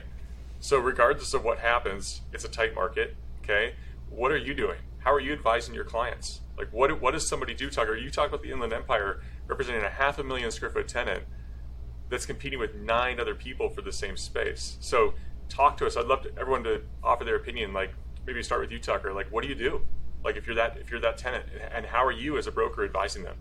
so 0.61 0.77
regardless 0.79 1.33
of 1.33 1.43
what 1.43 1.59
happens, 1.59 2.21
it's 2.31 2.45
a 2.45 2.49
tight 2.49 2.73
market. 2.73 3.17
Okay, 3.43 3.75
what 4.09 4.31
are 4.31 4.37
you 4.37 4.53
doing? 4.53 4.79
How 4.99 5.13
are 5.13 5.19
you 5.19 5.33
advising 5.33 5.75
your 5.75 5.83
clients? 5.83 6.39
Like, 6.57 6.71
what 6.71 7.01
what 7.01 7.11
does 7.11 7.27
somebody 7.27 7.53
do, 7.53 7.69
Tucker? 7.69 7.95
You 7.95 8.09
talk 8.09 8.29
about 8.29 8.41
the 8.41 8.51
Inland 8.51 8.71
Empire 8.71 9.21
representing 9.47 9.83
a 9.83 9.89
half 9.89 10.17
a 10.19 10.23
million 10.23 10.51
square 10.51 10.71
foot 10.71 10.87
tenant 10.87 11.23
that's 12.09 12.25
competing 12.25 12.59
with 12.59 12.75
nine 12.75 13.19
other 13.19 13.35
people 13.35 13.69
for 13.69 13.81
the 13.81 13.91
same 13.91 14.17
space. 14.17 14.77
So 14.79 15.13
talk 15.47 15.77
to 15.77 15.85
us. 15.85 15.95
I'd 15.95 16.05
love 16.05 16.23
to, 16.23 16.31
everyone 16.39 16.63
to 16.63 16.81
offer 17.03 17.23
their 17.23 17.35
opinion. 17.35 17.73
Like 17.73 17.93
maybe 18.25 18.41
start 18.43 18.61
with 18.61 18.71
you, 18.71 18.79
Tucker. 18.79 19.13
Like, 19.13 19.31
what 19.31 19.43
do 19.43 19.49
you 19.49 19.55
do? 19.55 19.85
Like 20.23 20.35
if 20.35 20.45
you're 20.45 20.55
that 20.55 20.77
if 20.77 20.91
you're 20.91 20.99
that 20.99 21.17
tenant, 21.17 21.45
and 21.71 21.85
how 21.85 22.05
are 22.05 22.11
you 22.11 22.37
as 22.37 22.47
a 22.47 22.51
broker 22.51 22.83
advising 22.83 23.23
them? 23.23 23.37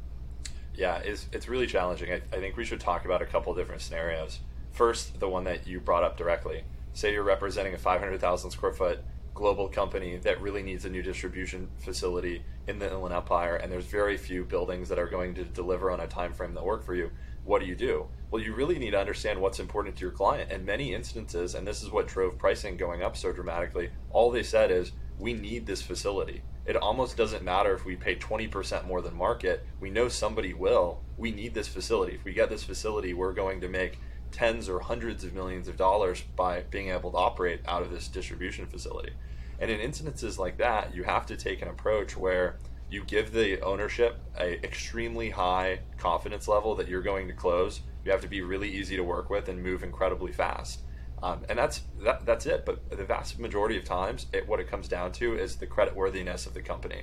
Yeah, 0.75 0.99
it's 0.99 1.27
it's 1.33 1.49
really 1.49 1.67
challenging. 1.67 2.13
I, 2.13 2.17
I 2.33 2.41
think 2.41 2.57
we 2.57 2.65
should 2.65 2.81
talk 2.81 3.05
about 3.05 3.21
a 3.21 3.27
couple 3.27 3.53
different 3.55 3.81
scenarios. 3.81 4.41
First, 4.71 5.19
the 5.19 5.29
one 5.29 5.45
that 5.45 5.67
you 5.67 5.81
brought 5.81 6.05
up 6.05 6.17
directly. 6.17 6.65
Say 6.93 7.13
you're 7.13 7.23
representing 7.23 7.75
a 7.75 7.79
500,000 7.79 8.51
square 8.51 8.73
foot 8.73 9.01
global 9.35 9.69
company 9.69 10.17
that 10.17 10.41
really 10.41 10.63
needs 10.63 10.85
a 10.85 10.89
new 10.89 11.03
distribution 11.03 11.69
facility 11.79 12.43
in 12.67 12.79
the 12.79 12.91
Inland 12.91 13.15
Empire, 13.15 13.57
and 13.57 13.71
there's 13.71 13.87
very 13.87 14.17
few 14.17 14.45
buildings 14.45 14.89
that 14.89 14.99
are 14.99 15.07
going 15.07 15.35
to 15.35 15.45
deliver 15.45 15.91
on 15.91 16.01
a 16.01 16.07
time 16.09 16.33
frame 16.33 16.55
that 16.55 16.65
work 16.65 16.85
for 16.85 16.95
you. 16.95 17.11
What 17.49 17.63
do 17.63 17.67
you 17.67 17.77
do? 17.77 18.09
Well, 18.31 18.43
you 18.43 18.55
really 18.55 18.79
need 18.79 18.91
to 18.91 19.01
understand 19.01 19.41
what's 19.41 19.59
important 19.59 19.97
to 19.97 20.03
your 20.03 20.11
client. 20.11 20.53
In 20.53 20.67
many 20.67 20.93
instances, 20.93 21.55
and 21.55 21.67
this 21.67 21.83
is 21.83 21.91
what 21.91 22.07
drove 22.07 22.37
pricing 22.37 22.77
going 22.77 23.03
up 23.03 23.17
so 23.17 23.33
dramatically, 23.33 23.89
all 24.11 24.31
they 24.31 24.43
said 24.43 24.71
is, 24.71 24.93
we 25.19 25.33
need 25.33 25.65
this 25.65 25.81
facility. 25.81 26.43
It 26.67 26.77
almost 26.77 27.17
doesn't 27.17 27.43
matter 27.43 27.73
if 27.73 27.87
we 27.87 27.97
pay 27.97 28.17
20% 28.17 28.87
more 28.87 29.01
than 29.01 29.17
market. 29.17 29.65
We 29.81 29.89
know 29.89 30.11
somebody 30.11 30.53
will. 30.53 31.01
We 31.17 31.31
need 31.31 31.55
this 31.55 31.69
facility. 31.69 32.17
If 32.17 32.25
we 32.25 32.35
get 32.35 32.51
this 32.51 32.65
facility, 32.65 33.15
we're 33.15 33.33
going 33.33 33.63
to 33.63 33.69
make 33.69 33.99
tens 34.31 34.69
or 34.69 34.81
hundreds 34.81 35.25
of 35.25 35.33
millions 35.33 35.69
of 35.69 35.79
dollars 35.79 36.21
by 36.37 36.65
being 36.69 36.91
able 36.91 37.13
to 37.13 37.17
operate 37.17 37.63
out 37.67 37.81
of 37.81 37.91
this 37.91 38.09
distribution 38.09 38.67
facility. 38.67 39.13
And 39.59 39.71
in 39.71 39.81
instances 39.81 40.39
like 40.39 40.59
that, 40.59 40.95
you 40.95 41.05
have 41.05 41.25
to 41.25 41.37
take 41.37 41.63
an 41.63 41.69
approach 41.69 42.15
where 42.15 42.59
you 42.91 43.05
give 43.05 43.33
the 43.33 43.61
ownership 43.61 44.21
a 44.39 44.65
extremely 44.65 45.31
high 45.31 45.81
confidence 45.99 46.49
level 46.49 46.75
that 46.77 46.89
you're 46.89 47.03
going 47.03 47.29
to 47.29 47.35
close 47.35 47.83
you 48.09 48.13
have 48.13 48.23
to 48.23 48.29
be 48.29 48.41
really 48.41 48.71
easy 48.71 48.97
to 48.97 49.05
work 49.05 49.29
with 49.29 49.51
and 49.51 49.63
move 49.63 49.83
incredibly 49.83 50.33
fast. 50.33 50.81
Um, 51.23 51.45
and 51.51 51.59
that's 51.59 51.83
that, 52.03 52.25
that's 52.25 52.47
it. 52.47 52.65
But 52.65 52.89
the 52.89 53.05
vast 53.05 53.39
majority 53.39 53.77
of 53.77 53.85
times, 53.85 54.27
it, 54.33 54.49
what 54.49 54.61
it 54.61 54.69
comes 54.71 54.89
down 54.89 55.13
to 55.13 55.37
is 55.37 55.57
the 55.57 55.67
credit 55.67 55.95
worthiness 55.95 56.47
of 56.47 56.55
the 56.55 56.63
company. 56.63 57.03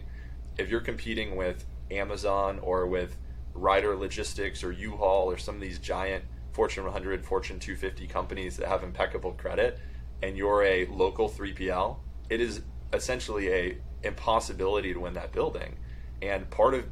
If 0.58 0.70
you're 0.70 0.82
competing 0.82 1.36
with 1.36 1.66
Amazon 1.92 2.58
or 2.60 2.88
with 2.88 3.18
Ryder 3.54 3.96
Logistics 3.96 4.64
or 4.64 4.72
U-Haul 4.72 5.30
or 5.30 5.38
some 5.38 5.56
of 5.56 5.62
these 5.62 5.78
giant 5.78 6.24
Fortune 6.54 6.86
100, 6.86 7.24
Fortune 7.24 7.60
250 7.60 8.08
companies 8.08 8.58
that 8.58 8.68
have 8.68 8.84
impeccable 8.84 9.34
credit, 9.34 9.80
and 10.24 10.36
you're 10.36 10.64
a 10.64 10.88
local 10.88 11.30
3PL, 11.30 11.98
it 12.30 12.42
is 12.42 12.62
essentially 12.94 13.54
a 13.54 13.78
impossibility 14.06 14.94
to 14.94 15.00
win 15.00 15.14
that 15.14 15.32
building. 15.32 15.78
And 16.22 16.50
part 16.50 16.74
of 16.74 16.86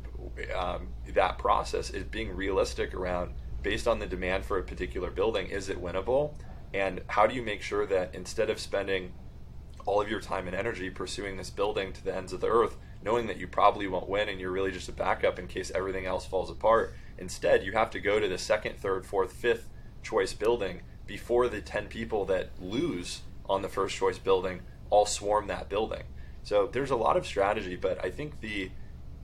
um, 0.56 0.88
that 1.14 1.38
process 1.38 1.90
is 1.90 2.04
being 2.04 2.36
realistic 2.36 2.94
around 2.94 3.34
based 3.62 3.88
on 3.88 4.00
the 4.00 4.06
demand 4.06 4.46
for 4.46 4.58
a 4.58 4.64
particular 4.64 5.10
building, 5.10 5.48
is 5.48 5.70
it 5.70 5.82
winnable? 5.82 6.34
And 6.74 7.02
how 7.08 7.28
do 7.28 7.36
you 7.36 7.42
make 7.42 7.62
sure 7.62 7.86
that 7.86 8.14
instead 8.14 8.50
of 8.50 8.60
spending 8.60 9.14
all 9.86 10.02
of 10.02 10.10
your 10.10 10.20
time 10.20 10.48
and 10.48 10.56
energy 10.56 10.90
pursuing 10.90 11.38
this 11.38 11.50
building 11.50 11.94
to 11.94 12.04
the 12.04 12.16
ends 12.16 12.34
of 12.34 12.42
the 12.42 12.48
earth, 12.48 12.78
knowing 13.04 13.28
that 13.28 13.38
you 13.38 13.48
probably 13.48 13.88
won't 13.88 14.10
win 14.10 14.30
and 14.30 14.40
you're 14.40 14.52
really 14.52 14.72
just 14.72 14.90
a 14.90 14.94
backup 14.94 15.38
in 15.40 15.48
case 15.48 15.72
everything 15.76 16.06
else 16.06 16.26
falls 16.26 16.50
apart, 16.50 16.94
instead 17.18 17.64
you 17.64 17.74
have 17.74 17.90
to 17.92 18.00
go 18.00 18.20
to 18.20 18.28
the 18.28 18.38
second, 18.38 18.78
third, 18.78 19.06
fourth, 19.06 19.34
fifth 19.34 19.70
choice 20.02 20.34
building 20.34 20.82
before 21.06 21.48
the 21.48 21.62
10 21.62 21.88
people 21.88 22.26
that 22.26 22.50
lose 22.60 23.22
on 23.50 23.62
the 23.62 23.70
first 23.70 23.96
choice 23.96 24.18
building 24.18 24.62
all 24.90 25.06
swarm 25.06 25.48
that 25.48 25.70
building. 25.70 26.04
So 26.44 26.68
there's 26.72 26.92
a 26.92 26.96
lot 26.96 27.18
of 27.18 27.26
strategy, 27.26 27.76
but 27.76 28.04
I 28.04 28.10
think 28.10 28.42
the 28.42 28.72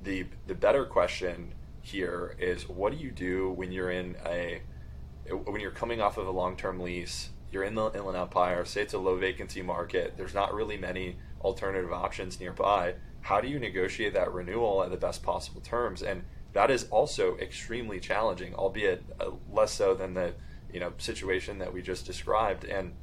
the 0.04 0.26
the 0.48 0.56
better 0.56 0.86
question 0.86 1.54
here 1.82 2.36
is 2.40 2.68
what 2.70 2.94
do 2.94 2.98
you 2.98 3.12
do 3.12 3.52
when 3.52 3.72
you're 3.72 3.92
in 3.92 4.16
a 4.26 4.62
when 5.46 5.62
you're 5.62 5.72
coming 5.72 6.02
off 6.02 6.18
of 6.18 6.28
a 6.28 6.32
long-term 6.32 6.80
lease 6.80 7.30
you're 7.52 7.64
in 7.64 7.76
the 7.76 7.92
inland 7.94 8.18
empire 8.18 8.64
say 8.64 8.82
it's 8.82 8.94
a 8.94 8.98
low 8.98 9.16
vacancy 9.16 9.62
market 9.62 10.14
there's 10.18 10.34
not 10.34 10.54
really 10.54 10.78
many 10.78 11.18
alternative 11.42 11.92
options 11.92 12.40
nearby 12.40 12.94
how 13.22 13.42
do 13.42 13.48
you 13.48 13.60
negotiate 13.60 14.14
that 14.14 14.34
renewal 14.34 14.84
at 14.84 14.92
the 14.92 14.98
best 14.98 15.24
possible 15.24 15.62
terms? 15.62 16.02
And 16.02 16.24
that 16.54 16.72
is 16.72 16.86
also 16.90 17.38
extremely 17.38 18.00
challenging 18.00 18.56
albeit 18.56 19.04
uh, 19.20 19.32
less 19.52 19.72
so 19.72 19.94
than 19.94 20.14
the 20.14 20.34
you 20.74 20.80
know 20.80 20.94
situation 20.98 21.60
that 21.60 21.74
we 21.74 21.82
just 21.82 22.06
described. 22.06 22.66
And 22.66 22.94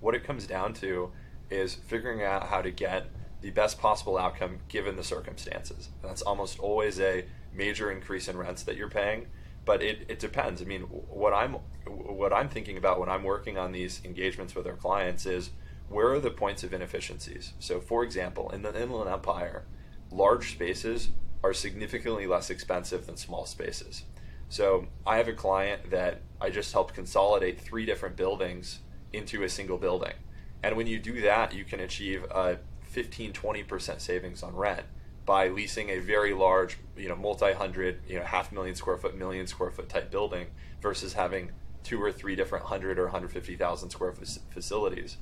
what 0.00 0.14
it 0.14 0.24
comes 0.24 0.46
down 0.46 0.72
to 0.74 1.10
is 1.50 1.74
figuring 1.74 2.22
out 2.22 2.48
how 2.48 2.62
to 2.62 2.70
get 2.70 3.06
the 3.44 3.50
best 3.50 3.78
possible 3.78 4.16
outcome 4.16 4.58
given 4.68 4.96
the 4.96 5.04
circumstances 5.04 5.90
and 6.00 6.10
that's 6.10 6.22
almost 6.22 6.58
always 6.58 6.98
a 6.98 7.26
major 7.52 7.90
increase 7.90 8.26
in 8.26 8.38
rents 8.38 8.62
that 8.62 8.74
you're 8.74 8.88
paying. 8.88 9.26
But 9.66 9.82
it, 9.82 10.06
it 10.08 10.18
depends. 10.18 10.62
I 10.62 10.64
mean, 10.64 10.82
what 10.82 11.32
I'm 11.32 11.56
what 11.86 12.32
I'm 12.32 12.48
thinking 12.48 12.78
about 12.78 13.00
when 13.00 13.08
I'm 13.10 13.22
working 13.22 13.58
on 13.58 13.72
these 13.72 14.00
engagements 14.02 14.54
with 14.54 14.66
our 14.66 14.76
clients 14.76 15.26
is 15.26 15.50
where 15.88 16.10
are 16.12 16.20
the 16.20 16.30
points 16.30 16.64
of 16.64 16.72
inefficiencies. 16.72 17.52
So, 17.58 17.80
for 17.80 18.02
example, 18.02 18.50
in 18.50 18.62
the 18.62 18.78
Inland 18.78 19.10
Empire, 19.10 19.64
large 20.10 20.52
spaces 20.52 21.10
are 21.42 21.52
significantly 21.52 22.26
less 22.26 22.50
expensive 22.50 23.06
than 23.06 23.16
small 23.16 23.44
spaces. 23.44 24.04
So, 24.48 24.86
I 25.06 25.18
have 25.18 25.28
a 25.28 25.34
client 25.34 25.90
that 25.90 26.22
I 26.40 26.50
just 26.50 26.72
helped 26.72 26.94
consolidate 26.94 27.60
three 27.60 27.86
different 27.86 28.16
buildings 28.16 28.80
into 29.12 29.42
a 29.42 29.48
single 29.48 29.78
building. 29.78 30.14
And 30.62 30.76
when 30.76 30.86
you 30.86 30.98
do 30.98 31.20
that, 31.22 31.54
you 31.54 31.64
can 31.64 31.80
achieve 31.80 32.24
a 32.24 32.58
15 32.94 33.32
20% 33.32 34.00
savings 34.00 34.42
on 34.44 34.54
rent 34.54 34.86
by 35.26 35.48
leasing 35.48 35.88
a 35.88 35.98
very 35.98 36.32
large, 36.32 36.78
you 36.96 37.08
know, 37.08 37.16
multi-hundred, 37.16 38.00
you 38.06 38.16
know, 38.16 38.24
half 38.24 38.52
million 38.52 38.76
square 38.76 38.96
foot, 38.96 39.16
million 39.16 39.48
square 39.48 39.70
foot 39.70 39.88
type 39.88 40.12
building 40.12 40.46
versus 40.80 41.14
having 41.14 41.50
two 41.82 42.00
or 42.00 42.12
three 42.12 42.36
different 42.36 42.66
hundred 42.66 42.98
or 42.98 43.04
150,000 43.04 43.90
square 43.90 44.12
foot 44.12 44.28
facilities. 44.50 45.16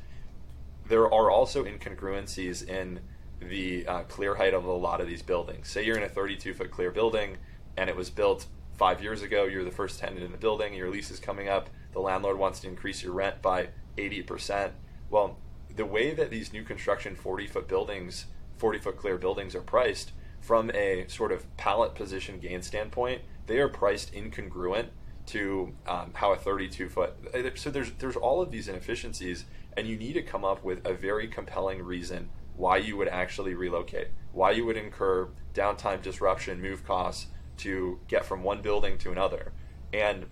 There 0.87 1.05
are 1.05 1.31
also 1.31 1.65
incongruencies 1.65 2.69
in 2.69 3.01
the 3.41 3.87
uh, 3.87 4.03
clear 4.03 4.35
height 4.35 4.53
of 4.53 4.65
a 4.65 4.73
lot 4.73 5.01
of 5.01 5.07
these 5.07 5.23
buildings. 5.23 5.69
Say 5.69 5.87
you're 5.87 5.97
in 5.97 6.03
a 6.03 6.09
32 6.09 6.53
foot 6.53 6.71
clear 6.71 6.91
building 6.91 7.39
and 7.79 7.89
it 7.89 7.97
was 7.97 8.11
built 8.11 8.47
five 8.75 9.03
years 9.03 9.23
ago, 9.23 9.45
you're 9.45 9.65
the 9.65 9.71
first 9.71 9.99
tenant 9.99 10.23
in 10.23 10.31
the 10.31 10.39
building, 10.39 10.75
your 10.75 10.91
lease 10.91 11.11
is 11.11 11.19
coming 11.19 11.49
up, 11.49 11.71
the 11.93 12.01
landlord 12.01 12.39
wants 12.39 12.61
to 12.61 12.69
increase 12.69 13.03
your 13.03 13.13
rent 13.13 13.41
by 13.41 13.69
80%. 13.97 14.73
Well, 15.09 15.39
the 15.77 15.87
way 15.87 16.15
that 16.15 16.31
these 16.31 16.53
new 16.53 16.63
construction 16.63 17.15
40 17.15 17.47
foot 17.47 17.69
buildings, 17.69 18.27
40 18.57 18.79
foot 18.79 18.97
clear 18.97 19.19
buildings 19.19 19.55
are 19.55 19.63
priced, 19.63 20.13
from 20.41 20.71
a 20.75 21.07
sort 21.09 21.33
of 21.33 21.57
pallet 21.57 21.95
position 21.95 22.39
gain 22.39 22.63
standpoint, 22.63 23.23
they 23.47 23.59
are 23.59 23.69
priced 23.69 24.13
incongruent 24.13 24.89
to 25.27 25.73
um, 25.87 26.11
how 26.15 26.33
a 26.33 26.37
32 26.37 26.89
foot. 26.89 27.15
So 27.55 27.71
there's 27.71 27.93
there's 27.93 28.17
all 28.17 28.43
of 28.43 28.51
these 28.51 28.69
inefficiencies, 28.69 29.45
and 29.77 29.87
you 29.87 29.97
need 29.97 30.15
to 30.15 30.23
come 30.23 30.45
up 30.45 30.65
with 30.65 30.85
a 30.85 30.93
very 30.93 31.29
compelling 31.29 31.83
reason 31.83 32.29
why 32.57 32.77
you 32.77 32.97
would 32.97 33.09
actually 33.09 33.55
relocate, 33.55 34.09
why 34.33 34.51
you 34.51 34.67
would 34.67 34.77
incur 34.77 35.29
downtime, 35.55 36.03
disruption, 36.03 36.61
move 36.61 36.85
costs 36.85 37.27
to 37.59 38.01
get 38.09 38.25
from 38.25 38.43
one 38.43 38.63
building 38.63 38.99
to 38.99 39.13
another, 39.13 39.53
and 39.93 40.27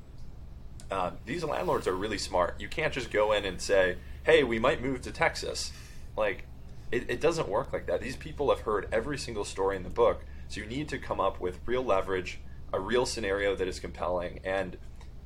uh, 0.91 1.13
these 1.25 1.45
landlords 1.45 1.87
are 1.87 1.95
really 1.95 2.19
smart. 2.19 2.61
You 2.61 2.69
can't 2.69 2.93
just 2.93 3.13
go 3.13 3.33
in 3.33 3.45
and 3.45 3.61
say, 3.61 3.97
"Hey, 4.25 4.43
we 4.45 4.59
might 4.59 4.83
move 4.83 5.03
to 5.03 5.13
Texas." 5.13 5.73
Like 6.17 6.45
it, 6.93 7.09
it 7.09 7.21
doesn't 7.21 7.49
work 7.49 7.73
like 7.73 7.87
that. 7.87 8.01
These 8.01 8.17
people 8.17 8.51
have 8.51 8.61
heard 8.61 8.89
every 8.93 9.19
single 9.19 9.45
story 9.45 9.77
in 9.77 9.83
the 9.83 9.91
book, 9.91 10.25
so 10.49 10.61
you 10.61 10.67
need 10.67 10.89
to 10.89 10.99
come 10.99 11.21
up 11.21 11.41
with 11.41 11.61
real 11.67 11.85
leverage, 11.85 12.41
a 12.73 12.81
real 12.81 13.07
scenario 13.07 13.55
that 13.55 13.69
is 13.69 13.79
compelling. 13.79 14.41
And 14.45 14.77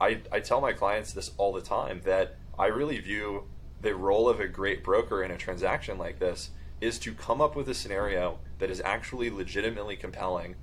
I, 0.01 0.21
I 0.31 0.41
tell 0.41 0.61
my 0.61 0.73
clients 0.73 1.13
this 1.13 1.31
all 1.37 1.53
the 1.53 1.63
time 1.63 2.03
that 2.05 2.37
I 2.59 2.67
really 2.67 2.99
view 2.99 3.45
the 3.81 3.95
role 3.95 4.29
of 4.29 4.41
a 4.41 4.49
great 4.49 4.83
broker 4.83 5.23
in 5.23 5.31
a 5.31 5.37
transaction 5.37 5.99
like 5.99 6.19
this 6.19 6.51
is 6.81 6.99
to 6.99 7.15
come 7.15 7.41
up 7.41 7.55
with 7.55 7.69
a 7.69 7.75
scenario 7.75 8.39
that 8.59 8.71
is 8.71 8.81
actually 8.85 9.31
legitimately 9.31 9.97
compelling 9.97 10.57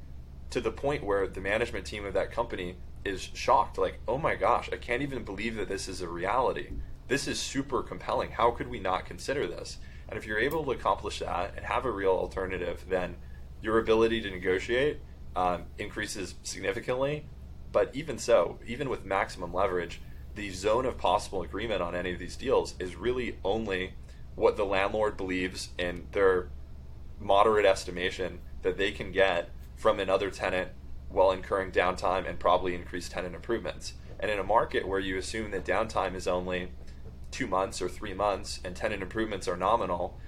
to 0.49 0.59
the 0.59 0.71
point 0.71 1.03
where 1.03 1.27
the 1.27 1.39
management 1.39 1.85
team 1.85 2.05
of 2.05 2.13
that 2.13 2.31
company 2.31 2.75
is 3.05 3.21
shocked 3.33 3.77
like 3.77 3.99
oh 4.07 4.17
my 4.17 4.35
gosh 4.35 4.69
i 4.73 4.75
can't 4.75 5.01
even 5.01 5.23
believe 5.23 5.55
that 5.55 5.67
this 5.67 5.87
is 5.87 6.01
a 6.01 6.07
reality 6.07 6.69
this 7.11 7.27
is 7.27 7.39
super 7.39 7.83
compelling 7.83 8.31
how 8.31 8.51
could 8.51 8.67
we 8.67 8.79
not 8.79 9.05
consider 9.05 9.45
this 9.45 9.77
and 10.11 10.17
if 10.17 10.27
you're 10.27 10.39
able 10.39 10.65
to 10.65 10.71
accomplish 10.71 11.19
that 11.19 11.53
and 11.55 11.65
have 11.65 11.85
a 11.85 11.91
real 11.91 12.11
alternative, 12.11 12.83
then 12.89 13.15
your 13.61 13.79
ability 13.79 14.21
to 14.21 14.29
negotiate 14.29 14.99
um, 15.37 15.63
increases 15.77 16.35
significantly. 16.43 17.25
But 17.71 17.91
even 17.95 18.17
so, 18.17 18.59
even 18.67 18.89
with 18.89 19.05
maximum 19.05 19.53
leverage, 19.53 20.01
the 20.35 20.49
zone 20.51 20.85
of 20.85 20.97
possible 20.97 21.43
agreement 21.43 21.81
on 21.81 21.95
any 21.95 22.11
of 22.11 22.19
these 22.19 22.35
deals 22.35 22.75
is 22.77 22.97
really 22.97 23.37
only 23.45 23.93
what 24.35 24.57
the 24.57 24.65
landlord 24.65 25.15
believes 25.15 25.69
in 25.77 26.07
their 26.11 26.49
moderate 27.17 27.65
estimation 27.65 28.39
that 28.63 28.77
they 28.77 28.91
can 28.91 29.13
get 29.13 29.49
from 29.77 29.97
another 29.97 30.29
tenant 30.29 30.71
while 31.07 31.31
incurring 31.31 31.71
downtime 31.71 32.27
and 32.27 32.37
probably 32.37 32.75
increased 32.75 33.13
tenant 33.13 33.33
improvements. 33.33 33.93
And 34.19 34.29
in 34.29 34.39
a 34.39 34.43
market 34.43 34.85
where 34.85 34.99
you 34.99 35.17
assume 35.17 35.51
that 35.51 35.63
downtime 35.63 36.15
is 36.15 36.27
only 36.27 36.71
two 37.31 37.47
months 37.47 37.81
or 37.81 37.89
three 37.89 38.13
months 38.13 38.59
and 38.63 38.75
tenant 38.75 39.01
improvements 39.01 39.47
are 39.47 39.57
nominal, 39.57 40.19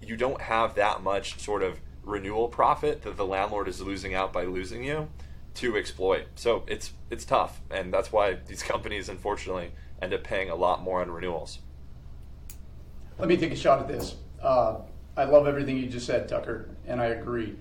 you 0.00 0.16
don't 0.16 0.40
have 0.40 0.74
that 0.74 1.02
much 1.02 1.38
sort 1.38 1.62
of 1.62 1.80
renewal 2.04 2.48
profit 2.48 3.02
that 3.02 3.16
the 3.16 3.26
landlord 3.26 3.68
is 3.68 3.80
losing 3.80 4.14
out 4.14 4.32
by 4.32 4.44
losing 4.44 4.84
you 4.84 5.08
to 5.54 5.76
exploit. 5.76 6.26
So 6.34 6.64
it's 6.66 6.92
it's 7.10 7.24
tough, 7.24 7.60
and 7.70 7.92
that's 7.92 8.10
why 8.10 8.38
these 8.46 8.62
companies 8.72 9.08
unfortunately 9.08 9.72
end 10.00 10.14
up 10.14 10.24
paying 10.24 10.50
a 10.50 10.54
lot 10.54 10.82
more 10.82 11.00
on 11.00 11.10
renewals. 11.10 11.58
Let 13.18 13.28
me 13.28 13.36
take 13.36 13.52
a 13.52 13.56
shot 13.56 13.78
at 13.80 13.88
this. 13.88 14.16
Uh, 14.40 14.78
I 15.16 15.24
love 15.24 15.46
everything 15.46 15.76
you 15.76 15.86
just 15.86 16.06
said, 16.06 16.28
Tucker, 16.28 16.70
and 16.86 17.00
I 17.00 17.06
agree. 17.06 17.54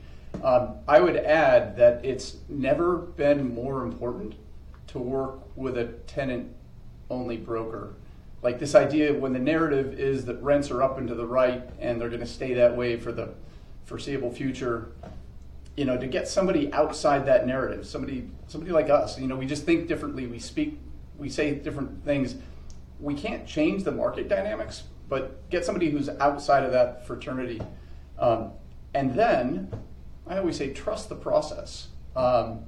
Um, 0.44 0.76
I 0.88 1.00
would 1.02 1.18
add 1.18 1.76
that 1.76 2.04
it's 2.04 2.38
never 2.48 2.98
been 2.98 3.54
more 3.54 3.84
important 3.84 4.36
to 4.88 5.00
work 5.00 5.56
with 5.56 5.78
a 5.78 5.86
tenant 6.08 6.56
only 7.10 7.38
broker 7.38 7.94
like 8.42 8.60
this 8.60 8.76
idea 8.76 9.14
when 9.14 9.34
the 9.34 9.40
narrative 9.40 10.00
is 10.00 10.26
that 10.26 10.42
rents 10.42 10.72
are 10.72 10.82
up 10.82 10.98
and 10.98 11.08
to 11.08 11.16
the 11.16 11.26
right 11.26 11.70
and 11.80 12.00
they're 12.00 12.10
going 12.10 12.22
to 12.22 12.26
stay 12.26 12.54
that 12.54 12.76
way 12.76 12.98
for 12.98 13.12
the 13.12 13.30
foreseeable 13.86 14.32
future 14.32 14.92
you 15.78 15.86
know 15.86 15.98
to 15.98 16.08
get 16.08 16.28
somebody 16.28 16.72
outside 16.74 17.26
that 17.26 17.46
narrative 17.46 17.86
somebody 17.86 18.30
somebody 18.48 18.72
like 18.72 18.90
us 18.90 19.20
you 19.20 19.28
know 19.28 19.36
we 19.36 19.46
just 19.46 19.64
think 19.64 19.88
differently 19.88 20.28
we 20.28 20.40
speak 20.40 20.78
we 21.22 21.30
say 21.30 21.54
different 21.54 22.04
things. 22.04 22.36
We 23.00 23.14
can't 23.14 23.46
change 23.46 23.84
the 23.84 23.92
market 23.92 24.28
dynamics 24.28 24.84
but 25.08 25.50
get 25.50 25.66
somebody 25.66 25.90
who's 25.90 26.08
outside 26.08 26.64
of 26.64 26.72
that 26.72 27.06
fraternity. 27.06 27.62
Um, 28.18 28.52
and 28.94 29.14
then 29.14 29.70
i 30.28 30.38
always 30.38 30.58
say 30.58 30.74
trust 30.74 31.10
the 31.10 31.16
process. 31.16 31.90
Um, 32.16 32.64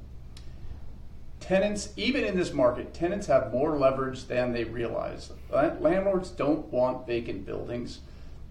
tenants, 1.43 1.89
even 1.97 2.23
in 2.23 2.37
this 2.37 2.53
market, 2.53 2.93
tenants 2.93 3.27
have 3.27 3.51
more 3.51 3.77
leverage 3.77 4.25
than 4.27 4.53
they 4.53 4.63
realize. 4.63 5.31
Uh, 5.51 5.71
landlords 5.79 6.29
don't 6.29 6.65
want 6.67 7.05
vacant 7.05 7.45
buildings. 7.45 7.99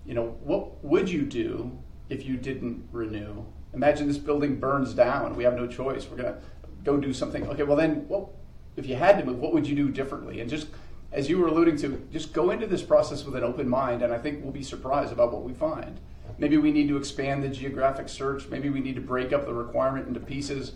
You 0.04 0.14
know, 0.14 0.36
what 0.42 0.84
would 0.84 1.08
you 1.08 1.22
do 1.22 1.78
if 2.10 2.26
you 2.26 2.36
didn't 2.36 2.86
renew? 2.92 3.44
Imagine 3.72 4.08
this 4.08 4.18
building 4.18 4.60
burns 4.60 4.92
down. 4.92 5.34
We 5.34 5.44
have 5.44 5.54
no 5.54 5.66
choice. 5.66 6.06
We're 6.06 6.18
going 6.18 6.34
to 6.34 6.40
go 6.84 6.98
do 6.98 7.14
something. 7.14 7.48
Okay, 7.48 7.62
well, 7.62 7.76
then, 7.76 8.04
well, 8.08 8.34
if 8.76 8.86
you 8.86 8.94
had 8.94 9.18
to 9.18 9.24
move, 9.24 9.38
what 9.38 9.54
would 9.54 9.66
you 9.66 9.74
do 9.74 9.90
differently? 9.90 10.40
And 10.40 10.50
just 10.50 10.66
as 11.12 11.30
you 11.30 11.38
were 11.38 11.46
alluding 11.46 11.78
to, 11.78 12.06
just 12.12 12.34
go 12.34 12.50
into 12.50 12.66
this 12.66 12.82
process 12.82 13.24
with 13.24 13.36
an 13.36 13.42
open 13.42 13.68
mind, 13.68 14.02
and 14.02 14.12
I 14.12 14.18
think 14.18 14.42
we'll 14.42 14.52
be 14.52 14.62
surprised 14.62 15.12
about 15.12 15.32
what 15.32 15.44
we 15.44 15.54
find. 15.54 15.98
Maybe 16.36 16.58
we 16.58 16.72
need 16.72 16.88
to 16.88 16.98
expand 16.98 17.42
the 17.42 17.48
geographic 17.48 18.10
search. 18.10 18.48
Maybe 18.48 18.68
we 18.68 18.80
need 18.80 18.96
to 18.96 19.00
break 19.00 19.32
up 19.32 19.46
the 19.46 19.54
requirement 19.54 20.08
into 20.08 20.20
pieces 20.20 20.72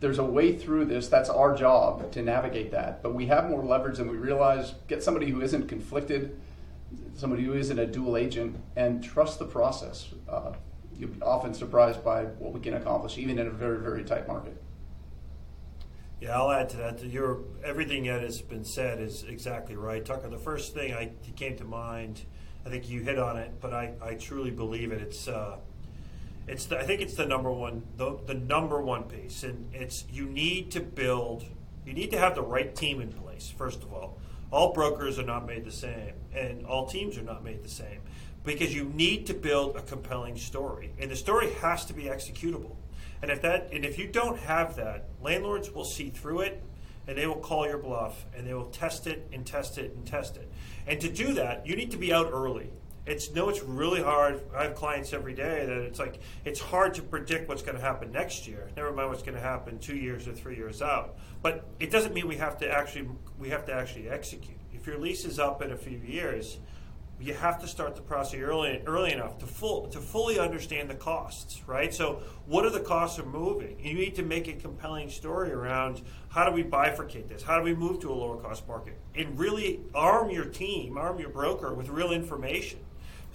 there's 0.00 0.18
a 0.18 0.24
way 0.24 0.56
through 0.56 0.86
this. 0.86 1.08
That's 1.08 1.30
our 1.30 1.56
job 1.56 2.12
to 2.12 2.22
navigate 2.22 2.70
that. 2.72 3.02
But 3.02 3.14
we 3.14 3.26
have 3.26 3.48
more 3.48 3.64
leverage 3.64 3.98
than 3.98 4.10
we 4.10 4.16
realize. 4.16 4.74
Get 4.88 5.02
somebody 5.02 5.30
who 5.30 5.40
isn't 5.40 5.68
conflicted, 5.68 6.38
somebody 7.14 7.44
who 7.44 7.54
isn't 7.54 7.78
a 7.78 7.86
dual 7.86 8.16
agent, 8.16 8.56
and 8.76 9.02
trust 9.02 9.38
the 9.38 9.46
process. 9.46 10.08
Uh, 10.28 10.52
you'll 10.98 11.10
be 11.10 11.22
often 11.22 11.54
surprised 11.54 12.04
by 12.04 12.24
what 12.24 12.52
we 12.52 12.60
can 12.60 12.74
accomplish, 12.74 13.18
even 13.18 13.38
in 13.38 13.46
a 13.46 13.50
very, 13.50 13.78
very 13.78 14.04
tight 14.04 14.28
market. 14.28 14.62
Yeah, 16.20 16.38
I'll 16.38 16.50
add 16.50 16.70
to 16.70 16.76
that. 16.78 17.04
Your 17.04 17.40
everything 17.62 18.04
that 18.04 18.22
has 18.22 18.40
been 18.40 18.64
said 18.64 19.00
is 19.00 19.24
exactly 19.24 19.76
right, 19.76 20.04
Tucker. 20.04 20.28
The 20.28 20.38
first 20.38 20.74
thing 20.74 20.94
I 20.94 21.12
came 21.36 21.56
to 21.58 21.64
mind, 21.64 22.22
I 22.64 22.70
think 22.70 22.88
you 22.88 23.02
hit 23.02 23.18
on 23.18 23.36
it, 23.36 23.52
but 23.60 23.74
I, 23.74 23.92
I 24.02 24.14
truly 24.14 24.50
believe 24.50 24.92
it. 24.92 25.02
It's 25.02 25.28
uh, 25.28 25.58
it's 26.46 26.66
the, 26.66 26.78
I 26.78 26.84
think 26.84 27.00
it's 27.00 27.14
the 27.14 27.26
number 27.26 27.50
one 27.50 27.82
the, 27.96 28.18
the 28.26 28.34
number 28.34 28.80
one 28.80 29.04
piece, 29.04 29.42
and 29.42 29.74
it's 29.74 30.04
you 30.10 30.26
need 30.26 30.70
to 30.72 30.80
build. 30.80 31.44
You 31.84 31.92
need 31.92 32.10
to 32.12 32.18
have 32.18 32.34
the 32.34 32.42
right 32.42 32.74
team 32.74 33.00
in 33.00 33.12
place. 33.12 33.52
First 33.56 33.82
of 33.82 33.92
all, 33.92 34.18
all 34.50 34.72
brokers 34.72 35.18
are 35.18 35.24
not 35.24 35.46
made 35.46 35.64
the 35.64 35.72
same, 35.72 36.14
and 36.34 36.66
all 36.66 36.86
teams 36.86 37.18
are 37.18 37.22
not 37.22 37.44
made 37.44 37.62
the 37.62 37.68
same, 37.68 38.00
because 38.44 38.74
you 38.74 38.84
need 38.84 39.26
to 39.26 39.34
build 39.34 39.76
a 39.76 39.82
compelling 39.82 40.36
story, 40.36 40.92
and 40.98 41.10
the 41.10 41.16
story 41.16 41.52
has 41.54 41.84
to 41.86 41.92
be 41.92 42.04
executable. 42.04 42.76
And 43.22 43.30
if 43.30 43.42
that 43.42 43.70
and 43.72 43.84
if 43.84 43.98
you 43.98 44.06
don't 44.06 44.38
have 44.38 44.76
that, 44.76 45.08
landlords 45.20 45.70
will 45.70 45.84
see 45.84 46.10
through 46.10 46.40
it, 46.40 46.62
and 47.08 47.18
they 47.18 47.26
will 47.26 47.36
call 47.36 47.66
your 47.66 47.78
bluff, 47.78 48.24
and 48.36 48.46
they 48.46 48.54
will 48.54 48.66
test 48.66 49.06
it 49.06 49.26
and 49.32 49.44
test 49.44 49.78
it 49.78 49.92
and 49.92 50.06
test 50.06 50.36
it. 50.36 50.50
And 50.86 51.00
to 51.00 51.08
do 51.08 51.34
that, 51.34 51.66
you 51.66 51.74
need 51.74 51.90
to 51.90 51.96
be 51.96 52.12
out 52.12 52.28
early 52.32 52.70
it's 53.06 53.30
no, 53.32 53.48
it's 53.48 53.62
really 53.62 54.02
hard. 54.02 54.40
I 54.54 54.64
have 54.64 54.74
clients 54.74 55.12
every 55.12 55.32
day 55.32 55.64
that 55.64 55.78
it's 55.78 55.98
like 55.98 56.20
it's 56.44 56.60
hard 56.60 56.94
to 56.94 57.02
predict 57.02 57.48
what's 57.48 57.62
going 57.62 57.76
to 57.76 57.80
happen 57.82 58.10
next 58.10 58.48
year. 58.48 58.68
Never 58.76 58.92
mind 58.92 59.10
what's 59.10 59.22
going 59.22 59.36
to 59.36 59.40
happen 59.40 59.78
two 59.78 59.96
years 59.96 60.26
or 60.26 60.32
three 60.32 60.56
years 60.56 60.82
out. 60.82 61.16
But 61.40 61.68
it 61.78 61.92
doesn't 61.92 62.12
mean 62.12 62.26
we 62.26 62.36
have 62.36 62.58
to 62.58 62.70
actually 62.70 63.08
we 63.38 63.48
have 63.50 63.64
to 63.66 63.72
actually 63.72 64.08
execute. 64.08 64.58
If 64.74 64.86
your 64.86 64.98
lease 64.98 65.24
is 65.24 65.38
up 65.38 65.62
in 65.62 65.70
a 65.70 65.76
few 65.76 65.98
years, 65.98 66.58
you 67.20 67.32
have 67.32 67.60
to 67.60 67.68
start 67.68 67.94
the 67.94 68.02
process 68.02 68.40
early 68.40 68.82
early 68.86 69.12
enough 69.12 69.38
to 69.38 69.46
full 69.46 69.86
to 69.90 70.00
fully 70.00 70.40
understand 70.40 70.90
the 70.90 70.96
costs, 70.96 71.62
right? 71.68 71.94
So 71.94 72.22
what 72.46 72.66
are 72.66 72.70
the 72.70 72.80
costs 72.80 73.20
of 73.20 73.28
moving? 73.28 73.78
You 73.78 73.94
need 73.94 74.16
to 74.16 74.24
make 74.24 74.48
a 74.48 74.54
compelling 74.54 75.10
story 75.10 75.52
around 75.52 76.02
how 76.28 76.44
do 76.44 76.50
we 76.50 76.64
bifurcate 76.64 77.28
this? 77.28 77.44
How 77.44 77.56
do 77.56 77.62
we 77.62 77.72
move 77.72 78.00
to 78.00 78.10
a 78.10 78.14
lower 78.14 78.36
cost 78.36 78.66
market? 78.66 78.98
And 79.14 79.38
really 79.38 79.80
arm 79.94 80.28
your 80.30 80.46
team, 80.46 80.98
arm 80.98 81.20
your 81.20 81.30
broker 81.30 81.72
with 81.72 81.88
real 81.88 82.10
information 82.10 82.80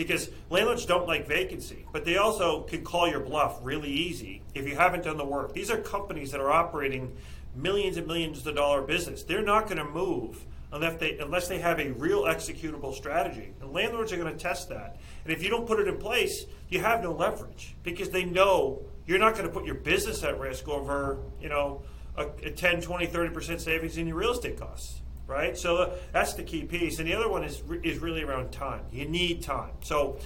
because 0.03 0.29
landlords 0.49 0.85
don't 0.85 1.07
like 1.07 1.27
vacancy, 1.27 1.85
but 1.91 2.05
they 2.05 2.17
also 2.17 2.63
can 2.63 2.83
call 2.83 3.07
your 3.07 3.19
bluff 3.19 3.59
really 3.61 3.89
easy 3.89 4.41
if 4.55 4.67
you 4.67 4.75
haven't 4.75 5.03
done 5.03 5.17
the 5.17 5.25
work. 5.25 5.53
These 5.53 5.69
are 5.69 5.77
companies 5.77 6.31
that 6.31 6.41
are 6.41 6.51
operating 6.51 7.15
millions 7.55 7.97
and 7.97 8.07
millions 8.07 8.45
of 8.45 8.55
dollar 8.55 8.81
business. 8.81 9.23
They're 9.23 9.43
not 9.43 9.65
going 9.65 9.77
to 9.77 9.85
move 9.85 10.43
unless 10.71 10.99
they 10.99 11.17
unless 11.19 11.47
they 11.47 11.59
have 11.59 11.79
a 11.79 11.91
real 11.91 12.23
executable 12.23 12.95
strategy. 12.95 13.53
And 13.61 13.71
landlords 13.71 14.11
are 14.11 14.17
going 14.17 14.33
to 14.33 14.39
test 14.39 14.69
that. 14.69 14.97
And 15.23 15.33
if 15.33 15.43
you 15.43 15.49
don't 15.49 15.67
put 15.67 15.79
it 15.79 15.87
in 15.87 15.97
place, 15.97 16.45
you 16.69 16.79
have 16.79 17.03
no 17.03 17.11
leverage 17.11 17.75
because 17.83 18.09
they 18.09 18.23
know 18.23 18.81
you're 19.05 19.19
not 19.19 19.33
going 19.33 19.45
to 19.45 19.53
put 19.53 19.65
your 19.65 19.75
business 19.75 20.23
at 20.23 20.39
risk 20.39 20.67
over, 20.67 21.19
you 21.41 21.49
know, 21.49 21.83
a, 22.17 22.27
a 22.43 22.51
10, 22.51 22.81
20, 22.81 23.07
30% 23.07 23.59
savings 23.59 23.97
in 23.97 24.07
your 24.07 24.17
real 24.17 24.31
estate 24.31 24.59
costs 24.59 25.00
right? 25.31 25.57
So 25.57 25.77
uh, 25.77 25.95
that's 26.11 26.33
the 26.33 26.43
key 26.43 26.63
piece. 26.63 26.99
And 26.99 27.07
the 27.07 27.15
other 27.15 27.29
one 27.29 27.43
is 27.43 27.63
is 27.83 27.99
really 27.99 28.23
around 28.23 28.51
time. 28.51 28.81
You 28.91 29.07
need 29.07 29.41
time. 29.41 29.71
So 29.81 30.19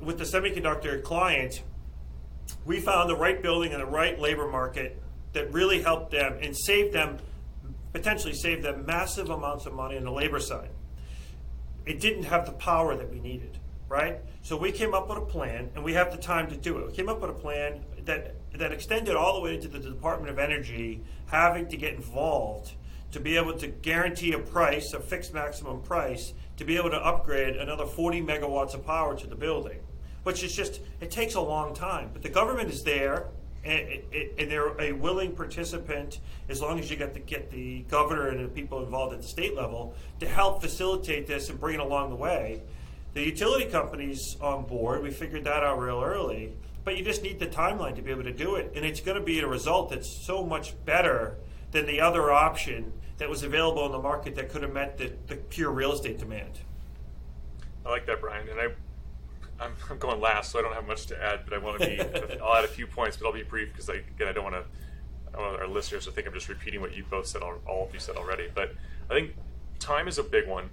with 0.00 0.18
the 0.18 0.24
semiconductor 0.24 1.02
client, 1.02 1.62
we 2.64 2.80
found 2.80 3.10
the 3.10 3.16
right 3.16 3.40
building 3.40 3.72
and 3.72 3.80
the 3.80 3.86
right 3.86 4.18
labor 4.18 4.48
market 4.48 5.00
that 5.34 5.52
really 5.52 5.82
helped 5.82 6.10
them 6.10 6.38
and 6.40 6.56
saved 6.56 6.94
them 6.94 7.18
potentially 7.92 8.34
saved 8.34 8.62
them 8.62 8.84
massive 8.86 9.30
amounts 9.30 9.66
of 9.66 9.72
money 9.72 9.96
on 9.96 10.04
the 10.04 10.10
labor 10.10 10.40
side. 10.40 10.70
It 11.84 12.00
didn't 12.00 12.24
have 12.24 12.46
the 12.46 12.52
power 12.52 12.96
that 12.96 13.10
we 13.10 13.20
needed, 13.20 13.58
right? 13.88 14.18
So 14.42 14.56
we 14.56 14.72
came 14.72 14.92
up 14.92 15.08
with 15.08 15.18
a 15.18 15.22
plan, 15.22 15.70
and 15.74 15.84
we 15.84 15.94
have 15.94 16.10
the 16.10 16.18
time 16.18 16.48
to 16.48 16.56
do 16.56 16.78
it. 16.78 16.86
We 16.86 16.92
came 16.92 17.08
up 17.08 17.20
with 17.20 17.30
a 17.30 17.34
plan 17.34 17.84
that 18.04 18.34
that 18.54 18.72
extended 18.72 19.16
all 19.16 19.34
the 19.34 19.40
way 19.40 19.54
into 19.54 19.68
the 19.68 19.78
Department 19.78 20.30
of 20.30 20.38
Energy 20.38 21.02
having 21.26 21.68
to 21.68 21.76
get 21.76 21.94
involved 21.94 22.72
to 23.12 23.20
be 23.20 23.36
able 23.36 23.54
to 23.54 23.68
guarantee 23.68 24.32
a 24.32 24.38
price, 24.38 24.92
a 24.92 25.00
fixed 25.00 25.32
maximum 25.32 25.80
price, 25.82 26.32
to 26.56 26.64
be 26.64 26.76
able 26.76 26.90
to 26.90 26.96
upgrade 26.96 27.56
another 27.56 27.86
40 27.86 28.22
megawatts 28.22 28.74
of 28.74 28.84
power 28.86 29.16
to 29.16 29.26
the 29.26 29.36
building, 29.36 29.78
which 30.22 30.42
is 30.42 30.54
just, 30.54 30.80
it 31.00 31.10
takes 31.10 31.34
a 31.34 31.40
long 31.40 31.74
time. 31.74 32.10
But 32.12 32.22
the 32.22 32.28
government 32.28 32.70
is 32.70 32.82
there, 32.82 33.28
and, 33.64 34.02
they're 34.50 34.80
a 34.80 34.92
willing 34.92 35.34
participant 35.34 36.20
as 36.48 36.60
long 36.62 36.78
as 36.78 36.90
you 36.90 36.96
get 36.96 37.14
to 37.14 37.20
get 37.20 37.50
the 37.50 37.80
governor 37.88 38.28
and 38.28 38.44
the 38.44 38.48
people 38.48 38.82
involved 38.82 39.12
at 39.12 39.22
the 39.22 39.26
state 39.26 39.56
level 39.56 39.94
to 40.20 40.28
help 40.28 40.62
facilitate 40.62 41.26
this 41.26 41.48
and 41.48 41.58
bring 41.58 41.74
it 41.74 41.80
along 41.80 42.10
the 42.10 42.16
way. 42.16 42.62
The 43.14 43.24
utility 43.24 43.64
companies 43.64 44.36
on 44.40 44.66
board, 44.66 45.02
we 45.02 45.10
figured 45.10 45.44
that 45.44 45.64
out 45.64 45.80
real 45.80 46.02
early, 46.02 46.52
but 46.84 46.96
you 46.96 47.04
just 47.04 47.22
need 47.22 47.40
the 47.40 47.46
timeline 47.46 47.96
to 47.96 48.02
be 48.02 48.10
able 48.12 48.22
to 48.22 48.32
do 48.32 48.54
it. 48.54 48.72
And 48.76 48.84
it's 48.84 49.00
going 49.00 49.18
to 49.18 49.24
be 49.24 49.40
a 49.40 49.46
result 49.46 49.90
that's 49.90 50.08
so 50.08 50.44
much 50.44 50.74
better 50.84 51.36
than 51.72 51.86
the 51.86 52.00
other 52.00 52.30
option 52.30 52.92
that 53.18 53.28
was 53.28 53.42
available 53.42 53.86
in 53.86 53.92
the 53.92 53.98
market 53.98 54.34
that 54.36 54.48
could 54.48 54.62
have 54.62 54.72
met 54.72 54.98
the, 54.98 55.12
the 55.26 55.36
pure 55.36 55.70
real 55.70 55.92
estate 55.92 56.18
demand. 56.18 56.60
I 57.84 57.90
like 57.90 58.06
that, 58.06 58.20
Brian. 58.20 58.48
And 58.48 58.60
I, 58.60 58.68
I'm, 59.64 59.72
I'm 59.90 59.98
going 59.98 60.20
last, 60.20 60.52
so 60.52 60.58
I 60.58 60.62
don't 60.62 60.74
have 60.74 60.86
much 60.86 61.06
to 61.06 61.22
add, 61.22 61.40
but 61.44 61.54
I 61.54 61.58
want 61.58 61.80
to 61.80 61.86
be, 61.86 62.00
I'll 62.42 62.54
add 62.54 62.64
a 62.64 62.68
few 62.68 62.86
points, 62.86 63.16
but 63.16 63.26
I'll 63.26 63.32
be 63.32 63.42
brief 63.42 63.72
because, 63.72 63.88
I, 63.88 63.94
again, 63.94 64.28
I 64.28 64.32
don't 64.32 64.44
want 64.44 64.56
to, 64.56 64.64
I 65.36 65.40
want 65.40 65.60
our 65.60 65.68
listeners 65.68 66.04
to 66.06 66.10
think 66.10 66.26
I'm 66.26 66.34
just 66.34 66.48
repeating 66.48 66.80
what 66.80 66.94
you 66.94 67.04
both 67.08 67.26
said, 67.26 67.42
all 67.42 67.86
of 67.86 67.94
you 67.94 68.00
said 68.00 68.16
already. 68.16 68.48
But 68.54 68.74
I 69.10 69.14
think 69.14 69.34
time 69.78 70.08
is 70.08 70.18
a 70.18 70.22
big 70.22 70.48
one. 70.48 70.70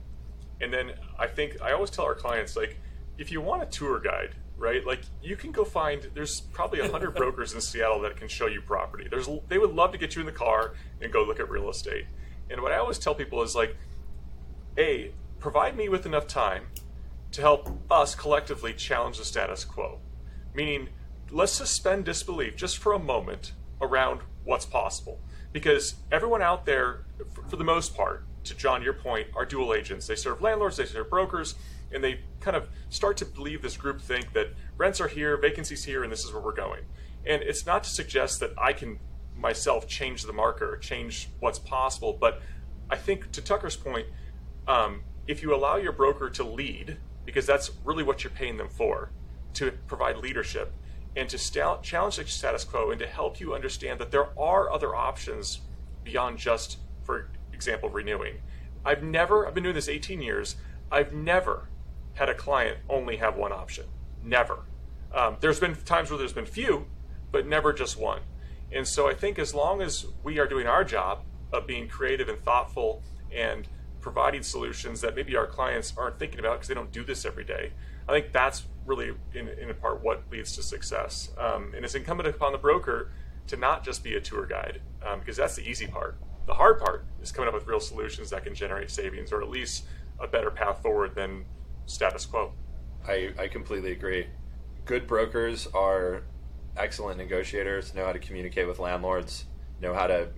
And 0.61 0.73
then 0.73 0.93
I 1.19 1.27
think 1.27 1.61
I 1.61 1.71
always 1.73 1.89
tell 1.89 2.05
our 2.05 2.15
clients, 2.15 2.55
like, 2.55 2.79
if 3.17 3.31
you 3.31 3.41
want 3.41 3.63
a 3.63 3.65
tour 3.65 3.99
guide, 3.99 4.35
right? 4.57 4.85
Like 4.85 5.01
you 5.21 5.35
can 5.35 5.51
go 5.51 5.63
find 5.63 6.07
there's 6.13 6.41
probably 6.41 6.79
a 6.79 6.91
hundred 6.91 7.11
brokers 7.15 7.53
in 7.53 7.61
Seattle 7.61 8.01
that 8.01 8.15
can 8.15 8.27
show 8.27 8.47
you 8.47 8.61
property. 8.61 9.07
There's 9.09 9.29
they 9.47 9.57
would 9.57 9.73
love 9.73 9.91
to 9.91 9.97
get 9.97 10.15
you 10.15 10.21
in 10.21 10.25
the 10.25 10.31
car 10.31 10.73
and 11.01 11.11
go 11.11 11.23
look 11.23 11.39
at 11.39 11.49
real 11.49 11.69
estate. 11.69 12.05
And 12.49 12.61
what 12.61 12.71
I 12.71 12.77
always 12.77 12.99
tell 12.99 13.15
people 13.15 13.41
is 13.41 13.55
like, 13.55 13.75
a 14.77 15.11
provide 15.39 15.75
me 15.75 15.89
with 15.89 16.05
enough 16.05 16.27
time 16.27 16.67
to 17.31 17.41
help 17.41 17.69
us 17.91 18.15
collectively 18.15 18.73
challenge 18.73 19.17
the 19.17 19.25
status 19.25 19.65
quo. 19.65 19.99
Meaning, 20.53 20.89
let's 21.31 21.51
suspend 21.51 22.05
disbelief 22.05 22.55
just 22.55 22.77
for 22.77 22.93
a 22.93 22.99
moment 22.99 23.53
around 23.81 24.21
what's 24.43 24.65
possible. 24.65 25.19
Because 25.51 25.95
everyone 26.11 26.41
out 26.41 26.65
there, 26.65 27.05
for 27.49 27.55
the 27.55 27.63
most 27.63 27.95
part, 27.95 28.25
to 28.45 28.55
John, 28.55 28.83
your 28.83 28.93
point, 28.93 29.27
are 29.35 29.45
dual 29.45 29.73
agents. 29.73 30.07
They 30.07 30.15
serve 30.15 30.41
landlords, 30.41 30.77
they 30.77 30.85
serve 30.85 31.09
brokers, 31.09 31.55
and 31.93 32.03
they 32.03 32.21
kind 32.39 32.55
of 32.55 32.67
start 32.89 33.17
to 33.17 33.25
believe 33.25 33.61
this 33.61 33.77
group 33.77 34.01
think 34.01 34.33
that 34.33 34.47
rents 34.77 34.99
are 34.99 35.07
here, 35.07 35.37
vacancies 35.37 35.83
here, 35.83 36.03
and 36.03 36.11
this 36.11 36.23
is 36.23 36.33
where 36.33 36.41
we're 36.41 36.53
going. 36.53 36.83
And 37.25 37.41
it's 37.41 37.65
not 37.65 37.83
to 37.83 37.89
suggest 37.89 38.39
that 38.41 38.51
I 38.57 38.73
can 38.73 38.99
myself 39.35 39.87
change 39.87 40.23
the 40.23 40.33
marker, 40.33 40.77
change 40.77 41.29
what's 41.39 41.59
possible, 41.59 42.17
but 42.19 42.41
I 42.89 42.97
think 42.97 43.31
to 43.31 43.41
Tucker's 43.41 43.75
point, 43.75 44.07
um, 44.67 45.03
if 45.27 45.41
you 45.41 45.55
allow 45.55 45.77
your 45.77 45.91
broker 45.91 46.29
to 46.31 46.43
lead, 46.43 46.97
because 47.25 47.45
that's 47.45 47.71
really 47.83 48.03
what 48.03 48.23
you're 48.23 48.31
paying 48.31 48.57
them 48.57 48.69
for, 48.69 49.11
to 49.55 49.71
provide 49.87 50.17
leadership 50.17 50.73
and 51.15 51.29
to 51.29 51.37
challenge 51.81 52.15
the 52.17 52.25
status 52.25 52.63
quo 52.63 52.91
and 52.91 52.99
to 52.99 53.07
help 53.07 53.39
you 53.39 53.53
understand 53.53 53.99
that 53.99 54.11
there 54.11 54.37
are 54.37 54.71
other 54.71 54.95
options 54.95 55.61
beyond 56.03 56.37
just, 56.37 56.77
for 57.03 57.29
example, 57.53 57.89
renewing. 57.89 58.35
I've 58.83 59.03
never, 59.03 59.47
I've 59.47 59.53
been 59.53 59.63
doing 59.63 59.75
this 59.75 59.87
18 59.87 60.21
years, 60.21 60.55
I've 60.91 61.13
never 61.13 61.69
had 62.13 62.29
a 62.29 62.33
client 62.33 62.77
only 62.89 63.17
have 63.17 63.35
one 63.35 63.51
option. 63.51 63.85
Never. 64.23 64.59
Um, 65.13 65.37
there's 65.39 65.59
been 65.59 65.75
times 65.75 66.09
where 66.09 66.17
there's 66.17 66.33
been 66.33 66.45
few, 66.45 66.85
but 67.31 67.47
never 67.47 67.73
just 67.73 67.97
one. 67.97 68.21
And 68.71 68.87
so 68.87 69.07
I 69.07 69.13
think 69.13 69.37
as 69.37 69.53
long 69.53 69.81
as 69.81 70.05
we 70.23 70.39
are 70.39 70.47
doing 70.47 70.67
our 70.67 70.83
job 70.83 71.23
of 71.51 71.67
being 71.67 71.87
creative 71.87 72.29
and 72.29 72.39
thoughtful 72.39 73.03
and 73.31 73.67
providing 74.01 74.43
solutions 74.43 75.01
that 75.01 75.15
maybe 75.15 75.35
our 75.35 75.45
clients 75.45 75.93
aren't 75.95 76.19
thinking 76.19 76.39
about 76.39 76.53
because 76.53 76.67
they 76.67 76.73
don't 76.73 76.91
do 76.91 77.03
this 77.03 77.25
every 77.25 77.43
day, 77.43 77.71
I 78.07 78.11
think 78.11 78.31
that's 78.31 78.63
really, 78.85 79.11
in, 79.33 79.47
in 79.47 79.73
part, 79.75 80.03
what 80.03 80.23
leads 80.31 80.55
to 80.55 80.63
success. 80.63 81.29
Um, 81.37 81.73
and 81.75 81.85
it's 81.85 81.95
incumbent 81.95 82.27
upon 82.27 82.51
the 82.51 82.57
broker 82.57 83.11
to 83.47 83.57
not 83.57 83.83
just 83.83 84.03
be 84.03 84.15
a 84.15 84.21
tour 84.21 84.45
guide 84.45 84.81
um, 85.05 85.19
because 85.19 85.37
that's 85.37 85.55
the 85.55 85.67
easy 85.67 85.87
part. 85.87 86.17
The 86.45 86.53
hard 86.53 86.79
part 86.79 87.05
is 87.21 87.31
coming 87.31 87.47
up 87.47 87.53
with 87.53 87.67
real 87.67 87.79
solutions 87.79 88.29
that 88.31 88.43
can 88.43 88.53
generate 88.53 88.89
savings 88.89 89.31
or 89.31 89.41
at 89.41 89.49
least 89.49 89.85
a 90.19 90.27
better 90.27 90.51
path 90.51 90.81
forward 90.81 91.15
than 91.15 91.45
status 91.85 92.25
quo. 92.25 92.53
I, 93.07 93.33
I 93.37 93.47
completely 93.47 93.91
agree. 93.91 94.27
Good 94.85 95.07
brokers 95.07 95.67
are 95.73 96.23
excellent 96.77 97.17
negotiators, 97.17 97.93
know 97.93 98.05
how 98.05 98.13
to 98.13 98.19
communicate 98.19 98.67
with 98.67 98.79
landlords, 98.79 99.45
know 99.81 99.93
how 99.93 100.07
to 100.07 100.29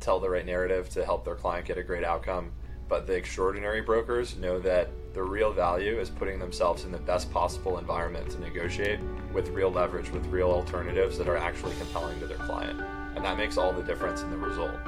tell 0.00 0.20
the 0.20 0.30
right 0.30 0.46
narrative 0.46 0.88
to 0.90 1.04
help 1.04 1.24
their 1.24 1.34
client 1.34 1.66
get 1.66 1.78
a 1.78 1.82
great 1.82 2.04
outcome. 2.04 2.52
But 2.88 3.06
the 3.06 3.14
extraordinary 3.14 3.82
brokers 3.82 4.36
know 4.36 4.58
that 4.60 4.88
the 5.14 5.22
real 5.22 5.52
value 5.52 5.98
is 5.98 6.10
putting 6.10 6.38
themselves 6.38 6.84
in 6.84 6.92
the 6.92 6.98
best 6.98 7.30
possible 7.32 7.78
environment 7.78 8.30
to 8.30 8.40
negotiate 8.40 9.00
with 9.32 9.48
real 9.50 9.70
leverage, 9.70 10.10
with 10.10 10.26
real 10.26 10.50
alternatives 10.50 11.16
that 11.18 11.28
are 11.28 11.36
actually 11.36 11.74
compelling 11.76 12.18
to 12.20 12.26
their 12.26 12.38
client. 12.38 12.80
And 13.14 13.24
that 13.24 13.36
makes 13.36 13.56
all 13.56 13.72
the 13.72 13.82
difference 13.82 14.22
in 14.22 14.30
the 14.30 14.36
result. 14.36 14.78